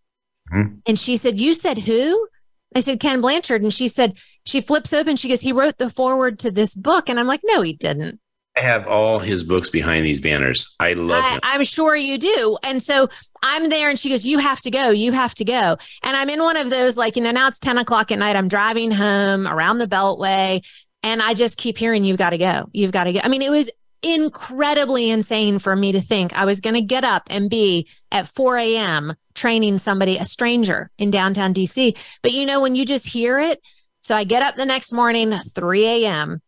Mhm. 0.53 0.81
And 0.85 0.97
she 0.97 1.17
said, 1.17 1.39
You 1.39 1.53
said 1.53 1.79
who? 1.79 2.27
I 2.75 2.81
said, 2.81 2.99
Ken 2.99 3.21
Blanchard. 3.21 3.63
And 3.63 3.73
she 3.73 3.87
said, 3.87 4.17
She 4.45 4.61
flips 4.61 4.93
open, 4.93 5.15
she 5.15 5.29
goes, 5.29 5.41
He 5.41 5.51
wrote 5.51 5.77
the 5.77 5.89
foreword 5.89 6.39
to 6.39 6.51
this 6.51 6.75
book. 6.75 7.09
And 7.09 7.19
I'm 7.19 7.27
like, 7.27 7.41
No, 7.43 7.61
he 7.61 7.73
didn't. 7.73 8.19
I 8.59 8.63
have 8.63 8.87
all 8.87 9.19
his 9.19 9.43
books 9.43 9.69
behind 9.69 10.05
these 10.05 10.19
banners. 10.19 10.75
I 10.79 10.93
love 10.93 11.23
I, 11.23 11.29
him. 11.29 11.39
I'm 11.43 11.63
sure 11.63 11.95
you 11.95 12.17
do. 12.17 12.57
And 12.63 12.83
so 12.83 13.07
I'm 13.41 13.69
there 13.69 13.89
and 13.89 13.97
she 13.97 14.09
goes, 14.09 14.25
You 14.25 14.37
have 14.39 14.59
to 14.61 14.71
go. 14.71 14.89
You 14.89 15.13
have 15.13 15.33
to 15.35 15.45
go. 15.45 15.77
And 16.03 16.17
I'm 16.17 16.29
in 16.29 16.41
one 16.41 16.57
of 16.57 16.69
those, 16.69 16.97
like, 16.97 17.15
you 17.15 17.21
know, 17.21 17.31
now 17.31 17.47
it's 17.47 17.59
10 17.59 17.77
o'clock 17.77 18.11
at 18.11 18.19
night. 18.19 18.35
I'm 18.35 18.49
driving 18.49 18.91
home 18.91 19.47
around 19.47 19.77
the 19.77 19.87
Beltway 19.87 20.65
and 21.03 21.21
I 21.21 21.33
just 21.33 21.57
keep 21.57 21.77
hearing, 21.77 22.03
You've 22.03 22.17
got 22.17 22.31
to 22.31 22.37
go. 22.37 22.69
You've 22.73 22.91
got 22.91 23.05
to 23.05 23.13
go. 23.13 23.21
I 23.23 23.29
mean, 23.29 23.41
it 23.41 23.51
was 23.51 23.71
incredibly 24.01 25.09
insane 25.09 25.59
for 25.59 25.75
me 25.75 25.91
to 25.93 26.01
think 26.01 26.33
I 26.33 26.45
was 26.45 26.59
going 26.59 26.73
to 26.73 26.81
get 26.81 27.03
up 27.03 27.23
and 27.29 27.49
be 27.49 27.87
at 28.11 28.27
4 28.27 28.57
a.m. 28.57 29.13
training 29.35 29.77
somebody, 29.77 30.17
a 30.17 30.25
stranger 30.25 30.89
in 30.97 31.11
downtown 31.11 31.53
DC. 31.53 31.97
But 32.21 32.33
you 32.33 32.45
know, 32.45 32.59
when 32.59 32.75
you 32.75 32.85
just 32.85 33.07
hear 33.07 33.39
it, 33.39 33.65
so 34.01 34.15
I 34.15 34.25
get 34.25 34.43
up 34.43 34.55
the 34.55 34.65
next 34.65 34.91
morning, 34.91 35.33
3 35.55 35.85
a.m. 35.85 36.41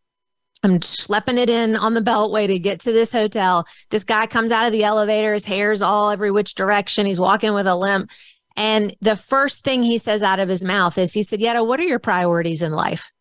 I'm 0.64 0.80
schlepping 0.80 1.38
it 1.38 1.50
in 1.50 1.76
on 1.76 1.94
the 1.94 2.02
beltway 2.02 2.48
to 2.48 2.60
get 2.60 2.82
to 2.82 2.92
this 2.92 3.12
hotel. 3.12 3.66
This 3.90 4.04
guy 4.04 4.28
comes 4.28 4.52
out 4.52 4.68
of 4.68 4.72
the 4.72 4.84
elevator, 4.84 5.34
his 5.34 5.46
hair's 5.46 5.82
all 5.82 6.12
every 6.12 6.30
which 6.30 6.54
direction. 6.54 7.06
He's 7.06 7.20
walking 7.20 7.54
with 7.54 7.68
a 7.68 7.76
limp. 7.76 8.12
And 8.56 8.96
the 9.02 9.16
first 9.16 9.64
thing 9.64 9.82
he 9.82 9.98
says 9.98 10.22
out 10.22 10.40
of 10.40 10.50
his 10.50 10.64
mouth 10.64 10.98
is, 10.98 11.14
he 11.14 11.24
said, 11.24 11.40
Yedda, 11.40 11.66
what 11.66 11.80
are 11.80 11.86
your 11.86 12.00
priorities 12.00 12.62
in 12.62 12.74
life? 12.74 13.12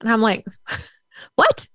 And 0.00 0.10
I'm 0.10 0.20
like, 0.20 0.44
what? 1.34 1.66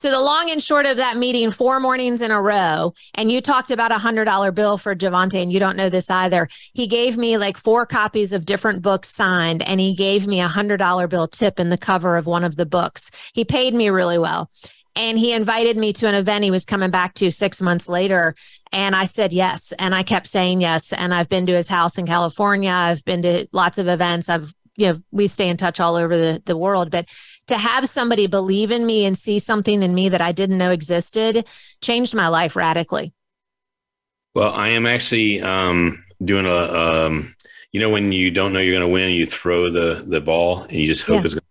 So 0.00 0.10
the 0.10 0.18
long 0.18 0.50
and 0.50 0.62
short 0.62 0.86
of 0.86 0.96
that 0.96 1.18
meeting, 1.18 1.50
four 1.50 1.78
mornings 1.78 2.22
in 2.22 2.30
a 2.30 2.40
row, 2.40 2.94
and 3.12 3.30
you 3.30 3.42
talked 3.42 3.70
about 3.70 3.92
a 3.92 3.98
hundred 3.98 4.24
dollar 4.24 4.50
bill 4.50 4.78
for 4.78 4.96
Javonta, 4.96 5.42
and 5.42 5.52
you 5.52 5.60
don't 5.60 5.76
know 5.76 5.90
this 5.90 6.08
either. 6.08 6.48
He 6.72 6.86
gave 6.86 7.18
me 7.18 7.36
like 7.36 7.58
four 7.58 7.84
copies 7.84 8.32
of 8.32 8.46
different 8.46 8.80
books 8.80 9.10
signed, 9.10 9.62
and 9.62 9.78
he 9.78 9.94
gave 9.94 10.26
me 10.26 10.40
a 10.40 10.48
hundred 10.48 10.78
dollar 10.78 11.06
bill 11.06 11.28
tip 11.28 11.60
in 11.60 11.68
the 11.68 11.76
cover 11.76 12.16
of 12.16 12.24
one 12.24 12.44
of 12.44 12.56
the 12.56 12.64
books. 12.64 13.10
He 13.34 13.44
paid 13.44 13.74
me 13.74 13.90
really 13.90 14.16
well. 14.16 14.50
And 14.96 15.18
he 15.18 15.32
invited 15.32 15.76
me 15.76 15.92
to 15.92 16.08
an 16.08 16.14
event 16.14 16.44
he 16.44 16.50
was 16.50 16.64
coming 16.64 16.90
back 16.90 17.12
to 17.14 17.30
six 17.30 17.60
months 17.60 17.86
later. 17.86 18.34
And 18.72 18.96
I 18.96 19.04
said 19.04 19.34
yes. 19.34 19.72
And 19.78 19.94
I 19.94 20.02
kept 20.02 20.26
saying 20.26 20.62
yes. 20.62 20.94
And 20.94 21.14
I've 21.14 21.28
been 21.28 21.46
to 21.46 21.54
his 21.54 21.68
house 21.68 21.96
in 21.96 22.06
California. 22.06 22.72
I've 22.72 23.04
been 23.04 23.22
to 23.22 23.46
lots 23.52 23.78
of 23.78 23.86
events. 23.86 24.28
I've 24.28 24.52
you 24.80 24.92
know 24.92 24.98
we 25.10 25.26
stay 25.26 25.48
in 25.48 25.56
touch 25.56 25.78
all 25.78 25.94
over 25.94 26.16
the, 26.16 26.42
the 26.46 26.56
world 26.56 26.90
but 26.90 27.06
to 27.46 27.58
have 27.58 27.88
somebody 27.88 28.26
believe 28.26 28.70
in 28.70 28.86
me 28.86 29.04
and 29.04 29.16
see 29.16 29.38
something 29.38 29.82
in 29.82 29.94
me 29.94 30.08
that 30.08 30.20
i 30.20 30.32
didn't 30.32 30.58
know 30.58 30.70
existed 30.70 31.46
changed 31.80 32.14
my 32.14 32.28
life 32.28 32.56
radically 32.56 33.12
well 34.34 34.52
i 34.52 34.68
am 34.70 34.86
actually 34.86 35.40
um, 35.42 36.02
doing 36.24 36.46
a 36.46 36.50
um, 36.50 37.34
you 37.72 37.80
know 37.80 37.90
when 37.90 38.10
you 38.10 38.30
don't 38.30 38.52
know 38.52 38.60
you're 38.60 38.74
going 38.74 38.86
to 38.86 38.92
win 38.92 39.10
you 39.10 39.26
throw 39.26 39.70
the 39.70 40.02
the 40.06 40.20
ball 40.20 40.62
and 40.62 40.72
you 40.72 40.86
just 40.86 41.02
hope 41.02 41.16
yeah. 41.16 41.24
it's 41.24 41.34
gonna, 41.34 41.42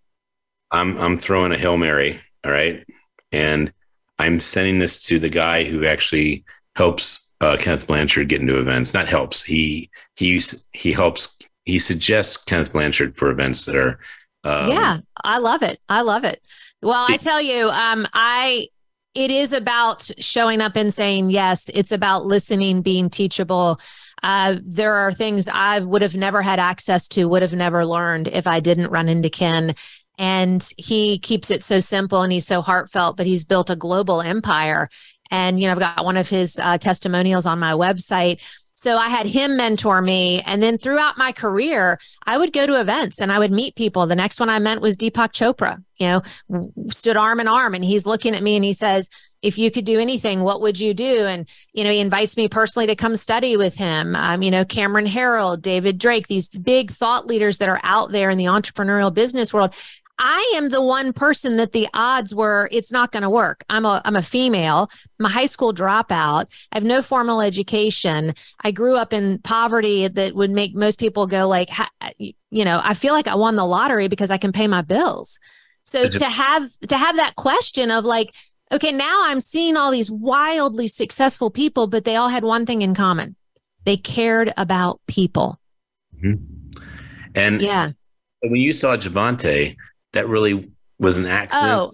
i'm 0.71 0.97
i'm 0.97 1.17
throwing 1.17 1.51
a 1.51 1.57
hail 1.57 1.77
mary 1.77 2.19
all 2.43 2.51
right 2.51 2.85
and 3.31 3.71
i'm 4.17 4.39
sending 4.39 4.79
this 4.79 5.01
to 5.03 5.19
the 5.19 5.29
guy 5.29 5.63
who 5.63 5.85
actually 5.85 6.43
helps 6.75 7.29
uh, 7.41 7.55
kenneth 7.57 7.87
blanchard 7.87 8.27
get 8.27 8.41
into 8.41 8.59
events 8.59 8.93
not 8.93 9.07
helps 9.07 9.43
he 9.43 9.89
he 10.15 10.41
he 10.73 10.91
helps 10.91 11.37
he 11.69 11.79
suggests 11.79 12.37
Kenneth 12.37 12.73
Blanchard 12.73 13.15
for 13.15 13.29
events 13.29 13.65
that 13.65 13.75
are. 13.75 13.99
Um, 14.43 14.69
yeah, 14.69 14.99
I 15.23 15.37
love 15.39 15.63
it. 15.63 15.79
I 15.89 16.01
love 16.01 16.23
it. 16.23 16.41
Well, 16.81 17.05
I 17.09 17.17
tell 17.17 17.41
you, 17.41 17.69
um, 17.69 18.07
I 18.13 18.67
it 19.15 19.31
is 19.31 19.53
about 19.53 20.09
showing 20.19 20.61
up 20.61 20.75
and 20.75 20.93
saying 20.93 21.31
yes. 21.31 21.69
It's 21.73 21.91
about 21.91 22.25
listening, 22.25 22.81
being 22.81 23.09
teachable. 23.09 23.79
Uh, 24.21 24.57
there 24.63 24.93
are 24.93 25.11
things 25.11 25.47
I 25.47 25.79
would 25.79 26.01
have 26.01 26.15
never 26.15 26.41
had 26.41 26.59
access 26.59 27.07
to, 27.09 27.25
would 27.27 27.41
have 27.41 27.53
never 27.53 27.85
learned 27.85 28.27
if 28.27 28.47
I 28.47 28.59
didn't 28.59 28.91
run 28.91 29.09
into 29.09 29.29
Ken. 29.29 29.73
And 30.17 30.67
he 30.77 31.17
keeps 31.17 31.49
it 31.49 31.63
so 31.63 31.79
simple 31.79 32.21
and 32.21 32.31
he's 32.31 32.45
so 32.45 32.61
heartfelt, 32.61 33.17
but 33.17 33.25
he's 33.25 33.45
built 33.45 33.69
a 33.69 33.75
global 33.75 34.21
empire. 34.21 34.89
And, 35.31 35.59
you 35.59 35.67
know, 35.67 35.73
I've 35.73 35.79
got 35.79 36.05
one 36.05 36.17
of 36.17 36.29
his 36.29 36.59
uh, 36.59 36.77
testimonials 36.77 37.45
on 37.45 37.59
my 37.59 37.73
website 37.73 38.41
so 38.79 38.95
I 38.95 39.09
had 39.09 39.27
him 39.27 39.57
mentor 39.57 40.01
me. 40.01 40.41
And 40.45 40.63
then 40.63 40.77
throughout 40.77 41.17
my 41.17 41.33
career, 41.33 41.99
I 42.25 42.37
would 42.37 42.53
go 42.53 42.65
to 42.65 42.79
events 42.79 43.19
and 43.19 43.29
I 43.29 43.37
would 43.37 43.51
meet 43.51 43.75
people. 43.75 44.07
The 44.07 44.15
next 44.15 44.39
one 44.39 44.49
I 44.49 44.57
met 44.59 44.79
was 44.79 44.95
Deepak 44.95 45.33
Chopra, 45.33 45.83
you 45.97 46.07
know, 46.07 46.71
stood 46.89 47.17
arm 47.17 47.41
in 47.41 47.49
arm. 47.49 47.75
And 47.75 47.83
he's 47.83 48.05
looking 48.05 48.33
at 48.35 48.41
me 48.41 48.55
and 48.55 48.63
he 48.63 48.71
says, 48.71 49.09
if 49.41 49.57
you 49.57 49.69
could 49.69 49.83
do 49.83 49.99
anything, 49.99 50.43
what 50.43 50.61
would 50.61 50.79
you 50.79 50.93
do? 50.93 51.25
And, 51.25 51.45
you 51.73 51.83
know, 51.83 51.91
he 51.91 51.99
invites 51.99 52.37
me 52.37 52.47
personally 52.47 52.87
to 52.87 52.95
come 52.95 53.17
study 53.17 53.57
with 53.57 53.75
him. 53.75 54.15
Um, 54.15 54.41
you 54.41 54.49
know, 54.49 54.63
Cameron 54.63 55.07
Herold, 55.07 55.61
David 55.61 55.97
Drake, 55.97 56.27
these 56.27 56.47
big 56.57 56.89
thought 56.89 57.27
leaders 57.27 57.57
that 57.57 57.67
are 57.67 57.81
out 57.83 58.13
there 58.13 58.29
in 58.29 58.37
the 58.37 58.45
entrepreneurial 58.45 59.13
business 59.13 59.53
world. 59.53 59.75
I 60.19 60.53
am 60.55 60.67
the 60.67 60.81
one 60.81 61.13
person 61.13 61.55
that 61.55 61.71
the 61.71 61.87
odds 61.93 62.35
were 62.35 62.67
it's 62.73 62.91
not 62.91 63.13
going 63.13 63.23
to 63.23 63.29
work. 63.29 63.63
I'm 63.69 63.85
a 63.85 64.01
I'm 64.03 64.17
a 64.17 64.21
female. 64.21 64.91
I'm 65.17 65.25
a 65.25 65.29
high 65.29 65.45
school 65.45 65.73
dropout. 65.73 66.45
I 66.71 66.75
have 66.75 66.83
no 66.83 67.01
formal 67.01 67.41
education. 67.41 68.33
I 68.61 68.71
grew 68.71 68.97
up 68.97 69.13
in 69.13 69.39
poverty 69.39 70.09
that 70.09 70.35
would 70.35 70.51
make 70.51 70.75
most 70.75 70.99
people 70.99 71.25
go 71.25 71.47
like, 71.47 71.69
you 72.19 72.65
know, 72.65 72.81
I 72.83 72.93
feel 72.93 73.13
like 73.13 73.27
I 73.27 73.35
won 73.35 73.55
the 73.55 73.65
lottery 73.65 74.09
because 74.09 74.29
I 74.29 74.37
can 74.37 74.51
pay 74.51 74.67
my 74.67 74.81
bills. 74.81 75.39
So 75.83 76.07
just- 76.07 76.21
to 76.21 76.29
have 76.29 76.69
to 76.89 76.97
have 76.97 77.15
that 77.15 77.37
question 77.37 77.89
of 77.89 78.03
like, 78.03 78.35
okay, 78.73 78.91
now 78.91 79.23
I'm 79.23 79.39
seeing 79.39 79.77
all 79.77 79.89
these 79.89 80.11
wildly 80.11 80.87
successful 80.87 81.49
people, 81.49 81.87
but 81.87 82.03
they 82.03 82.17
all 82.17 82.29
had 82.29 82.43
one 82.43 82.65
thing 82.65 82.81
in 82.81 82.93
common: 82.93 83.37
they 83.85 83.95
cared 83.95 84.51
about 84.57 84.99
people. 85.07 85.61
Mm-hmm. 86.21 86.81
And 87.35 87.61
yeah, 87.61 87.91
when 88.41 88.55
you 88.55 88.73
saw 88.73 88.97
Javonta 88.97 89.75
that 90.13 90.27
really 90.27 90.71
was 90.99 91.17
an 91.17 91.25
accident. 91.25 91.93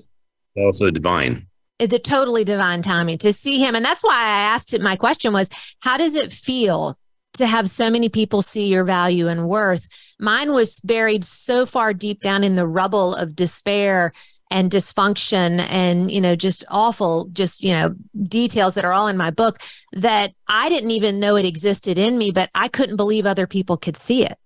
Oh. 0.58 0.64
Also 0.64 0.90
divine. 0.90 1.48
The 1.80 2.00
totally 2.00 2.44
divine 2.44 2.82
timing 2.82 3.18
to 3.20 3.34
see 3.34 3.60
him. 3.60 3.76
And 3.76 3.84
that's 3.84 4.04
why 4.04 4.16
I 4.16 4.54
asked 4.54 4.74
it. 4.74 4.82
My 4.82 4.96
question 4.96 5.34
was, 5.34 5.50
how 5.82 5.98
does 5.98 6.16
it 6.16 6.32
feel 6.32 6.96
to 7.34 7.46
have 7.46 7.70
so 7.70 7.90
many 7.90 8.08
people 8.08 8.42
see 8.42 8.68
your 8.68 8.86
value 8.86 9.28
and 9.28 9.48
worth? 9.48 9.90
Mine 10.20 10.54
was 10.54 10.80
buried 10.80 11.26
so 11.26 11.66
far 11.66 11.94
deep 11.94 12.22
down 12.22 12.44
in 12.44 12.56
the 12.56 12.68
rubble 12.68 13.14
of 13.16 13.36
despair 13.36 14.14
and 14.52 14.72
dysfunction 14.72 15.60
and 15.70 16.12
you 16.12 16.22
know 16.22 16.36
just 16.36 16.64
awful 16.70 17.28
just 17.34 17.64
you 17.64 17.72
know 17.72 17.96
details 18.28 18.76
that 18.76 18.86
are 18.86 18.94
all 18.94 19.08
in 19.08 19.18
my 19.18 19.32
book 19.32 19.58
that 19.92 20.34
I 20.48 20.70
didn't 20.70 20.92
even 20.92 21.20
know 21.20 21.36
it 21.36 21.46
existed 21.46 21.98
in 21.98 22.16
me 22.16 22.30
but 22.30 22.52
I 22.54 22.68
couldn't 22.68 22.96
believe 22.96 23.26
other 23.26 23.48
people 23.48 23.76
could 23.76 23.98
see 23.98 24.24
it. 24.24 24.38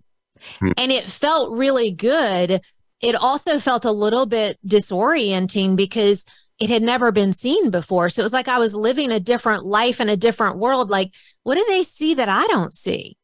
Hmm. 0.59 0.71
And 0.77 0.91
it 0.91 1.09
felt 1.09 1.57
really 1.57 1.91
good 1.91 2.61
it 3.01 3.15
also 3.15 3.59
felt 3.59 3.85
a 3.85 3.91
little 3.91 4.25
bit 4.25 4.57
disorienting 4.65 5.75
because 5.75 6.25
it 6.59 6.69
had 6.69 6.83
never 6.83 7.11
been 7.11 7.31
seen 7.31 7.69
before. 7.69 8.09
So 8.09 8.21
it 8.21 8.23
was 8.23 8.33
like 8.33 8.47
I 8.49 8.59
was 8.59 8.75
living 8.75 9.11
a 9.11 9.19
different 9.19 9.63
life 9.63 10.01
in 10.01 10.09
a 10.09 10.17
different 10.17 10.57
world. 10.57 10.89
Like, 10.89 11.13
what 11.43 11.55
do 11.55 11.65
they 11.69 11.83
see 11.83 12.13
that 12.15 12.27
I 12.27 12.45
don't 12.47 12.73
see? 12.73 13.15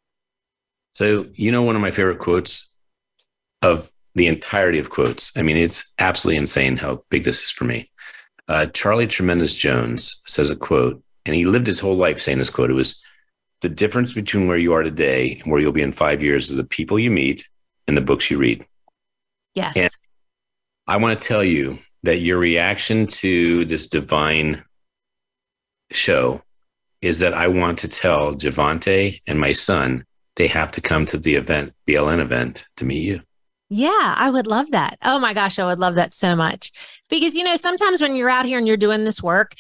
So, 0.94 1.26
you 1.34 1.52
know, 1.52 1.62
one 1.62 1.76
of 1.76 1.82
my 1.82 1.92
favorite 1.92 2.20
quotes 2.20 2.74
of 3.62 3.92
the 4.16 4.28
entirety 4.28 4.80
of 4.80 4.90
quotes. 4.90 5.36
I 5.38 5.42
mean, 5.42 5.58
it's 5.58 5.94
absolutely 6.00 6.38
insane 6.38 6.78
how 6.78 7.04
big 7.10 7.26
this 7.26 7.44
is 7.44 7.52
for 7.52 7.66
me. 7.66 7.92
Uh, 8.48 8.68
Charlie 8.68 9.08
Tremendous 9.08 9.54
Jones 9.56 10.22
says 10.26 10.50
a 10.50 10.56
quote, 10.56 11.04
and 11.26 11.36
he 11.36 11.46
lived 11.46 11.68
his 11.68 11.80
whole 11.80 11.96
life 11.96 12.22
saying 12.22 12.38
this 12.38 12.50
quote. 12.50 12.70
It 12.70 12.76
was 12.76 13.02
the 13.62 13.68
difference 13.70 14.14
between 14.14 14.48
where 14.48 14.58
you 14.58 14.74
are 14.74 14.84
today 14.84 15.42
and 15.44 15.52
where 15.52 15.60
you'll 15.60 15.74
be 15.74 15.82
in 15.82 15.92
five 15.92 16.22
years 16.22 16.50
is 16.50 16.56
the 16.56 16.64
people 16.64 16.98
you 16.98 17.12
meet 17.12 17.46
and 17.88 17.98
the 17.98 18.02
books 18.02 18.32
you 18.32 18.38
read. 18.38 18.66
Yes. 19.56 19.76
And 19.78 19.90
I 20.88 20.98
want 20.98 21.20
to 21.20 21.28
tell 21.28 21.44
you 21.44 21.80
that 22.04 22.22
your 22.22 22.38
reaction 22.38 23.08
to 23.08 23.66
this 23.66 23.88
divine 23.88 24.64
show 25.92 26.42
is 27.02 27.20
that 27.20 27.34
I 27.34 27.48
want 27.48 27.80
to 27.80 27.88
tell 27.88 28.36
Javonta 28.36 29.20
and 29.28 29.40
my 29.40 29.52
son 29.52 30.06
they 30.36 30.48
have 30.48 30.72
to 30.72 30.82
come 30.82 31.06
to 31.06 31.18
the 31.18 31.36
event, 31.36 31.74
BLN 31.88 32.20
event, 32.20 32.66
to 32.78 32.86
meet 32.86 33.04
you. 33.04 33.22
Yeah, 33.70 34.16
I 34.18 34.30
would 34.30 34.48
love 34.48 34.72
that. 34.72 34.98
Oh 35.02 35.18
my 35.18 35.34
gosh, 35.34 35.58
I 35.58 35.66
would 35.66 35.80
love 35.80 35.96
that 35.96 36.14
so 36.14 36.36
much. 36.36 37.02
Because, 37.10 37.36
you 37.36 37.44
know, 37.44 37.56
sometimes 37.56 38.02
when 38.02 38.16
you're 38.16 38.30
out 38.30 38.46
here 38.46 38.58
and 38.58 38.68
you're 38.68 38.78
doing 38.78 39.06
this 39.06 39.24
work, 39.24 39.54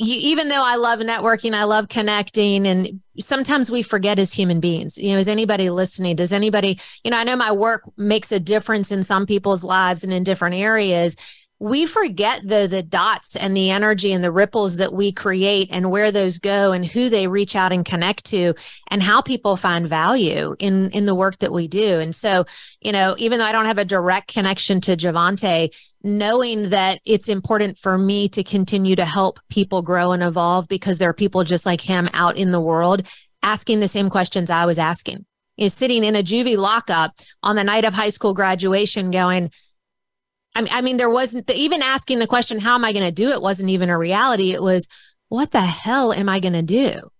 you, 0.00 0.16
even 0.30 0.48
though 0.48 0.64
I 0.64 0.76
love 0.76 1.00
networking, 1.00 1.54
I 1.54 1.64
love 1.64 1.88
connecting, 1.88 2.66
and 2.66 3.00
sometimes 3.18 3.70
we 3.70 3.82
forget 3.82 4.18
as 4.18 4.32
human 4.32 4.58
beings. 4.58 4.96
You 4.96 5.12
know, 5.12 5.18
is 5.18 5.28
anybody 5.28 5.68
listening? 5.68 6.16
Does 6.16 6.32
anybody, 6.32 6.80
you 7.04 7.10
know, 7.10 7.18
I 7.18 7.24
know 7.24 7.36
my 7.36 7.52
work 7.52 7.82
makes 7.98 8.32
a 8.32 8.40
difference 8.40 8.90
in 8.90 9.02
some 9.02 9.26
people's 9.26 9.62
lives 9.62 10.02
and 10.02 10.12
in 10.12 10.24
different 10.24 10.54
areas. 10.54 11.16
We 11.62 11.84
forget 11.84 12.40
though 12.42 12.66
the 12.66 12.82
dots 12.82 13.36
and 13.36 13.54
the 13.54 13.70
energy 13.70 14.14
and 14.14 14.24
the 14.24 14.32
ripples 14.32 14.78
that 14.78 14.94
we 14.94 15.12
create 15.12 15.68
and 15.70 15.90
where 15.90 16.10
those 16.10 16.38
go 16.38 16.72
and 16.72 16.86
who 16.86 17.10
they 17.10 17.26
reach 17.26 17.54
out 17.54 17.70
and 17.70 17.84
connect 17.84 18.24
to 18.26 18.54
and 18.88 19.02
how 19.02 19.20
people 19.20 19.56
find 19.56 19.86
value 19.86 20.56
in 20.58 20.88
in 20.90 21.04
the 21.04 21.14
work 21.14 21.36
that 21.38 21.52
we 21.52 21.68
do. 21.68 22.00
And 22.00 22.14
so, 22.14 22.46
you 22.80 22.92
know, 22.92 23.14
even 23.18 23.38
though 23.38 23.44
I 23.44 23.52
don't 23.52 23.66
have 23.66 23.76
a 23.76 23.84
direct 23.84 24.32
connection 24.32 24.80
to 24.80 24.96
Javonta, 24.96 25.68
knowing 26.02 26.70
that 26.70 27.00
it's 27.04 27.28
important 27.28 27.76
for 27.76 27.98
me 27.98 28.30
to 28.30 28.42
continue 28.42 28.96
to 28.96 29.04
help 29.04 29.38
people 29.50 29.82
grow 29.82 30.12
and 30.12 30.22
evolve 30.22 30.66
because 30.66 30.96
there 30.96 31.10
are 31.10 31.14
people 31.14 31.44
just 31.44 31.66
like 31.66 31.82
him 31.82 32.08
out 32.14 32.38
in 32.38 32.52
the 32.52 32.60
world 32.60 33.06
asking 33.42 33.80
the 33.80 33.88
same 33.88 34.08
questions 34.08 34.48
I 34.48 34.64
was 34.64 34.78
asking. 34.78 35.26
You 35.58 35.64
know, 35.64 35.68
sitting 35.68 36.04
in 36.04 36.16
a 36.16 36.22
juvie 36.22 36.56
lockup 36.56 37.12
on 37.42 37.56
the 37.56 37.64
night 37.64 37.84
of 37.84 37.92
high 37.92 38.08
school 38.08 38.32
graduation 38.32 39.10
going, 39.10 39.50
I 40.54 40.62
mean, 40.62 40.72
I 40.72 40.80
mean, 40.80 40.96
there 40.96 41.10
wasn't 41.10 41.50
even 41.50 41.82
asking 41.82 42.18
the 42.18 42.26
question, 42.26 42.58
how 42.58 42.74
am 42.74 42.84
I 42.84 42.92
going 42.92 43.04
to 43.04 43.12
do 43.12 43.30
it 43.30 43.42
wasn't 43.42 43.70
even 43.70 43.88
a 43.88 43.98
reality. 43.98 44.52
It 44.52 44.62
was, 44.62 44.88
what 45.28 45.52
the 45.52 45.60
hell 45.60 46.12
am 46.12 46.28
I 46.28 46.40
going 46.40 46.54
to 46.54 46.62
do? 46.62 47.10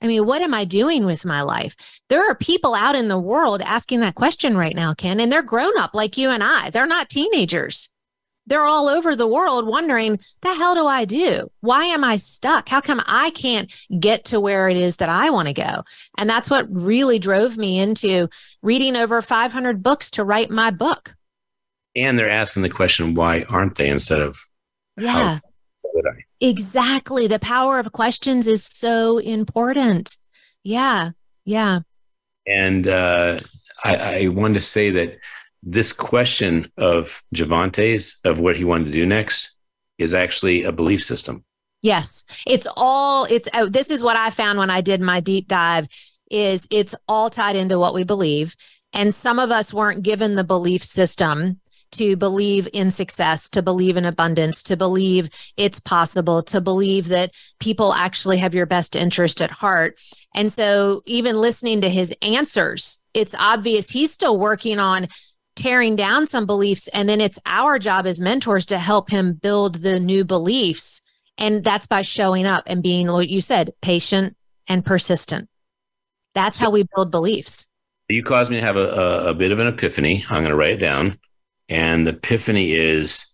I 0.00 0.06
mean, 0.06 0.26
what 0.26 0.42
am 0.42 0.54
I 0.54 0.64
doing 0.64 1.04
with 1.04 1.24
my 1.24 1.42
life? 1.42 1.74
There 2.08 2.30
are 2.30 2.34
people 2.34 2.74
out 2.74 2.94
in 2.94 3.08
the 3.08 3.18
world 3.18 3.62
asking 3.62 4.00
that 4.00 4.14
question 4.14 4.56
right 4.56 4.76
now, 4.76 4.94
Ken, 4.94 5.20
and 5.20 5.32
they're 5.32 5.42
grown 5.42 5.76
up 5.78 5.94
like 5.94 6.16
you 6.16 6.30
and 6.30 6.44
I. 6.44 6.70
They're 6.70 6.86
not 6.86 7.10
teenagers 7.10 7.88
they're 8.46 8.64
all 8.64 8.88
over 8.88 9.14
the 9.16 9.26
world 9.26 9.66
wondering, 9.66 10.18
the 10.42 10.54
hell 10.54 10.74
do 10.74 10.86
I 10.86 11.04
do? 11.04 11.50
Why 11.60 11.86
am 11.86 12.04
I 12.04 12.16
stuck? 12.16 12.68
How 12.68 12.80
come 12.80 13.02
I 13.06 13.30
can't 13.30 13.72
get 13.98 14.24
to 14.26 14.40
where 14.40 14.68
it 14.68 14.76
is 14.76 14.98
that 14.98 15.08
I 15.08 15.30
want 15.30 15.48
to 15.48 15.54
go? 15.54 15.82
And 16.16 16.30
that's 16.30 16.48
what 16.48 16.66
really 16.70 17.18
drove 17.18 17.56
me 17.56 17.78
into 17.78 18.28
reading 18.62 18.96
over 18.96 19.20
500 19.20 19.82
books 19.82 20.10
to 20.12 20.24
write 20.24 20.50
my 20.50 20.70
book. 20.70 21.15
And 21.96 22.18
they're 22.18 22.30
asking 22.30 22.62
the 22.62 22.68
question, 22.68 23.14
why 23.14 23.44
aren't 23.48 23.76
they 23.76 23.88
instead 23.88 24.20
of, 24.20 24.38
yeah. 24.98 25.38
Exactly. 26.40 27.26
The 27.26 27.38
power 27.38 27.78
of 27.78 27.92
questions 27.92 28.46
is 28.46 28.64
so 28.64 29.18
important. 29.18 30.16
Yeah. 30.62 31.12
Yeah. 31.44 31.80
And 32.46 32.86
uh, 32.86 33.40
I, 33.84 34.24
I 34.24 34.28
wanted 34.28 34.54
to 34.54 34.60
say 34.60 34.90
that 34.90 35.18
this 35.62 35.92
question 35.92 36.70
of 36.76 37.22
Javonta's 37.34 38.16
of 38.24 38.38
what 38.38 38.56
he 38.56 38.64
wanted 38.64 38.86
to 38.86 38.92
do 38.92 39.06
next 39.06 39.56
is 39.98 40.14
actually 40.14 40.64
a 40.64 40.72
belief 40.72 41.02
system. 41.02 41.44
Yes, 41.82 42.24
it's 42.46 42.66
all 42.76 43.24
it's 43.24 43.48
uh, 43.52 43.66
this 43.66 43.90
is 43.90 44.02
what 44.02 44.16
I 44.16 44.30
found 44.30 44.58
when 44.58 44.70
I 44.70 44.80
did 44.80 45.00
my 45.00 45.20
deep 45.20 45.48
dive 45.48 45.86
is 46.30 46.66
it's 46.70 46.94
all 47.08 47.30
tied 47.30 47.56
into 47.56 47.78
what 47.78 47.94
we 47.94 48.02
believe 48.04 48.56
and 48.92 49.14
some 49.14 49.38
of 49.38 49.50
us 49.50 49.72
weren't 49.72 50.02
given 50.02 50.34
the 50.34 50.42
belief 50.42 50.82
system 50.82 51.60
to 51.92 52.16
believe 52.16 52.68
in 52.72 52.90
success, 52.90 53.50
to 53.50 53.62
believe 53.62 53.96
in 53.96 54.04
abundance, 54.04 54.62
to 54.64 54.76
believe 54.76 55.28
it's 55.56 55.80
possible, 55.80 56.42
to 56.44 56.60
believe 56.60 57.08
that 57.08 57.32
people 57.60 57.92
actually 57.94 58.38
have 58.38 58.54
your 58.54 58.66
best 58.66 58.96
interest 58.96 59.40
at 59.40 59.50
heart. 59.50 59.98
And 60.34 60.52
so, 60.52 61.02
even 61.06 61.40
listening 61.40 61.80
to 61.80 61.88
his 61.88 62.14
answers, 62.22 63.02
it's 63.14 63.34
obvious 63.34 63.90
he's 63.90 64.12
still 64.12 64.38
working 64.38 64.78
on 64.78 65.08
tearing 65.56 65.96
down 65.96 66.26
some 66.26 66.46
beliefs. 66.46 66.86
And 66.88 67.08
then 67.08 67.20
it's 67.20 67.40
our 67.46 67.78
job 67.78 68.06
as 68.06 68.20
mentors 68.20 68.66
to 68.66 68.78
help 68.78 69.10
him 69.10 69.32
build 69.32 69.76
the 69.76 69.98
new 69.98 70.24
beliefs. 70.24 71.02
And 71.38 71.64
that's 71.64 71.86
by 71.86 72.02
showing 72.02 72.46
up 72.46 72.64
and 72.66 72.82
being, 72.82 73.10
what 73.10 73.28
you 73.28 73.40
said, 73.40 73.72
patient 73.82 74.36
and 74.68 74.84
persistent. 74.84 75.48
That's 76.34 76.60
how 76.60 76.70
we 76.70 76.84
build 76.94 77.10
beliefs. 77.10 77.72
You 78.08 78.22
caused 78.22 78.50
me 78.50 78.58
to 78.58 78.62
have 78.62 78.76
a, 78.76 78.88
a, 78.88 79.30
a 79.30 79.34
bit 79.34 79.50
of 79.50 79.58
an 79.58 79.66
epiphany. 79.66 80.24
I'm 80.28 80.42
going 80.42 80.50
to 80.50 80.56
write 80.56 80.74
it 80.74 80.80
down. 80.80 81.18
And 81.68 82.06
the 82.06 82.12
epiphany 82.12 82.72
is 82.72 83.26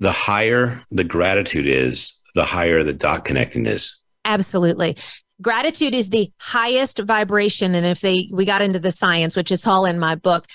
the 0.00 0.12
higher 0.12 0.82
the 0.90 1.04
gratitude 1.04 1.66
is, 1.66 2.18
the 2.34 2.44
higher 2.44 2.82
the 2.82 2.92
dot 2.92 3.24
connecting 3.24 3.66
is. 3.66 3.96
Absolutely. 4.24 4.96
Gratitude 5.40 5.94
is 5.94 6.10
the 6.10 6.30
highest 6.38 6.98
vibration. 6.98 7.74
And 7.74 7.86
if 7.86 8.00
they, 8.00 8.28
we 8.32 8.44
got 8.44 8.62
into 8.62 8.78
the 8.78 8.92
science, 8.92 9.36
which 9.36 9.50
is 9.50 9.66
all 9.66 9.86
in 9.86 9.98
my 9.98 10.14
book, 10.14 10.46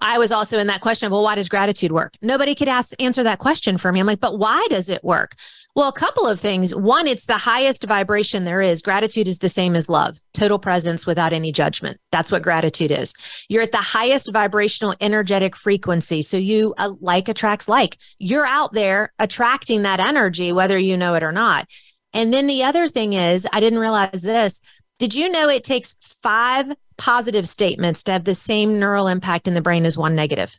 I 0.00 0.18
was 0.18 0.32
also 0.32 0.58
in 0.58 0.66
that 0.68 0.80
question 0.80 1.06
of, 1.06 1.12
well, 1.12 1.22
why 1.22 1.34
does 1.34 1.48
gratitude 1.48 1.92
work? 1.92 2.14
Nobody 2.22 2.54
could 2.54 2.68
ask, 2.68 3.00
answer 3.00 3.22
that 3.22 3.38
question 3.38 3.78
for 3.78 3.92
me. 3.92 4.00
I'm 4.00 4.06
like, 4.06 4.20
but 4.20 4.38
why 4.38 4.66
does 4.70 4.88
it 4.88 5.02
work? 5.04 5.34
Well, 5.74 5.88
a 5.88 5.92
couple 5.92 6.26
of 6.26 6.38
things. 6.38 6.74
One, 6.74 7.06
it's 7.06 7.26
the 7.26 7.36
highest 7.38 7.84
vibration 7.84 8.44
there 8.44 8.62
is. 8.62 8.80
Gratitude 8.82 9.26
is 9.26 9.40
the 9.40 9.48
same 9.48 9.74
as 9.74 9.88
love, 9.88 10.20
total 10.32 10.58
presence 10.58 11.06
without 11.06 11.32
any 11.32 11.50
judgment. 11.50 11.98
That's 12.12 12.30
what 12.30 12.42
gratitude 12.42 12.92
is. 12.92 13.12
You're 13.48 13.62
at 13.62 13.72
the 13.72 13.78
highest 13.78 14.32
vibrational 14.32 14.94
energetic 15.00 15.56
frequency. 15.56 16.22
So 16.22 16.36
you 16.36 16.74
uh, 16.78 16.94
like 17.00 17.28
attracts 17.28 17.68
like. 17.68 17.98
You're 18.18 18.46
out 18.46 18.72
there 18.72 19.12
attracting 19.18 19.82
that 19.82 20.00
energy, 20.00 20.52
whether 20.52 20.78
you 20.78 20.96
know 20.96 21.14
it 21.14 21.22
or 21.24 21.32
not. 21.32 21.68
And 22.12 22.32
then 22.32 22.46
the 22.46 22.62
other 22.62 22.86
thing 22.86 23.12
is, 23.12 23.46
I 23.52 23.58
didn't 23.58 23.80
realize 23.80 24.22
this. 24.22 24.60
Did 24.98 25.14
you 25.14 25.28
know 25.28 25.48
it 25.48 25.64
takes 25.64 25.94
five 26.00 26.72
positive 26.96 27.48
statements 27.48 28.02
to 28.04 28.12
have 28.12 28.24
the 28.24 28.34
same 28.34 28.78
neural 28.78 29.08
impact 29.08 29.48
in 29.48 29.54
the 29.54 29.62
brain 29.62 29.84
as 29.84 29.98
one 29.98 30.14
negative? 30.14 30.56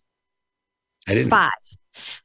I 1.08 1.14
didn't. 1.14 1.30
Five. 1.30 1.52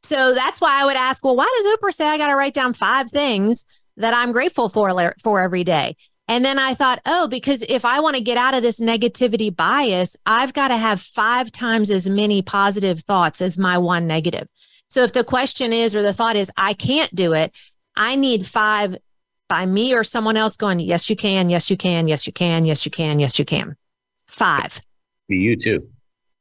So 0.02 0.34
that's 0.34 0.61
why 0.61 0.80
I 0.80 0.84
would 0.84 0.96
ask, 0.96 1.24
well, 1.24 1.36
why 1.36 1.52
does 1.56 1.76
Oprah 1.76 1.92
say 1.92 2.06
I 2.06 2.18
got 2.18 2.28
to 2.28 2.36
write 2.36 2.54
down 2.54 2.72
five 2.72 3.08
things 3.08 3.66
that 3.96 4.14
I'm 4.14 4.32
grateful 4.32 4.68
for 4.68 5.14
for 5.22 5.40
every 5.40 5.64
day? 5.64 5.96
And 6.26 6.44
then 6.44 6.58
I 6.61 6.74
thought, 6.74 7.00
oh, 7.06 7.26
because 7.26 7.62
if 7.62 7.84
I 7.84 7.98
want 8.00 8.16
to 8.16 8.22
get 8.22 8.36
out 8.36 8.54
of 8.54 8.62
this 8.62 8.80
negativity 8.80 9.54
bias, 9.54 10.16
I've 10.26 10.52
got 10.52 10.68
to 10.68 10.76
have 10.76 11.00
five 11.00 11.50
times 11.50 11.90
as 11.90 12.08
many 12.08 12.40
positive 12.40 13.00
thoughts 13.00 13.40
as 13.40 13.58
my 13.58 13.78
one 13.78 14.06
negative. 14.06 14.46
So 14.88 15.02
if 15.02 15.12
the 15.12 15.24
question 15.24 15.72
is, 15.72 15.94
or 15.94 16.02
the 16.02 16.12
thought 16.12 16.36
is, 16.36 16.50
I 16.56 16.74
can't 16.74 17.12
do 17.14 17.32
it, 17.32 17.56
I 17.96 18.14
need 18.14 18.46
five 18.46 18.96
by 19.51 19.66
me 19.66 19.92
or 19.92 20.05
someone 20.05 20.36
else 20.36 20.57
going, 20.57 20.78
yes, 20.80 21.11
you 21.11 21.16
can, 21.16 21.51
yes, 21.51 21.68
you 21.68 21.76
can, 21.76 22.07
yes, 22.07 22.26
you 22.26 22.32
can, 22.32 22.64
yes, 22.64 22.86
you 22.86 22.90
can, 22.90 23.18
yes, 23.18 23.38
you 23.38 23.44
can. 23.44 23.76
Five. 24.28 24.80
Be 25.28 25.38
you 25.38 25.57
too. 25.57 25.90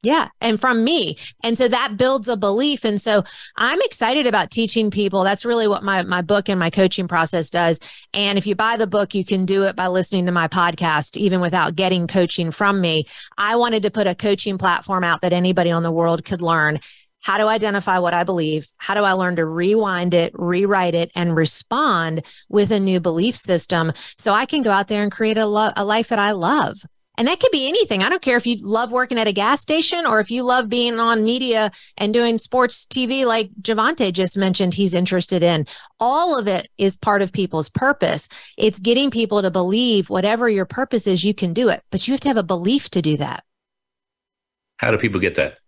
Yeah. 0.02 0.28
And 0.40 0.58
from 0.58 0.82
me. 0.82 1.18
And 1.42 1.58
so 1.58 1.68
that 1.68 1.98
builds 1.98 2.28
a 2.28 2.36
belief. 2.36 2.84
And 2.84 2.98
so 2.98 3.22
I'm 3.56 3.82
excited 3.82 4.26
about 4.26 4.50
teaching 4.50 4.90
people. 4.90 5.24
That's 5.24 5.44
really 5.44 5.68
what 5.68 5.82
my, 5.82 6.02
my 6.04 6.22
book 6.22 6.48
and 6.48 6.58
my 6.58 6.70
coaching 6.70 7.08
process 7.08 7.50
does. 7.50 7.80
And 8.14 8.38
if 8.38 8.46
you 8.46 8.54
buy 8.54 8.78
the 8.78 8.86
book, 8.86 9.14
you 9.14 9.24
can 9.24 9.44
do 9.44 9.64
it 9.64 9.76
by 9.76 9.88
listening 9.88 10.24
to 10.26 10.32
my 10.32 10.48
podcast, 10.48 11.16
even 11.16 11.40
without 11.40 11.74
getting 11.74 12.06
coaching 12.06 12.50
from 12.50 12.80
me. 12.80 13.06
I 13.36 13.56
wanted 13.56 13.82
to 13.82 13.90
put 13.90 14.06
a 14.06 14.14
coaching 14.14 14.56
platform 14.56 15.04
out 15.04 15.20
that 15.20 15.34
anybody 15.34 15.70
on 15.70 15.82
the 15.82 15.92
world 15.92 16.24
could 16.24 16.40
learn 16.40 16.80
how 17.22 17.36
to 17.36 17.46
identify 17.46 17.98
what 17.98 18.14
I 18.14 18.24
believe, 18.24 18.66
how 18.76 18.94
do 18.94 19.02
I 19.02 19.12
learn 19.12 19.36
to 19.36 19.44
rewind 19.44 20.14
it, 20.14 20.32
rewrite 20.34 20.94
it, 20.94 21.10
and 21.14 21.36
respond 21.36 22.26
with 22.48 22.70
a 22.70 22.80
new 22.80 23.00
belief 23.00 23.36
system 23.36 23.92
so 24.16 24.32
I 24.32 24.46
can 24.46 24.62
go 24.62 24.70
out 24.70 24.88
there 24.88 25.02
and 25.02 25.12
create 25.12 25.38
a, 25.38 25.46
lo- 25.46 25.72
a 25.76 25.84
life 25.84 26.08
that 26.08 26.18
I 26.18 26.32
love. 26.32 26.78
And 27.18 27.28
that 27.28 27.38
could 27.38 27.50
be 27.50 27.68
anything. 27.68 28.02
I 28.02 28.08
don't 28.08 28.22
care 28.22 28.38
if 28.38 28.46
you 28.46 28.56
love 28.62 28.92
working 28.92 29.18
at 29.18 29.28
a 29.28 29.32
gas 29.32 29.60
station 29.60 30.06
or 30.06 30.20
if 30.20 30.30
you 30.30 30.42
love 30.42 30.70
being 30.70 30.98
on 30.98 31.22
media 31.22 31.70
and 31.98 32.14
doing 32.14 32.38
sports 32.38 32.86
TV, 32.86 33.26
like 33.26 33.50
Javonta 33.60 34.10
just 34.10 34.38
mentioned, 34.38 34.72
he's 34.72 34.94
interested 34.94 35.42
in. 35.42 35.66
All 35.98 36.38
of 36.38 36.48
it 36.48 36.70
is 36.78 36.96
part 36.96 37.20
of 37.20 37.30
people's 37.30 37.68
purpose. 37.68 38.30
It's 38.56 38.78
getting 38.78 39.10
people 39.10 39.42
to 39.42 39.50
believe 39.50 40.08
whatever 40.08 40.48
your 40.48 40.64
purpose 40.64 41.06
is, 41.06 41.22
you 41.22 41.34
can 41.34 41.52
do 41.52 41.68
it, 41.68 41.82
but 41.90 42.08
you 42.08 42.14
have 42.14 42.20
to 42.20 42.28
have 42.28 42.38
a 42.38 42.42
belief 42.42 42.88
to 42.90 43.02
do 43.02 43.18
that. 43.18 43.44
How 44.78 44.90
do 44.90 44.96
people 44.96 45.20
get 45.20 45.34
that? 45.34 45.58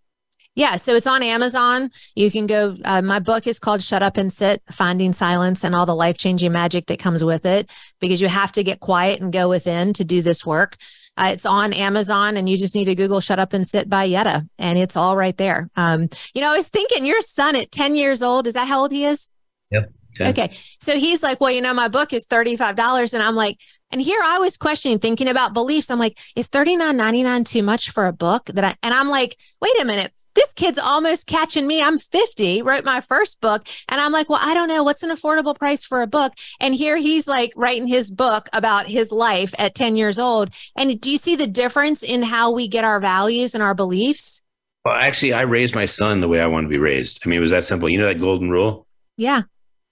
Yeah, 0.55 0.75
so 0.75 0.95
it's 0.95 1.07
on 1.07 1.23
Amazon. 1.23 1.89
You 2.15 2.29
can 2.29 2.45
go. 2.45 2.77
Uh, 2.85 3.01
my 3.01 3.19
book 3.19 3.47
is 3.47 3.57
called 3.57 3.81
Shut 3.81 4.03
Up 4.03 4.17
and 4.17 4.31
Sit 4.31 4.61
Finding 4.71 5.11
Silence 5.11 5.63
and 5.63 5.73
all 5.73 5.87
the 5.87 5.95
life 5.95 6.17
changing 6.17 6.51
magic 6.51 6.85
that 6.87 6.99
comes 6.99 7.23
with 7.23 7.45
it 7.45 7.71
because 7.99 8.21
you 8.21 8.27
have 8.27 8.51
to 8.53 8.63
get 8.63 8.79
quiet 8.79 9.19
and 9.19 9.33
go 9.33 9.49
within 9.49 9.93
to 9.93 10.05
do 10.05 10.21
this 10.21 10.45
work. 10.45 10.77
Uh, 11.17 11.29
it's 11.33 11.45
on 11.45 11.73
Amazon 11.73 12.37
and 12.37 12.47
you 12.49 12.57
just 12.57 12.75
need 12.75 12.85
to 12.85 12.95
Google 12.95 13.19
Shut 13.19 13.39
Up 13.39 13.53
and 13.53 13.65
Sit 13.65 13.89
by 13.89 14.07
Yedda 14.07 14.47
and 14.57 14.77
it's 14.77 14.95
all 14.95 15.15
right 15.15 15.37
there. 15.37 15.69
Um, 15.75 16.09
you 16.33 16.41
know, 16.41 16.51
I 16.51 16.57
was 16.57 16.69
thinking 16.69 17.05
your 17.05 17.21
son 17.21 17.55
at 17.55 17.71
10 17.71 17.95
years 17.95 18.21
old, 18.21 18.47
is 18.47 18.55
that 18.55 18.67
how 18.67 18.81
old 18.81 18.91
he 18.91 19.05
is? 19.05 19.29
Yep. 19.71 19.91
10. 20.15 20.27
Okay. 20.29 20.51
So 20.79 20.97
he's 20.97 21.23
like, 21.23 21.41
well, 21.41 21.51
you 21.51 21.61
know, 21.61 21.73
my 21.73 21.87
book 21.87 22.13
is 22.13 22.27
$35. 22.27 23.13
And 23.13 23.23
I'm 23.23 23.35
like, 23.35 23.59
and 23.91 24.01
here 24.01 24.21
I 24.23 24.37
was 24.37 24.57
questioning, 24.57 24.99
thinking 24.99 25.27
about 25.27 25.53
beliefs. 25.53 25.89
I'm 25.89 25.99
like, 25.99 26.19
is 26.35 26.49
$39.99 26.49 27.45
too 27.45 27.63
much 27.63 27.89
for 27.89 28.05
a 28.05 28.13
book 28.13 28.45
that 28.45 28.63
I, 28.63 28.75
and 28.83 28.93
I'm 28.93 29.09
like, 29.09 29.37
wait 29.59 29.79
a 29.81 29.85
minute 29.85 30.11
this 30.35 30.53
kid's 30.53 30.79
almost 30.79 31.27
catching 31.27 31.67
me. 31.67 31.81
I'm 31.81 31.97
50, 31.97 32.61
wrote 32.61 32.83
my 32.83 33.01
first 33.01 33.41
book. 33.41 33.67
And 33.89 34.01
I'm 34.01 34.11
like, 34.11 34.29
well, 34.29 34.39
I 34.41 34.53
don't 34.53 34.67
know. 34.67 34.83
What's 34.83 35.03
an 35.03 35.09
affordable 35.09 35.57
price 35.57 35.83
for 35.83 36.01
a 36.01 36.07
book? 36.07 36.33
And 36.59 36.73
here 36.75 36.97
he's 36.97 37.27
like 37.27 37.53
writing 37.55 37.87
his 37.87 38.09
book 38.09 38.49
about 38.53 38.87
his 38.87 39.11
life 39.11 39.53
at 39.57 39.75
10 39.75 39.95
years 39.95 40.17
old. 40.17 40.53
And 40.75 40.99
do 40.99 41.11
you 41.11 41.17
see 41.17 41.35
the 41.35 41.47
difference 41.47 42.03
in 42.03 42.23
how 42.23 42.51
we 42.51 42.67
get 42.67 42.83
our 42.83 42.99
values 42.99 43.53
and 43.53 43.63
our 43.63 43.75
beliefs? 43.75 44.43
Well, 44.85 44.95
actually, 44.95 45.33
I 45.33 45.41
raised 45.43 45.75
my 45.75 45.85
son 45.85 46.19
the 46.19 46.27
way 46.27 46.41
I 46.41 46.47
want 46.47 46.65
to 46.65 46.69
be 46.69 46.77
raised. 46.77 47.21
I 47.23 47.29
mean, 47.29 47.37
it 47.37 47.41
was 47.41 47.51
that 47.51 47.63
simple. 47.63 47.87
You 47.87 47.99
know 47.99 48.07
that 48.07 48.19
golden 48.19 48.49
rule? 48.49 48.85
Yeah. 49.15 49.43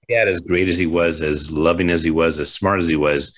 Dad, 0.10 0.28
as 0.28 0.42
great 0.42 0.68
as 0.68 0.78
he 0.78 0.88
was, 0.88 1.22
as 1.22 1.50
loving 1.52 1.90
as 1.90 2.04
he 2.04 2.12
was, 2.12 2.40
as 2.40 2.54
smart 2.54 2.80
as 2.80 2.90
he 2.90 2.98
was, 2.98 3.34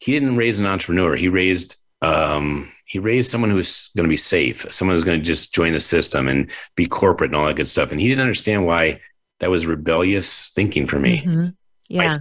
he 0.00 0.12
didn't 0.12 0.36
raise 0.36 0.58
an 0.58 0.66
entrepreneur. 0.66 1.16
He 1.16 1.28
raised 1.28 1.76
um, 2.02 2.70
he 2.88 2.98
raised 2.98 3.30
someone 3.30 3.50
who's 3.50 3.90
going 3.94 4.04
to 4.04 4.08
be 4.08 4.16
safe, 4.16 4.66
someone 4.70 4.94
who's 4.94 5.04
going 5.04 5.20
to 5.20 5.24
just 5.24 5.54
join 5.54 5.74
the 5.74 5.80
system 5.80 6.26
and 6.26 6.50
be 6.74 6.86
corporate 6.86 7.30
and 7.30 7.36
all 7.36 7.46
that 7.46 7.56
good 7.56 7.68
stuff. 7.68 7.92
And 7.92 8.00
he 8.00 8.08
didn't 8.08 8.22
understand 8.22 8.64
why 8.64 9.00
that 9.40 9.50
was 9.50 9.66
rebellious 9.66 10.50
thinking 10.54 10.86
for 10.86 10.98
me. 10.98 11.18
Mm-hmm. 11.18 11.48
Yeah. 11.88 12.16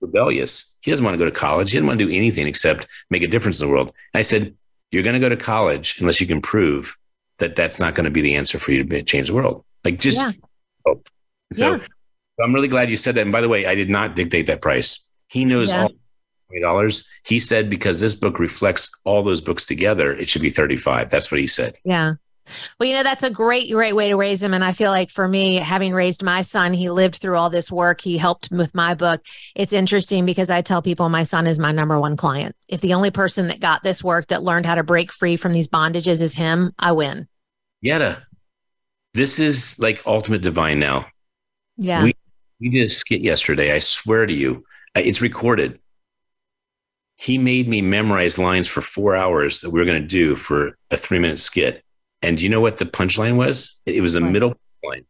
Rebellious. 0.00 0.74
He 0.80 0.90
doesn't 0.90 1.04
want 1.04 1.14
to 1.14 1.18
go 1.18 1.24
to 1.24 1.30
college. 1.30 1.70
He 1.70 1.76
didn't 1.76 1.86
want 1.86 2.00
to 2.00 2.06
do 2.06 2.12
anything 2.12 2.48
except 2.48 2.88
make 3.10 3.22
a 3.22 3.28
difference 3.28 3.60
in 3.60 3.68
the 3.68 3.72
world. 3.72 3.92
And 4.12 4.18
I 4.18 4.22
said, 4.22 4.56
You're 4.90 5.04
going 5.04 5.14
to 5.14 5.20
go 5.20 5.28
to 5.28 5.36
college 5.36 6.00
unless 6.00 6.20
you 6.20 6.26
can 6.26 6.42
prove 6.42 6.96
that 7.38 7.54
that's 7.54 7.78
not 7.78 7.94
going 7.94 8.04
to 8.04 8.10
be 8.10 8.20
the 8.20 8.34
answer 8.34 8.58
for 8.58 8.72
you 8.72 8.82
to 8.82 9.02
change 9.04 9.28
the 9.28 9.34
world. 9.34 9.64
Like 9.84 10.00
just 10.00 10.18
yeah. 10.18 10.32
hope. 10.84 11.08
So 11.52 11.74
yeah. 11.74 11.78
I'm 12.42 12.52
really 12.52 12.68
glad 12.68 12.90
you 12.90 12.96
said 12.96 13.14
that. 13.14 13.22
And 13.22 13.32
by 13.32 13.40
the 13.40 13.48
way, 13.48 13.66
I 13.66 13.76
did 13.76 13.88
not 13.88 14.16
dictate 14.16 14.46
that 14.46 14.62
price. 14.62 15.06
He 15.28 15.44
knows 15.44 15.70
yeah. 15.70 15.82
all 15.82 15.90
dollars. 16.60 17.06
He 17.24 17.38
said 17.40 17.68
because 17.68 18.00
this 18.00 18.14
book 18.14 18.38
reflects 18.38 18.90
all 19.04 19.22
those 19.22 19.40
books 19.40 19.64
together, 19.64 20.12
it 20.12 20.28
should 20.28 20.42
be 20.42 20.50
35. 20.50 21.10
That's 21.10 21.30
what 21.30 21.40
he 21.40 21.46
said. 21.46 21.76
Yeah. 21.84 22.14
Well, 22.78 22.88
you 22.88 22.94
know, 22.94 23.02
that's 23.02 23.22
a 23.22 23.30
great, 23.30 23.70
great 23.70 23.94
way 23.94 24.08
to 24.08 24.16
raise 24.16 24.42
him. 24.42 24.54
And 24.54 24.64
I 24.64 24.72
feel 24.72 24.90
like 24.90 25.10
for 25.10 25.28
me, 25.28 25.56
having 25.56 25.92
raised 25.92 26.22
my 26.22 26.40
son, 26.40 26.72
he 26.72 26.90
lived 26.90 27.16
through 27.16 27.36
all 27.36 27.50
this 27.50 27.70
work. 27.70 28.00
He 28.00 28.16
helped 28.16 28.48
with 28.50 28.74
my 28.74 28.94
book. 28.94 29.22
It's 29.54 29.72
interesting 29.72 30.24
because 30.24 30.48
I 30.48 30.62
tell 30.62 30.80
people 30.80 31.10
my 31.10 31.24
son 31.24 31.46
is 31.46 31.58
my 31.58 31.72
number 31.72 32.00
one 32.00 32.16
client. 32.16 32.56
If 32.66 32.80
the 32.80 32.94
only 32.94 33.10
person 33.10 33.48
that 33.48 33.60
got 33.60 33.82
this 33.82 34.02
work 34.02 34.28
that 34.28 34.42
learned 34.42 34.66
how 34.66 34.76
to 34.76 34.82
break 34.82 35.12
free 35.12 35.36
from 35.36 35.52
these 35.52 35.68
bondages 35.68 36.22
is 36.22 36.34
him, 36.34 36.72
I 36.78 36.92
win. 36.92 37.28
Yedda, 37.84 38.22
this 39.14 39.38
is 39.38 39.78
like 39.78 40.06
ultimate 40.06 40.42
divine 40.42 40.80
now. 40.80 41.06
Yeah. 41.76 42.02
We 42.02 42.14
we 42.60 42.70
did 42.70 42.84
a 42.84 42.88
skit 42.88 43.20
yesterday. 43.20 43.72
I 43.72 43.78
swear 43.78 44.26
to 44.26 44.32
you, 44.32 44.64
it's 44.96 45.20
recorded. 45.20 45.78
He 47.20 47.36
made 47.36 47.68
me 47.68 47.82
memorize 47.82 48.38
lines 48.38 48.68
for 48.68 48.80
four 48.80 49.16
hours 49.16 49.60
that 49.60 49.70
we 49.70 49.80
were 49.80 49.84
going 49.86 50.00
to 50.00 50.06
do 50.08 50.36
for 50.36 50.78
a 50.92 50.96
three 50.96 51.18
minute 51.18 51.40
skit. 51.40 51.82
And 52.22 52.36
do 52.36 52.44
you 52.44 52.48
know 52.48 52.60
what 52.60 52.76
the 52.76 52.84
punchline 52.86 53.36
was? 53.36 53.80
It 53.86 54.00
was 54.02 54.12
the 54.12 54.20
What? 54.20 54.30
middle 54.30 54.54
line. 54.84 55.04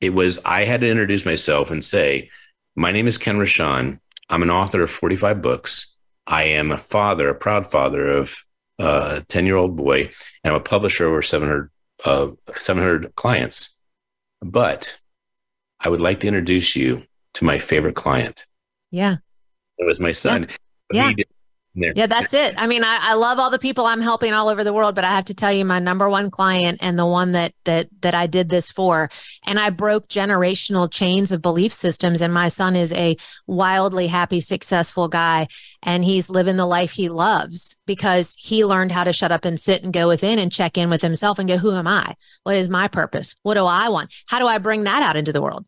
It 0.00 0.10
was 0.10 0.38
I 0.44 0.64
had 0.64 0.80
to 0.80 0.88
introduce 0.88 1.26
myself 1.26 1.70
and 1.70 1.84
say, 1.84 2.30
My 2.76 2.92
name 2.92 3.06
is 3.06 3.18
Ken 3.18 3.36
Rochon. 3.36 4.00
I'm 4.30 4.42
an 4.42 4.50
author 4.50 4.82
of 4.82 4.90
45 4.90 5.42
books. 5.42 5.94
I 6.26 6.44
am 6.44 6.70
a 6.72 6.78
father, 6.78 7.28
a 7.28 7.34
proud 7.34 7.70
father 7.70 8.06
of 8.10 8.34
a 8.78 9.22
10 9.28 9.44
year 9.44 9.56
old 9.56 9.76
boy, 9.76 10.10
and 10.42 10.54
I'm 10.54 10.54
a 10.54 10.60
publisher 10.60 11.06
over 11.06 11.20
700, 11.20 11.70
uh, 12.06 12.30
700 12.56 13.14
clients. 13.16 13.78
But 14.40 14.98
I 15.78 15.90
would 15.90 16.00
like 16.00 16.20
to 16.20 16.26
introduce 16.28 16.74
you 16.74 17.02
to 17.34 17.44
my 17.44 17.58
favorite 17.58 17.96
client. 17.96 18.46
Yeah. 18.90 19.16
It 19.76 19.84
was 19.84 20.00
my 20.00 20.12
son. 20.12 20.46
But 20.46 20.56
Yeah. 20.92 21.12
Yeah, 21.76 22.06
that's 22.06 22.32
it. 22.32 22.54
I 22.56 22.68
mean, 22.68 22.84
I, 22.84 22.98
I 23.00 23.14
love 23.14 23.40
all 23.40 23.50
the 23.50 23.58
people 23.58 23.84
I'm 23.84 24.00
helping 24.00 24.32
all 24.32 24.48
over 24.48 24.62
the 24.62 24.72
world, 24.72 24.94
but 24.94 25.02
I 25.02 25.10
have 25.10 25.24
to 25.24 25.34
tell 25.34 25.52
you, 25.52 25.64
my 25.64 25.80
number 25.80 26.08
one 26.08 26.30
client 26.30 26.78
and 26.80 26.96
the 26.96 27.06
one 27.06 27.32
that 27.32 27.52
that 27.64 27.88
that 28.02 28.14
I 28.14 28.28
did 28.28 28.48
this 28.48 28.70
for, 28.70 29.10
and 29.44 29.58
I 29.58 29.70
broke 29.70 30.06
generational 30.06 30.88
chains 30.88 31.32
of 31.32 31.42
belief 31.42 31.72
systems. 31.72 32.20
And 32.20 32.32
my 32.32 32.46
son 32.46 32.76
is 32.76 32.92
a 32.92 33.16
wildly 33.48 34.06
happy, 34.06 34.40
successful 34.40 35.08
guy, 35.08 35.48
and 35.82 36.04
he's 36.04 36.30
living 36.30 36.56
the 36.56 36.66
life 36.66 36.92
he 36.92 37.08
loves 37.08 37.82
because 37.86 38.36
he 38.38 38.64
learned 38.64 38.92
how 38.92 39.02
to 39.02 39.12
shut 39.12 39.32
up 39.32 39.44
and 39.44 39.58
sit 39.58 39.82
and 39.82 39.92
go 39.92 40.06
within 40.06 40.38
and 40.38 40.52
check 40.52 40.78
in 40.78 40.90
with 40.90 41.02
himself 41.02 41.40
and 41.40 41.48
go, 41.48 41.56
"Who 41.56 41.74
am 41.74 41.88
I? 41.88 42.14
What 42.44 42.54
is 42.54 42.68
my 42.68 42.86
purpose? 42.86 43.34
What 43.42 43.54
do 43.54 43.64
I 43.64 43.88
want? 43.88 44.14
How 44.28 44.38
do 44.38 44.46
I 44.46 44.58
bring 44.58 44.84
that 44.84 45.02
out 45.02 45.16
into 45.16 45.32
the 45.32 45.42
world?" 45.42 45.66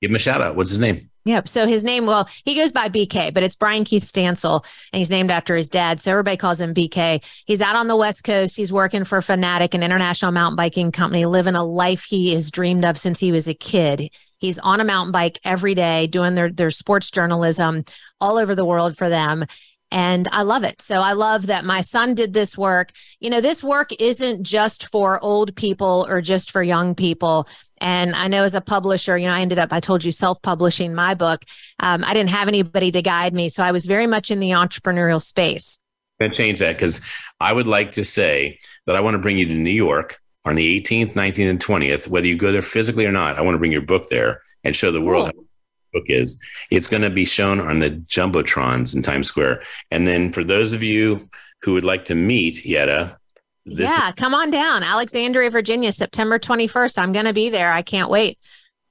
Give 0.00 0.10
him 0.10 0.16
a 0.16 0.18
shout 0.18 0.40
out. 0.40 0.56
What's 0.56 0.70
his 0.70 0.80
name? 0.80 1.10
Yep. 1.24 1.48
So 1.48 1.66
his 1.66 1.84
name, 1.84 2.04
well, 2.04 2.28
he 2.44 2.54
goes 2.54 2.70
by 2.70 2.88
BK, 2.88 3.32
but 3.32 3.42
it's 3.42 3.54
Brian 3.54 3.84
Keith 3.84 4.02
Stancil, 4.02 4.62
and 4.92 4.98
he's 4.98 5.10
named 5.10 5.30
after 5.30 5.56
his 5.56 5.70
dad. 5.70 6.00
So 6.00 6.10
everybody 6.10 6.36
calls 6.36 6.60
him 6.60 6.74
BK. 6.74 7.24
He's 7.46 7.62
out 7.62 7.76
on 7.76 7.88
the 7.88 7.96
West 7.96 8.24
Coast. 8.24 8.56
He's 8.56 8.72
working 8.72 9.04
for 9.04 9.22
Fanatic, 9.22 9.72
an 9.72 9.82
international 9.82 10.32
mountain 10.32 10.56
biking 10.56 10.92
company, 10.92 11.24
living 11.24 11.54
a 11.54 11.64
life 11.64 12.04
he 12.04 12.34
has 12.34 12.50
dreamed 12.50 12.84
of 12.84 12.98
since 12.98 13.18
he 13.18 13.32
was 13.32 13.48
a 13.48 13.54
kid. 13.54 14.10
He's 14.38 14.58
on 14.58 14.80
a 14.80 14.84
mountain 14.84 15.12
bike 15.12 15.38
every 15.44 15.74
day, 15.74 16.06
doing 16.06 16.34
their 16.34 16.50
their 16.50 16.70
sports 16.70 17.10
journalism 17.10 17.84
all 18.20 18.36
over 18.36 18.54
the 18.54 18.64
world 18.64 18.98
for 18.98 19.08
them. 19.08 19.46
And 19.90 20.26
I 20.32 20.42
love 20.42 20.64
it. 20.64 20.82
So 20.82 20.96
I 20.96 21.12
love 21.12 21.46
that 21.46 21.64
my 21.64 21.80
son 21.80 22.14
did 22.14 22.32
this 22.32 22.58
work. 22.58 22.90
You 23.20 23.30
know, 23.30 23.40
this 23.40 23.62
work 23.62 23.90
isn't 24.00 24.42
just 24.42 24.88
for 24.88 25.22
old 25.22 25.54
people 25.54 26.04
or 26.08 26.20
just 26.20 26.50
for 26.50 26.62
young 26.64 26.96
people. 26.96 27.48
And 27.84 28.14
I 28.14 28.28
know 28.28 28.44
as 28.44 28.54
a 28.54 28.62
publisher, 28.62 29.18
you 29.18 29.26
know, 29.26 29.34
I 29.34 29.42
ended 29.42 29.58
up, 29.58 29.70
I 29.70 29.78
told 29.78 30.04
you, 30.04 30.10
self 30.10 30.40
publishing 30.40 30.94
my 30.94 31.12
book. 31.14 31.44
Um, 31.80 32.02
I 32.02 32.14
didn't 32.14 32.30
have 32.30 32.48
anybody 32.48 32.90
to 32.90 33.02
guide 33.02 33.34
me. 33.34 33.50
So 33.50 33.62
I 33.62 33.72
was 33.72 33.84
very 33.84 34.06
much 34.06 34.30
in 34.30 34.40
the 34.40 34.50
entrepreneurial 34.52 35.20
space. 35.20 35.80
I'm 36.18 36.28
gonna 36.28 36.34
change 36.36 36.60
that 36.60 36.76
because 36.76 37.02
I 37.40 37.52
would 37.52 37.66
like 37.66 37.92
to 37.92 38.04
say 38.04 38.58
that 38.86 38.96
I 38.96 39.00
want 39.00 39.16
to 39.16 39.18
bring 39.18 39.36
you 39.36 39.46
to 39.46 39.52
New 39.52 39.70
York 39.70 40.18
on 40.46 40.54
the 40.54 40.80
18th, 40.80 41.12
19th, 41.12 41.50
and 41.50 41.62
20th. 41.62 42.08
Whether 42.08 42.26
you 42.26 42.38
go 42.38 42.52
there 42.52 42.62
physically 42.62 43.04
or 43.04 43.12
not, 43.12 43.38
I 43.38 43.42
want 43.42 43.54
to 43.54 43.58
bring 43.58 43.72
your 43.72 43.82
book 43.82 44.08
there 44.08 44.40
and 44.64 44.74
show 44.74 44.90
the 44.90 45.02
world 45.02 45.26
how 45.26 45.32
the 45.32 46.00
book 46.00 46.06
is. 46.08 46.40
It's 46.70 46.88
going 46.88 47.02
to 47.02 47.10
be 47.10 47.26
shown 47.26 47.60
on 47.60 47.80
the 47.80 47.90
jumbotrons 47.90 48.94
in 48.94 49.02
Times 49.02 49.28
Square. 49.28 49.62
And 49.90 50.08
then 50.08 50.32
for 50.32 50.42
those 50.42 50.72
of 50.72 50.82
you 50.82 51.28
who 51.60 51.74
would 51.74 51.84
like 51.84 52.06
to 52.06 52.14
meet 52.14 52.64
Yedda, 52.64 53.16
this 53.66 53.90
yeah, 53.90 54.12
come 54.12 54.34
on 54.34 54.50
down. 54.50 54.82
Alexandria, 54.82 55.50
Virginia, 55.50 55.90
September 55.92 56.38
21st. 56.38 56.98
I'm 56.98 57.12
going 57.12 57.26
to 57.26 57.32
be 57.32 57.48
there. 57.48 57.72
I 57.72 57.82
can't 57.82 58.10
wait. 58.10 58.38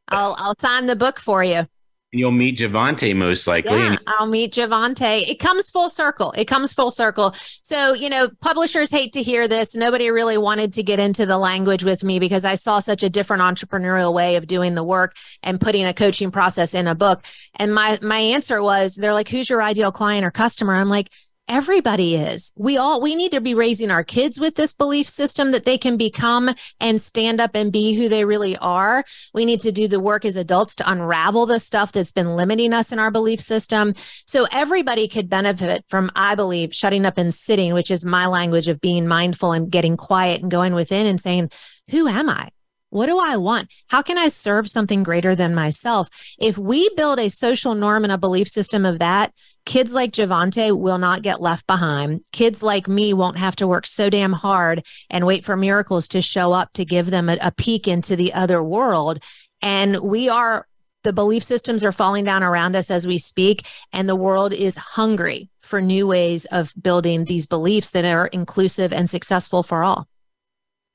I'll, 0.08 0.36
I'll 0.40 0.56
sign 0.60 0.88
the 0.88 0.96
book 0.96 1.20
for 1.20 1.44
you. 1.44 1.64
you'll 2.12 2.32
meet 2.32 2.58
Javonta 2.60 3.16
most 3.16 3.48
likely. 3.48 3.80
Yeah, 3.80 3.98
I'll 4.06 4.28
meet 4.28 4.54
Javonta. 4.54 5.22
It 5.28 5.40
comes 5.40 5.70
full 5.70 5.90
circle. 5.90 6.32
It 6.34 6.46
comes 6.46 6.72
full 6.74 6.92
circle. 6.92 7.34
So, 7.64 7.94
you 7.94 8.10
know, 8.10 8.30
publishers 8.42 8.92
hate 8.92 9.14
to 9.14 9.24
hear 9.24 9.48
this. 9.48 9.76
Nobody 9.76 10.12
really 10.12 10.38
wanted 10.38 10.74
to 10.74 10.84
get 10.84 11.00
into 11.00 11.26
the 11.26 11.38
language 11.38 11.84
with 11.84 12.04
me 12.04 12.20
because 12.20 12.46
I 12.46 12.56
saw 12.56 12.80
such 12.80 13.02
a 13.04 13.10
different 13.10 13.42
entrepreneurial 13.42 14.14
way 14.14 14.36
of 14.36 14.46
doing 14.46 14.76
the 14.76 14.84
work 14.84 15.16
and 15.42 15.60
putting 15.60 15.86
a 15.86 15.94
coaching 15.94 16.30
process 16.30 16.74
in 16.74 16.88
a 16.88 16.96
book. 16.96 17.24
And 17.56 17.74
my 17.74 17.98
my 18.02 18.20
answer 18.20 18.62
was 18.62 18.96
they're 18.96 19.14
like, 19.14 19.30
who's 19.30 19.50
your 19.50 19.64
ideal 19.64 19.92
client 19.92 20.26
or 20.26 20.32
customer? 20.32 20.76
I'm 20.76 20.90
like, 20.90 21.10
everybody 21.48 22.16
is. 22.16 22.54
We 22.58 22.78
all 22.78 23.02
we 23.02 23.16
need 23.16 23.32
to 23.32 23.42
be 23.42 23.54
raising 23.54 23.92
our 23.92 24.04
kids 24.04 24.40
with 24.40 24.56
this 24.56 24.74
belief 24.74 25.08
system 25.08 25.52
that 25.52 25.66
they 25.66 25.78
can 25.78 25.98
become 25.98 26.50
and 26.80 27.02
stand 27.02 27.40
up 27.40 27.52
and 27.54 27.72
be 27.72 27.94
who 27.94 28.10
they 28.10 28.26
really 28.26 28.58
are. 28.58 29.04
We 29.34 29.46
need 29.46 29.60
to 29.62 29.72
do 29.72 29.88
the 29.88 30.00
work 30.00 30.26
as 30.26 30.36
adults 30.36 30.76
to 30.78 30.90
unravel 30.90 31.46
the 31.46 31.60
stuff 31.60 31.92
that's 31.92 32.12
been 32.12 32.36
limiting 32.36 32.74
us 32.74 32.92
in 32.92 33.00
our 33.00 33.12
belief 33.12 33.42
system. 33.42 33.94
So 34.26 34.48
everybody 34.52 35.08
could 35.08 35.30
benefit 35.30 35.86
from 35.88 36.10
i 36.16 36.36
believe 36.36 36.74
shutting 36.74 37.06
up 37.06 37.18
and 37.18 37.34
sitting 37.34 37.74
which 37.74 37.92
is 37.92 38.06
my 38.06 38.26
language 38.26 38.68
of 38.68 38.82
being 38.82 39.08
mindful 39.08 39.52
and 39.52 39.72
getting 39.72 39.98
quiet 39.98 40.42
and 40.42 40.52
going 40.52 40.74
within 40.74 41.06
and 41.06 41.20
saying 41.20 41.50
who 41.90 42.08
am 42.08 42.30
i 42.30 42.50
what 42.94 43.08
do 43.08 43.20
I 43.20 43.38
want? 43.38 43.70
How 43.90 44.04
can 44.04 44.20
I 44.20 44.28
serve 44.28 44.70
something 44.70 45.02
greater 45.02 45.36
than 45.36 45.56
myself? 45.56 46.10
If 46.38 46.60
we 46.60 46.90
build 46.96 47.20
a 47.20 47.30
social 47.30 47.74
norm 47.74 48.04
and 48.04 48.14
a 48.14 48.20
belief 48.20 48.48
system 48.48 48.86
of 48.86 49.00
that, 49.00 49.34
kids 49.66 49.96
like 49.96 50.12
Javonta 50.12 50.80
will 50.80 51.00
not 51.00 51.24
get 51.24 51.42
left 51.42 51.66
behind. 51.66 52.22
Kids 52.32 52.62
like 52.62 52.88
me 52.88 53.12
won't 53.12 53.40
have 53.40 53.56
to 53.56 53.68
work 53.68 53.88
so 53.88 54.12
damn 54.12 54.34
hard 54.34 54.86
and 55.10 55.26
wait 55.26 55.44
for 55.44 55.58
miracles 55.58 56.08
to 56.10 56.22
show 56.22 56.54
up 56.54 56.72
to 56.74 56.86
give 56.86 57.10
them 57.10 57.30
a, 57.30 57.38
a 57.42 57.52
peek 57.52 57.88
into 57.88 58.16
the 58.16 58.32
other 58.34 58.64
world. 58.64 59.24
And 59.64 59.98
we 60.02 60.30
are, 60.30 60.68
the 61.04 61.14
belief 61.14 61.44
systems 61.44 61.84
are 61.84 61.92
falling 61.92 62.26
down 62.26 62.44
around 62.44 62.76
us 62.76 62.92
as 62.92 63.08
we 63.08 63.18
speak, 63.18 63.68
and 63.92 64.08
the 64.08 64.16
world 64.16 64.54
is 64.54 64.76
hungry 64.78 65.50
for 65.62 65.82
new 65.82 66.06
ways 66.06 66.46
of 66.46 66.74
building 66.80 67.26
these 67.26 67.48
beliefs 67.48 67.90
that 67.92 68.06
are 68.06 68.28
inclusive 68.28 68.94
and 68.94 69.10
successful 69.10 69.64
for 69.64 69.84
all. 69.84 70.08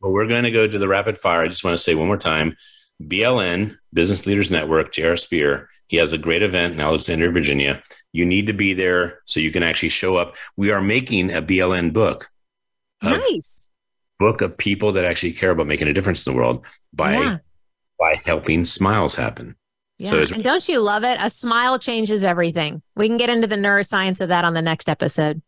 Well, 0.01 0.13
we're 0.13 0.27
going 0.27 0.45
to 0.45 0.51
go 0.51 0.67
to 0.67 0.79
the 0.79 0.89
rapid 0.89 1.19
fire. 1.19 1.43
I 1.43 1.49
just 1.49 1.65
want 1.65 1.75
to 1.75 1.83
say 1.83 1.95
one 1.95 2.07
more 2.07 2.17
time 2.17 2.57
BLN, 3.03 3.77
Business 3.93 4.27
Leaders 4.27 4.51
Network, 4.51 4.93
J.R. 4.93 5.17
Spear. 5.17 5.69
He 5.89 5.97
has 5.97 6.13
a 6.13 6.19
great 6.19 6.43
event 6.43 6.75
in 6.75 6.81
Alexandria, 6.81 7.31
Virginia. 7.31 7.83
You 8.13 8.27
need 8.27 8.47
to 8.49 8.53
be 8.53 8.75
there 8.75 9.21
so 9.25 9.41
you 9.41 9.51
can 9.51 9.63
actually 9.63 9.89
show 9.89 10.17
up. 10.17 10.37
We 10.57 10.71
are 10.71 10.83
making 10.83 11.33
a 11.33 11.41
BLN 11.41 11.93
book, 11.93 12.29
a 13.01 13.11
Nice. 13.11 13.69
book 14.19 14.41
of 14.43 14.57
people 14.57 14.93
that 14.93 15.05
actually 15.05 15.33
care 15.33 15.51
about 15.51 15.67
making 15.67 15.89
a 15.89 15.93
difference 15.95 16.27
in 16.27 16.33
the 16.33 16.37
world 16.39 16.67
by 16.93 17.15
Yeah. 17.19 17.37
by 17.99 18.21
helping 18.25 18.65
smiles 18.65 19.15
happen. 19.15 19.57
Yeah. 19.99 20.11
So 20.11 20.35
and 20.35 20.45
don't 20.45 20.69
you 20.69 20.79
love 20.81 21.05
it? 21.05 21.17
A 21.21 21.31
smile 21.31 21.79
changes 21.79 22.23
everything. 22.23 22.83
We 22.95 23.09
can 23.09 23.17
get 23.17 23.31
into 23.31 23.47
the 23.49 23.57
neuroscience 23.57 24.21
of 24.21 24.29
that 24.29 24.45
on 24.45 24.55
the 24.55 24.63
next 24.63 24.89
episode. 24.89 25.41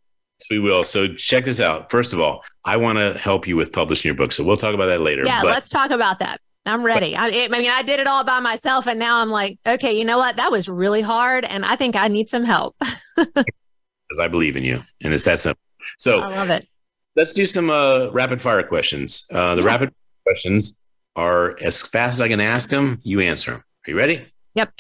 We 0.51 0.59
will. 0.59 0.85
So 0.85 1.09
check 1.13 1.45
this 1.45 1.61
out. 1.61 1.91
First 1.91 2.13
of 2.13 2.21
all, 2.21 2.43
I 2.65 2.77
want 2.77 2.99
to 2.99 3.15
help 3.19 3.47
you 3.47 3.57
with 3.57 3.73
publishing 3.73 4.09
your 4.09 4.17
book. 4.17 4.33
So 4.33 4.45
we'll 4.45 4.57
talk 4.57 4.75
about 4.75 4.87
that 4.87 5.01
later. 5.01 5.25
Yeah, 5.27 5.43
But 5.43 5.51
let's 5.51 5.69
talk 5.69 5.91
about 5.91 6.19
that. 6.21 6.41
I'm 6.67 6.85
ready. 6.85 7.17
I, 7.17 7.27
I 7.29 7.49
mean, 7.49 7.71
I 7.71 7.83
did 7.83 8.01
it 8.01 8.07
all 8.07 8.23
by 8.23 8.39
myself, 8.41 8.87
and 8.87 8.99
now 8.99 9.21
I'm 9.23 9.31
like, 9.31 9.59
okay, 9.67 9.99
you 9.99 10.05
know 10.05 10.19
what? 10.19 10.37
That 10.37 10.51
was 10.53 10.69
really 10.69 11.01
hard, 11.01 11.45
and 11.47 11.65
I 11.65 11.75
think 11.75 11.97
I 11.97 12.09
need 12.09 12.29
some 12.29 12.45
help. 12.45 12.77
because 13.17 14.19
I 14.21 14.29
believe 14.29 14.57
in 14.57 14.65
you, 14.65 14.83
and 15.03 15.15
it's 15.15 15.25
that 15.25 15.41
simple. 15.41 15.61
So 15.99 16.21
I 16.21 16.29
love 16.29 16.51
it. 16.51 16.69
let's 17.17 17.33
do 17.33 17.47
some 17.47 17.71
uh, 17.71 18.11
rapid 18.11 18.43
fire 18.43 18.63
questions. 18.63 19.27
Uh, 19.33 19.55
the 19.55 19.63
Yeah. 19.63 19.69
rapid 19.69 19.95
questions 20.27 20.77
are 21.17 21.57
as 21.63 21.81
fast 21.81 22.17
as 22.17 22.21
I 22.21 22.29
can 22.29 22.41
ask 22.41 22.69
them. 22.69 23.01
You 23.05 23.21
answer 23.21 23.53
them. 23.53 23.61
Are 23.87 23.91
you 23.91 23.97
ready? 23.97 24.27
Yep. 24.55 24.71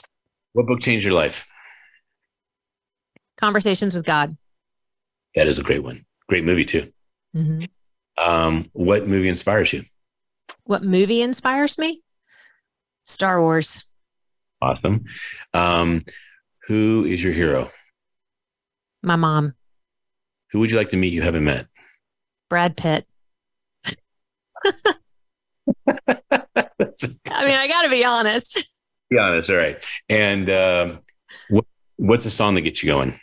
What 0.52 0.66
book 0.66 0.80
changed 0.80 1.04
your 1.06 1.14
life? 1.14 1.46
Conversations 3.38 3.94
with 3.94 4.04
God. 4.04 4.36
That 5.34 5.46
is 5.46 5.58
a 5.58 5.62
great 5.62 5.82
one. 5.82 6.04
Great 6.28 6.44
movie 6.44 6.64
too. 6.64 6.92
Mhm. 7.34 7.68
Um, 8.18 8.68
what 8.72 9.06
movie 9.06 9.28
inspires 9.28 9.72
you? 9.72 9.84
What 10.64 10.82
movie 10.82 11.22
inspires 11.22 11.78
me? 11.78 12.02
Star 13.04 13.40
Wars. 13.40 13.84
Awesome. 14.60 15.04
Um, 15.54 16.04
who 16.66 17.04
is 17.04 17.22
your 17.24 17.32
hero? 17.32 17.70
My 19.02 19.16
mom, 19.16 19.54
Who 20.52 20.58
would 20.58 20.70
you 20.70 20.76
like 20.76 20.90
to 20.90 20.96
meet 20.96 21.12
you 21.12 21.22
haven't 21.22 21.44
met? 21.44 21.66
Brad 22.50 22.76
Pitt. 22.76 23.06
I 25.86 27.44
mean, 27.44 27.54
I 27.56 27.66
got 27.68 27.82
to 27.82 27.88
be 27.88 28.04
honest. 28.04 28.68
Be 29.08 29.18
honest. 29.18 29.48
All 29.50 29.56
right. 29.56 29.82
And 30.08 30.50
um, 30.50 31.00
what, 31.48 31.64
what's 31.96 32.26
a 32.26 32.30
song 32.30 32.54
that 32.54 32.62
gets 32.62 32.82
you 32.82 32.90
going? 32.90 33.18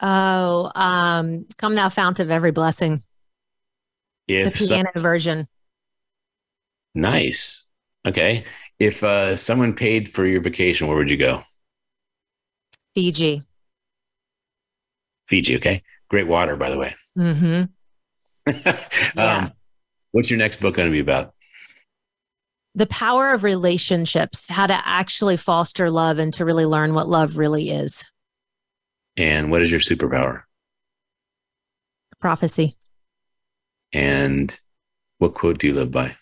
Oh, 0.00 0.70
um, 0.74 1.46
come 1.56 1.74
thou 1.74 1.88
fount 1.88 2.20
of 2.20 2.30
every 2.30 2.50
blessing. 2.50 3.00
If 4.26 4.58
the 4.58 4.64
so- 4.64 4.74
piano 4.74 4.90
version. 4.96 5.46
nice. 6.94 7.64
Okay. 8.06 8.44
If 8.78 9.04
uh, 9.04 9.36
someone 9.36 9.74
paid 9.74 10.12
for 10.12 10.26
your 10.26 10.40
vacation, 10.40 10.88
where 10.88 10.96
would 10.96 11.10
you 11.10 11.16
go? 11.16 11.42
Fiji. 12.94 13.42
Fiji. 15.26 15.56
Okay. 15.56 15.82
Great 16.08 16.26
water, 16.26 16.56
by 16.56 16.70
the 16.70 16.78
way. 16.78 16.94
Mm-hmm. 17.16 17.64
um, 19.18 19.52
what's 20.10 20.30
your 20.30 20.38
next 20.38 20.60
book 20.60 20.74
going 20.74 20.88
to 20.88 20.92
be 20.92 21.00
about? 21.00 21.34
the 22.74 22.86
power 22.86 23.32
of 23.32 23.44
relationships, 23.44 24.48
how 24.48 24.66
to 24.66 24.80
actually 24.84 25.36
foster 25.36 25.90
love 25.90 26.18
and 26.18 26.34
to 26.34 26.44
really 26.44 26.66
learn 26.66 26.94
what 26.94 27.08
love 27.08 27.38
really 27.38 27.70
is. 27.70 28.10
And 29.16 29.50
what 29.50 29.62
is 29.62 29.70
your 29.70 29.80
superpower? 29.80 30.42
Prophecy. 32.20 32.76
And 33.92 34.58
what 35.18 35.34
quote 35.34 35.58
do 35.58 35.68
you 35.68 35.74
live 35.74 35.90
by? 35.90 36.16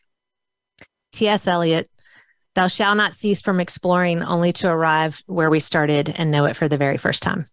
T.S. 1.13 1.47
Eliot, 1.47 1.91
thou 2.55 2.67
shalt 2.67 2.97
not 2.97 3.15
cease 3.15 3.41
from 3.41 3.61
exploring 3.61 4.23
only 4.23 4.53
to 4.53 4.69
arrive 4.69 5.23
where 5.27 5.51
we 5.51 5.61
started 5.61 6.15
and 6.19 6.31
know 6.31 6.45
it 6.45 6.57
for 6.57 6.69
the 6.69 6.77
very 6.77 6.99
first 6.99 7.23
time. 7.23 7.47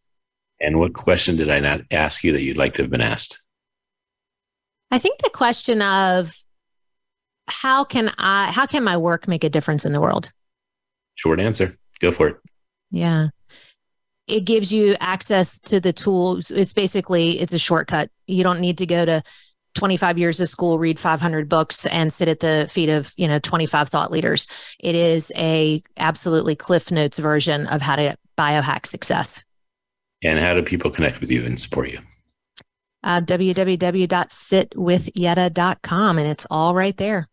And 0.60 0.80
what 0.80 0.94
question 0.94 1.38
did 1.38 1.50
I 1.50 1.60
not 1.60 1.82
ask 1.92 2.24
you 2.24 2.34
that 2.34 2.42
you'd 2.42 2.58
like 2.58 2.74
to 2.76 2.82
have 2.82 2.92
been 2.92 3.02
asked? 3.02 3.40
I 4.92 5.00
think 5.00 5.22
the 5.22 5.30
question 5.30 5.82
of 5.82 6.34
how 7.48 7.84
can 7.84 8.12
I 8.18 8.52
how 8.52 8.66
can 8.66 8.84
my 8.84 8.98
work 8.98 9.28
make 9.28 9.44
a 9.44 9.50
difference 9.50 9.86
in 9.86 9.94
the 9.94 10.02
world? 10.02 10.32
Short 11.16 11.40
answer. 11.40 11.78
Go 12.00 12.12
for 12.12 12.28
it. 12.28 12.38
Yeah. 12.92 13.30
It 14.30 14.42
gives 14.42 14.72
you 14.72 14.96
access 15.00 15.60
to 15.62 15.80
the 15.80 15.94
tools. 15.94 16.52
It's 16.52 16.74
basically 16.74 17.40
it's 17.40 17.54
a 17.54 17.60
shortcut. 17.60 18.12
You 18.28 18.44
don't 18.44 18.60
need 18.60 18.78
to 18.80 18.86
go 18.86 19.06
to 19.06 19.24
25 19.76 20.18
years 20.18 20.42
of 20.42 20.50
school, 20.50 20.80
read 20.80 21.00
500 21.00 21.48
books 21.48 21.86
and 21.86 22.12
sit 22.12 22.28
at 22.28 22.40
the 22.40 22.68
feet 22.72 22.90
of, 22.90 23.14
you 23.18 23.28
know, 23.28 23.38
25 23.40 23.90
thought 23.90 24.10
leaders. 24.12 24.48
It 24.80 24.96
is 24.96 25.32
a 25.36 25.84
absolutely 25.98 26.56
cliff 26.56 26.92
notes 26.92 27.20
version 27.20 27.68
of 27.68 27.82
how 27.82 27.96
to 27.96 28.18
biohack 28.38 28.86
success. 28.86 29.44
And 30.22 30.38
how 30.40 30.54
do 30.54 30.62
people 30.64 30.92
connect 30.92 31.22
with 31.22 31.32
you 31.32 31.46
and 31.46 31.58
support 31.60 31.92
you? 31.92 32.00
Uh, 33.04 33.22
www.sitwithyedda.com 33.22 36.18
and 36.18 36.28
it's 36.28 36.48
all 36.52 36.76
right 36.76 36.98
there. 36.98 37.26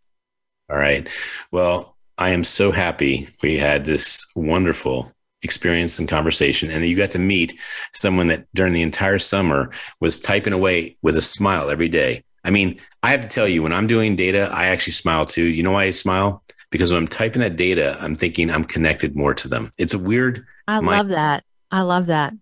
All 0.70 0.76
right. 0.76 1.08
Well, 1.50 1.96
I 2.18 2.30
am 2.30 2.44
so 2.44 2.70
happy 2.70 3.28
we 3.42 3.58
had 3.58 3.84
this 3.84 4.24
wonderful 4.36 5.12
experience 5.46 5.98
and 5.98 6.08
conversation 6.08 6.70
and 6.70 6.84
you 6.86 6.96
got 6.96 7.10
to 7.12 7.18
meet 7.18 7.58
someone 7.94 8.26
that 8.28 8.46
during 8.54 8.72
the 8.74 8.82
entire 8.82 9.18
summer 9.18 9.70
was 10.00 10.20
typing 10.20 10.52
away 10.52 10.96
with 11.02 11.16
a 11.16 11.20
smile 11.22 11.70
every 11.70 11.88
day. 11.88 12.22
I 12.44 12.50
mean, 12.50 12.78
I 13.02 13.10
have 13.12 13.22
to 13.22 13.28
tell 13.28 13.48
you, 13.48 13.62
when 13.62 13.72
I'm 13.72 13.86
doing 13.86 14.16
data, 14.16 14.48
I 14.52 14.66
actually 14.66 14.92
smile 14.92 15.24
too. 15.26 15.42
You 15.44 15.62
know 15.62 15.72
why 15.72 15.84
I 15.84 15.90
smile? 15.92 16.42
Because 16.70 16.90
when 16.90 16.98
I'm 17.02 17.08
typing 17.08 17.40
that 17.40 17.56
data, 17.56 17.96
I'm 18.00 18.14
thinking 18.16 18.50
I'm 18.50 18.64
connected 18.64 19.16
more 19.16 19.34
to 19.34 19.48
them. 19.48 19.70
It's 19.78 19.94
a 19.94 19.98
weird. 19.98 20.44
I 20.68 20.80
mind- 20.80 20.98
love 20.98 21.08
that. 21.08 21.44
I 21.70 21.82
love 21.82 22.06
that. 22.06 22.34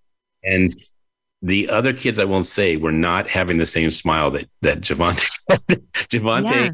And 0.43 0.75
the 1.43 1.69
other 1.71 1.93
kids, 1.93 2.19
I 2.19 2.25
won't 2.25 2.47
say, 2.47 2.77
were 2.77 2.93
not 2.93 3.29
having 3.31 3.59
the 3.59 3.67
same 3.67 3.91
smile 3.91 4.31
that 4.33 4.49
that 4.63 4.81
Javonta. 4.81 5.27
Javonta 6.11 6.51
Yeah. 6.65 6.71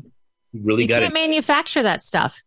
really 0.52 0.82
you 0.84 0.88
got 0.88 1.02
can't 1.02 1.12
it. 1.12 1.14
manufacture 1.14 1.82
that 1.82 2.02
stuff. 2.04 2.40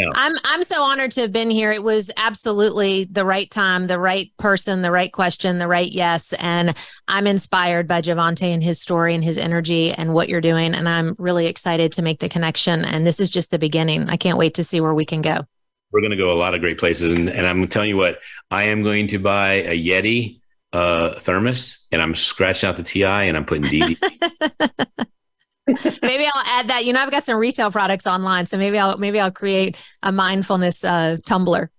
No. 0.00 0.12
I'm 0.14 0.34
I'm 0.44 0.62
so 0.62 0.82
honored 0.82 1.12
to 1.12 1.20
have 1.20 1.32
been 1.32 1.50
here. 1.50 1.72
It 1.72 1.82
was 1.82 2.10
absolutely 2.16 3.04
the 3.04 3.24
right 3.24 3.50
time, 3.50 3.86
the 3.86 3.98
right 3.98 4.32
person, 4.38 4.80
the 4.80 4.90
right 4.90 5.12
question, 5.12 5.58
the 5.58 5.68
right 5.68 5.90
yes. 5.90 6.32
And 6.38 6.74
I'm 7.06 7.26
inspired 7.26 7.86
by 7.86 8.00
Javonta 8.00 8.50
and 8.50 8.62
his 8.62 8.80
story 8.80 9.14
and 9.14 9.22
his 9.22 9.36
energy 9.36 9.92
and 9.92 10.14
what 10.14 10.30
you're 10.30 10.40
doing. 10.40 10.74
And 10.74 10.88
I'm 10.88 11.14
really 11.18 11.46
excited 11.46 11.92
to 11.92 12.02
make 12.02 12.20
the 12.20 12.30
connection. 12.30 12.84
And 12.84 13.06
this 13.06 13.20
is 13.20 13.28
just 13.28 13.50
the 13.50 13.58
beginning. 13.58 14.08
I 14.08 14.16
can't 14.16 14.38
wait 14.38 14.54
to 14.54 14.64
see 14.64 14.80
where 14.80 14.94
we 14.94 15.04
can 15.04 15.20
go. 15.20 15.44
We're 15.92 16.00
going 16.00 16.12
to 16.12 16.16
go 16.16 16.32
a 16.32 16.38
lot 16.38 16.54
of 16.54 16.60
great 16.60 16.78
places, 16.78 17.14
and, 17.14 17.28
and 17.28 17.44
I'm 17.44 17.66
telling 17.66 17.88
you 17.88 17.96
what, 17.96 18.20
I 18.48 18.64
am 18.64 18.84
going 18.84 19.08
to 19.08 19.18
buy 19.18 19.54
a 19.54 19.76
Yeti 19.76 20.40
uh, 20.72 21.14
thermos, 21.14 21.84
and 21.90 22.00
I'm 22.00 22.14
scratching 22.14 22.68
out 22.68 22.76
the 22.76 22.84
TI, 22.84 23.04
and 23.04 23.36
I'm 23.36 23.44
putting 23.44 23.64
DD. 23.64 23.98
maybe 25.66 26.26
I'll 26.26 26.44
add 26.46 26.68
that. 26.68 26.84
You 26.84 26.92
know, 26.92 27.00
I've 27.00 27.10
got 27.10 27.24
some 27.24 27.36
retail 27.36 27.70
products 27.70 28.06
online, 28.06 28.46
so 28.46 28.56
maybe 28.56 28.78
I'll 28.78 28.98
maybe 28.98 29.20
I'll 29.20 29.30
create 29.30 29.76
a 30.02 30.12
mindfulness 30.12 30.84
uh, 30.84 31.18
tumbler. 31.24 31.70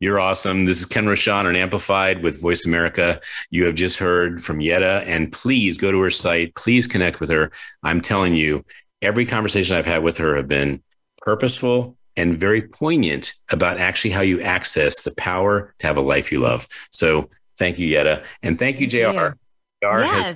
You're 0.00 0.20
awesome. 0.20 0.64
This 0.66 0.80
is 0.80 0.86
Ken 0.86 1.06
Rochon 1.06 1.46
on 1.46 1.56
Amplified 1.56 2.22
with 2.22 2.40
Voice 2.40 2.66
America. 2.66 3.20
You 3.50 3.64
have 3.66 3.74
just 3.74 3.98
heard 3.98 4.42
from 4.42 4.58
Yedda, 4.58 5.04
and 5.06 5.32
please 5.32 5.78
go 5.78 5.90
to 5.90 6.00
her 6.00 6.10
site. 6.10 6.54
Please 6.56 6.86
connect 6.86 7.20
with 7.20 7.30
her. 7.30 7.52
I'm 7.82 8.00
telling 8.00 8.34
you, 8.34 8.64
every 9.00 9.24
conversation 9.24 9.76
I've 9.76 9.86
had 9.86 10.02
with 10.02 10.18
her 10.18 10.36
have 10.36 10.48
been 10.48 10.82
purposeful 11.18 11.96
and 12.16 12.38
very 12.38 12.62
poignant 12.62 13.32
about 13.50 13.78
actually 13.78 14.10
how 14.10 14.20
you 14.20 14.40
access 14.40 15.02
the 15.02 15.14
power 15.14 15.74
to 15.78 15.86
have 15.86 15.96
a 15.96 16.02
life 16.02 16.30
you 16.30 16.40
love. 16.40 16.68
So 16.90 17.30
thank 17.58 17.78
you, 17.78 17.96
Yedda, 17.96 18.24
and 18.42 18.58
thank 18.58 18.80
you, 18.80 18.86
Jr. 18.86 19.36
JR 19.82 20.00
has 20.00 20.24
Yeah. 20.26 20.34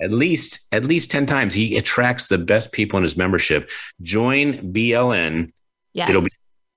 At 0.00 0.12
least 0.12 0.60
at 0.72 0.84
least 0.84 1.10
10 1.10 1.26
times 1.26 1.54
he 1.54 1.76
attracts 1.76 2.28
the 2.28 2.38
best 2.38 2.72
people 2.72 2.96
in 2.96 3.02
his 3.02 3.16
membership. 3.16 3.70
Join 4.02 4.72
bln 4.72 5.52
Yes. 5.94 6.10
it'll 6.10 6.22
be 6.22 6.28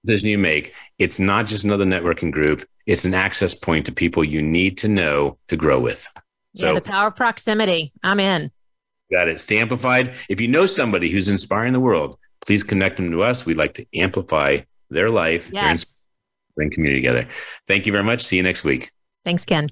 decision 0.05 0.29
you 0.29 0.37
make. 0.37 0.73
It's 0.97 1.19
not 1.19 1.45
just 1.45 1.63
another 1.63 1.85
networking 1.85 2.31
group. 2.31 2.65
It's 2.87 3.05
an 3.05 3.13
access 3.13 3.53
point 3.53 3.85
to 3.85 3.91
people 3.91 4.23
you 4.23 4.41
need 4.41 4.77
to 4.79 4.87
know 4.87 5.37
to 5.49 5.55
grow 5.55 5.79
with. 5.79 6.07
So 6.55 6.67
yeah, 6.67 6.73
the 6.73 6.81
power 6.81 7.07
of 7.07 7.15
proximity. 7.15 7.91
I'm 8.03 8.19
in. 8.19 8.51
got 9.11 9.27
it. 9.27 9.39
Stay 9.39 9.59
amplified 9.59 10.15
if 10.29 10.41
you 10.41 10.47
know 10.47 10.65
somebody 10.65 11.09
who's 11.11 11.29
inspiring 11.29 11.73
the 11.73 11.79
world 11.79 12.17
please 12.43 12.63
connect 12.63 12.95
them 12.97 13.11
to 13.11 13.21
us. 13.21 13.45
We'd 13.45 13.57
like 13.57 13.75
to 13.75 13.85
amplify 13.93 14.61
their 14.89 15.11
life 15.11 15.51
their 15.51 15.61
Yes. 15.63 16.09
bring 16.55 16.71
community 16.71 16.99
together. 16.99 17.27
Thank 17.67 17.85
you 17.85 17.91
very 17.91 18.03
much. 18.03 18.23
See 18.23 18.37
you 18.37 18.43
next 18.43 18.63
week. 18.63 18.89
Thanks, 19.23 19.45
Ken. 19.45 19.69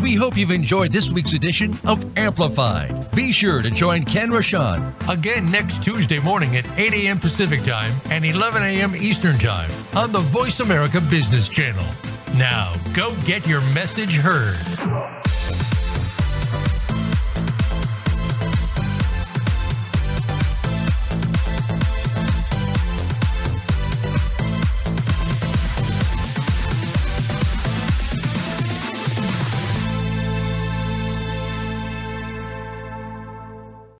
We 0.00 0.14
hope 0.14 0.36
you've 0.36 0.50
enjoyed 0.50 0.92
this 0.92 1.10
week's 1.10 1.34
edition 1.34 1.76
of 1.84 2.04
Amplified. 2.16 3.10
Be 3.14 3.32
sure 3.32 3.60
to 3.60 3.70
join 3.70 4.04
Ken 4.04 4.30
Rochon 4.30 4.92
Again 5.10 5.50
next 5.50 5.82
Tuesday 5.82 6.18
morning 6.18 6.56
at 6.56 6.66
8 6.78 6.94
a.m. 6.94 7.18
Pacific 7.18 7.62
Time 7.62 8.00
and 8.06 8.24
11 8.24 8.62
a.m. 8.62 8.94
Eastern 8.94 9.36
Time 9.38 9.70
on 9.94 10.12
the 10.12 10.20
Voice 10.20 10.60
America 10.60 11.00
Business 11.00 11.48
Channel. 11.48 11.84
Now, 12.36 12.74
go 12.94 13.14
get 13.24 13.46
your 13.46 13.60
message 13.74 14.14
heard. 14.14 14.56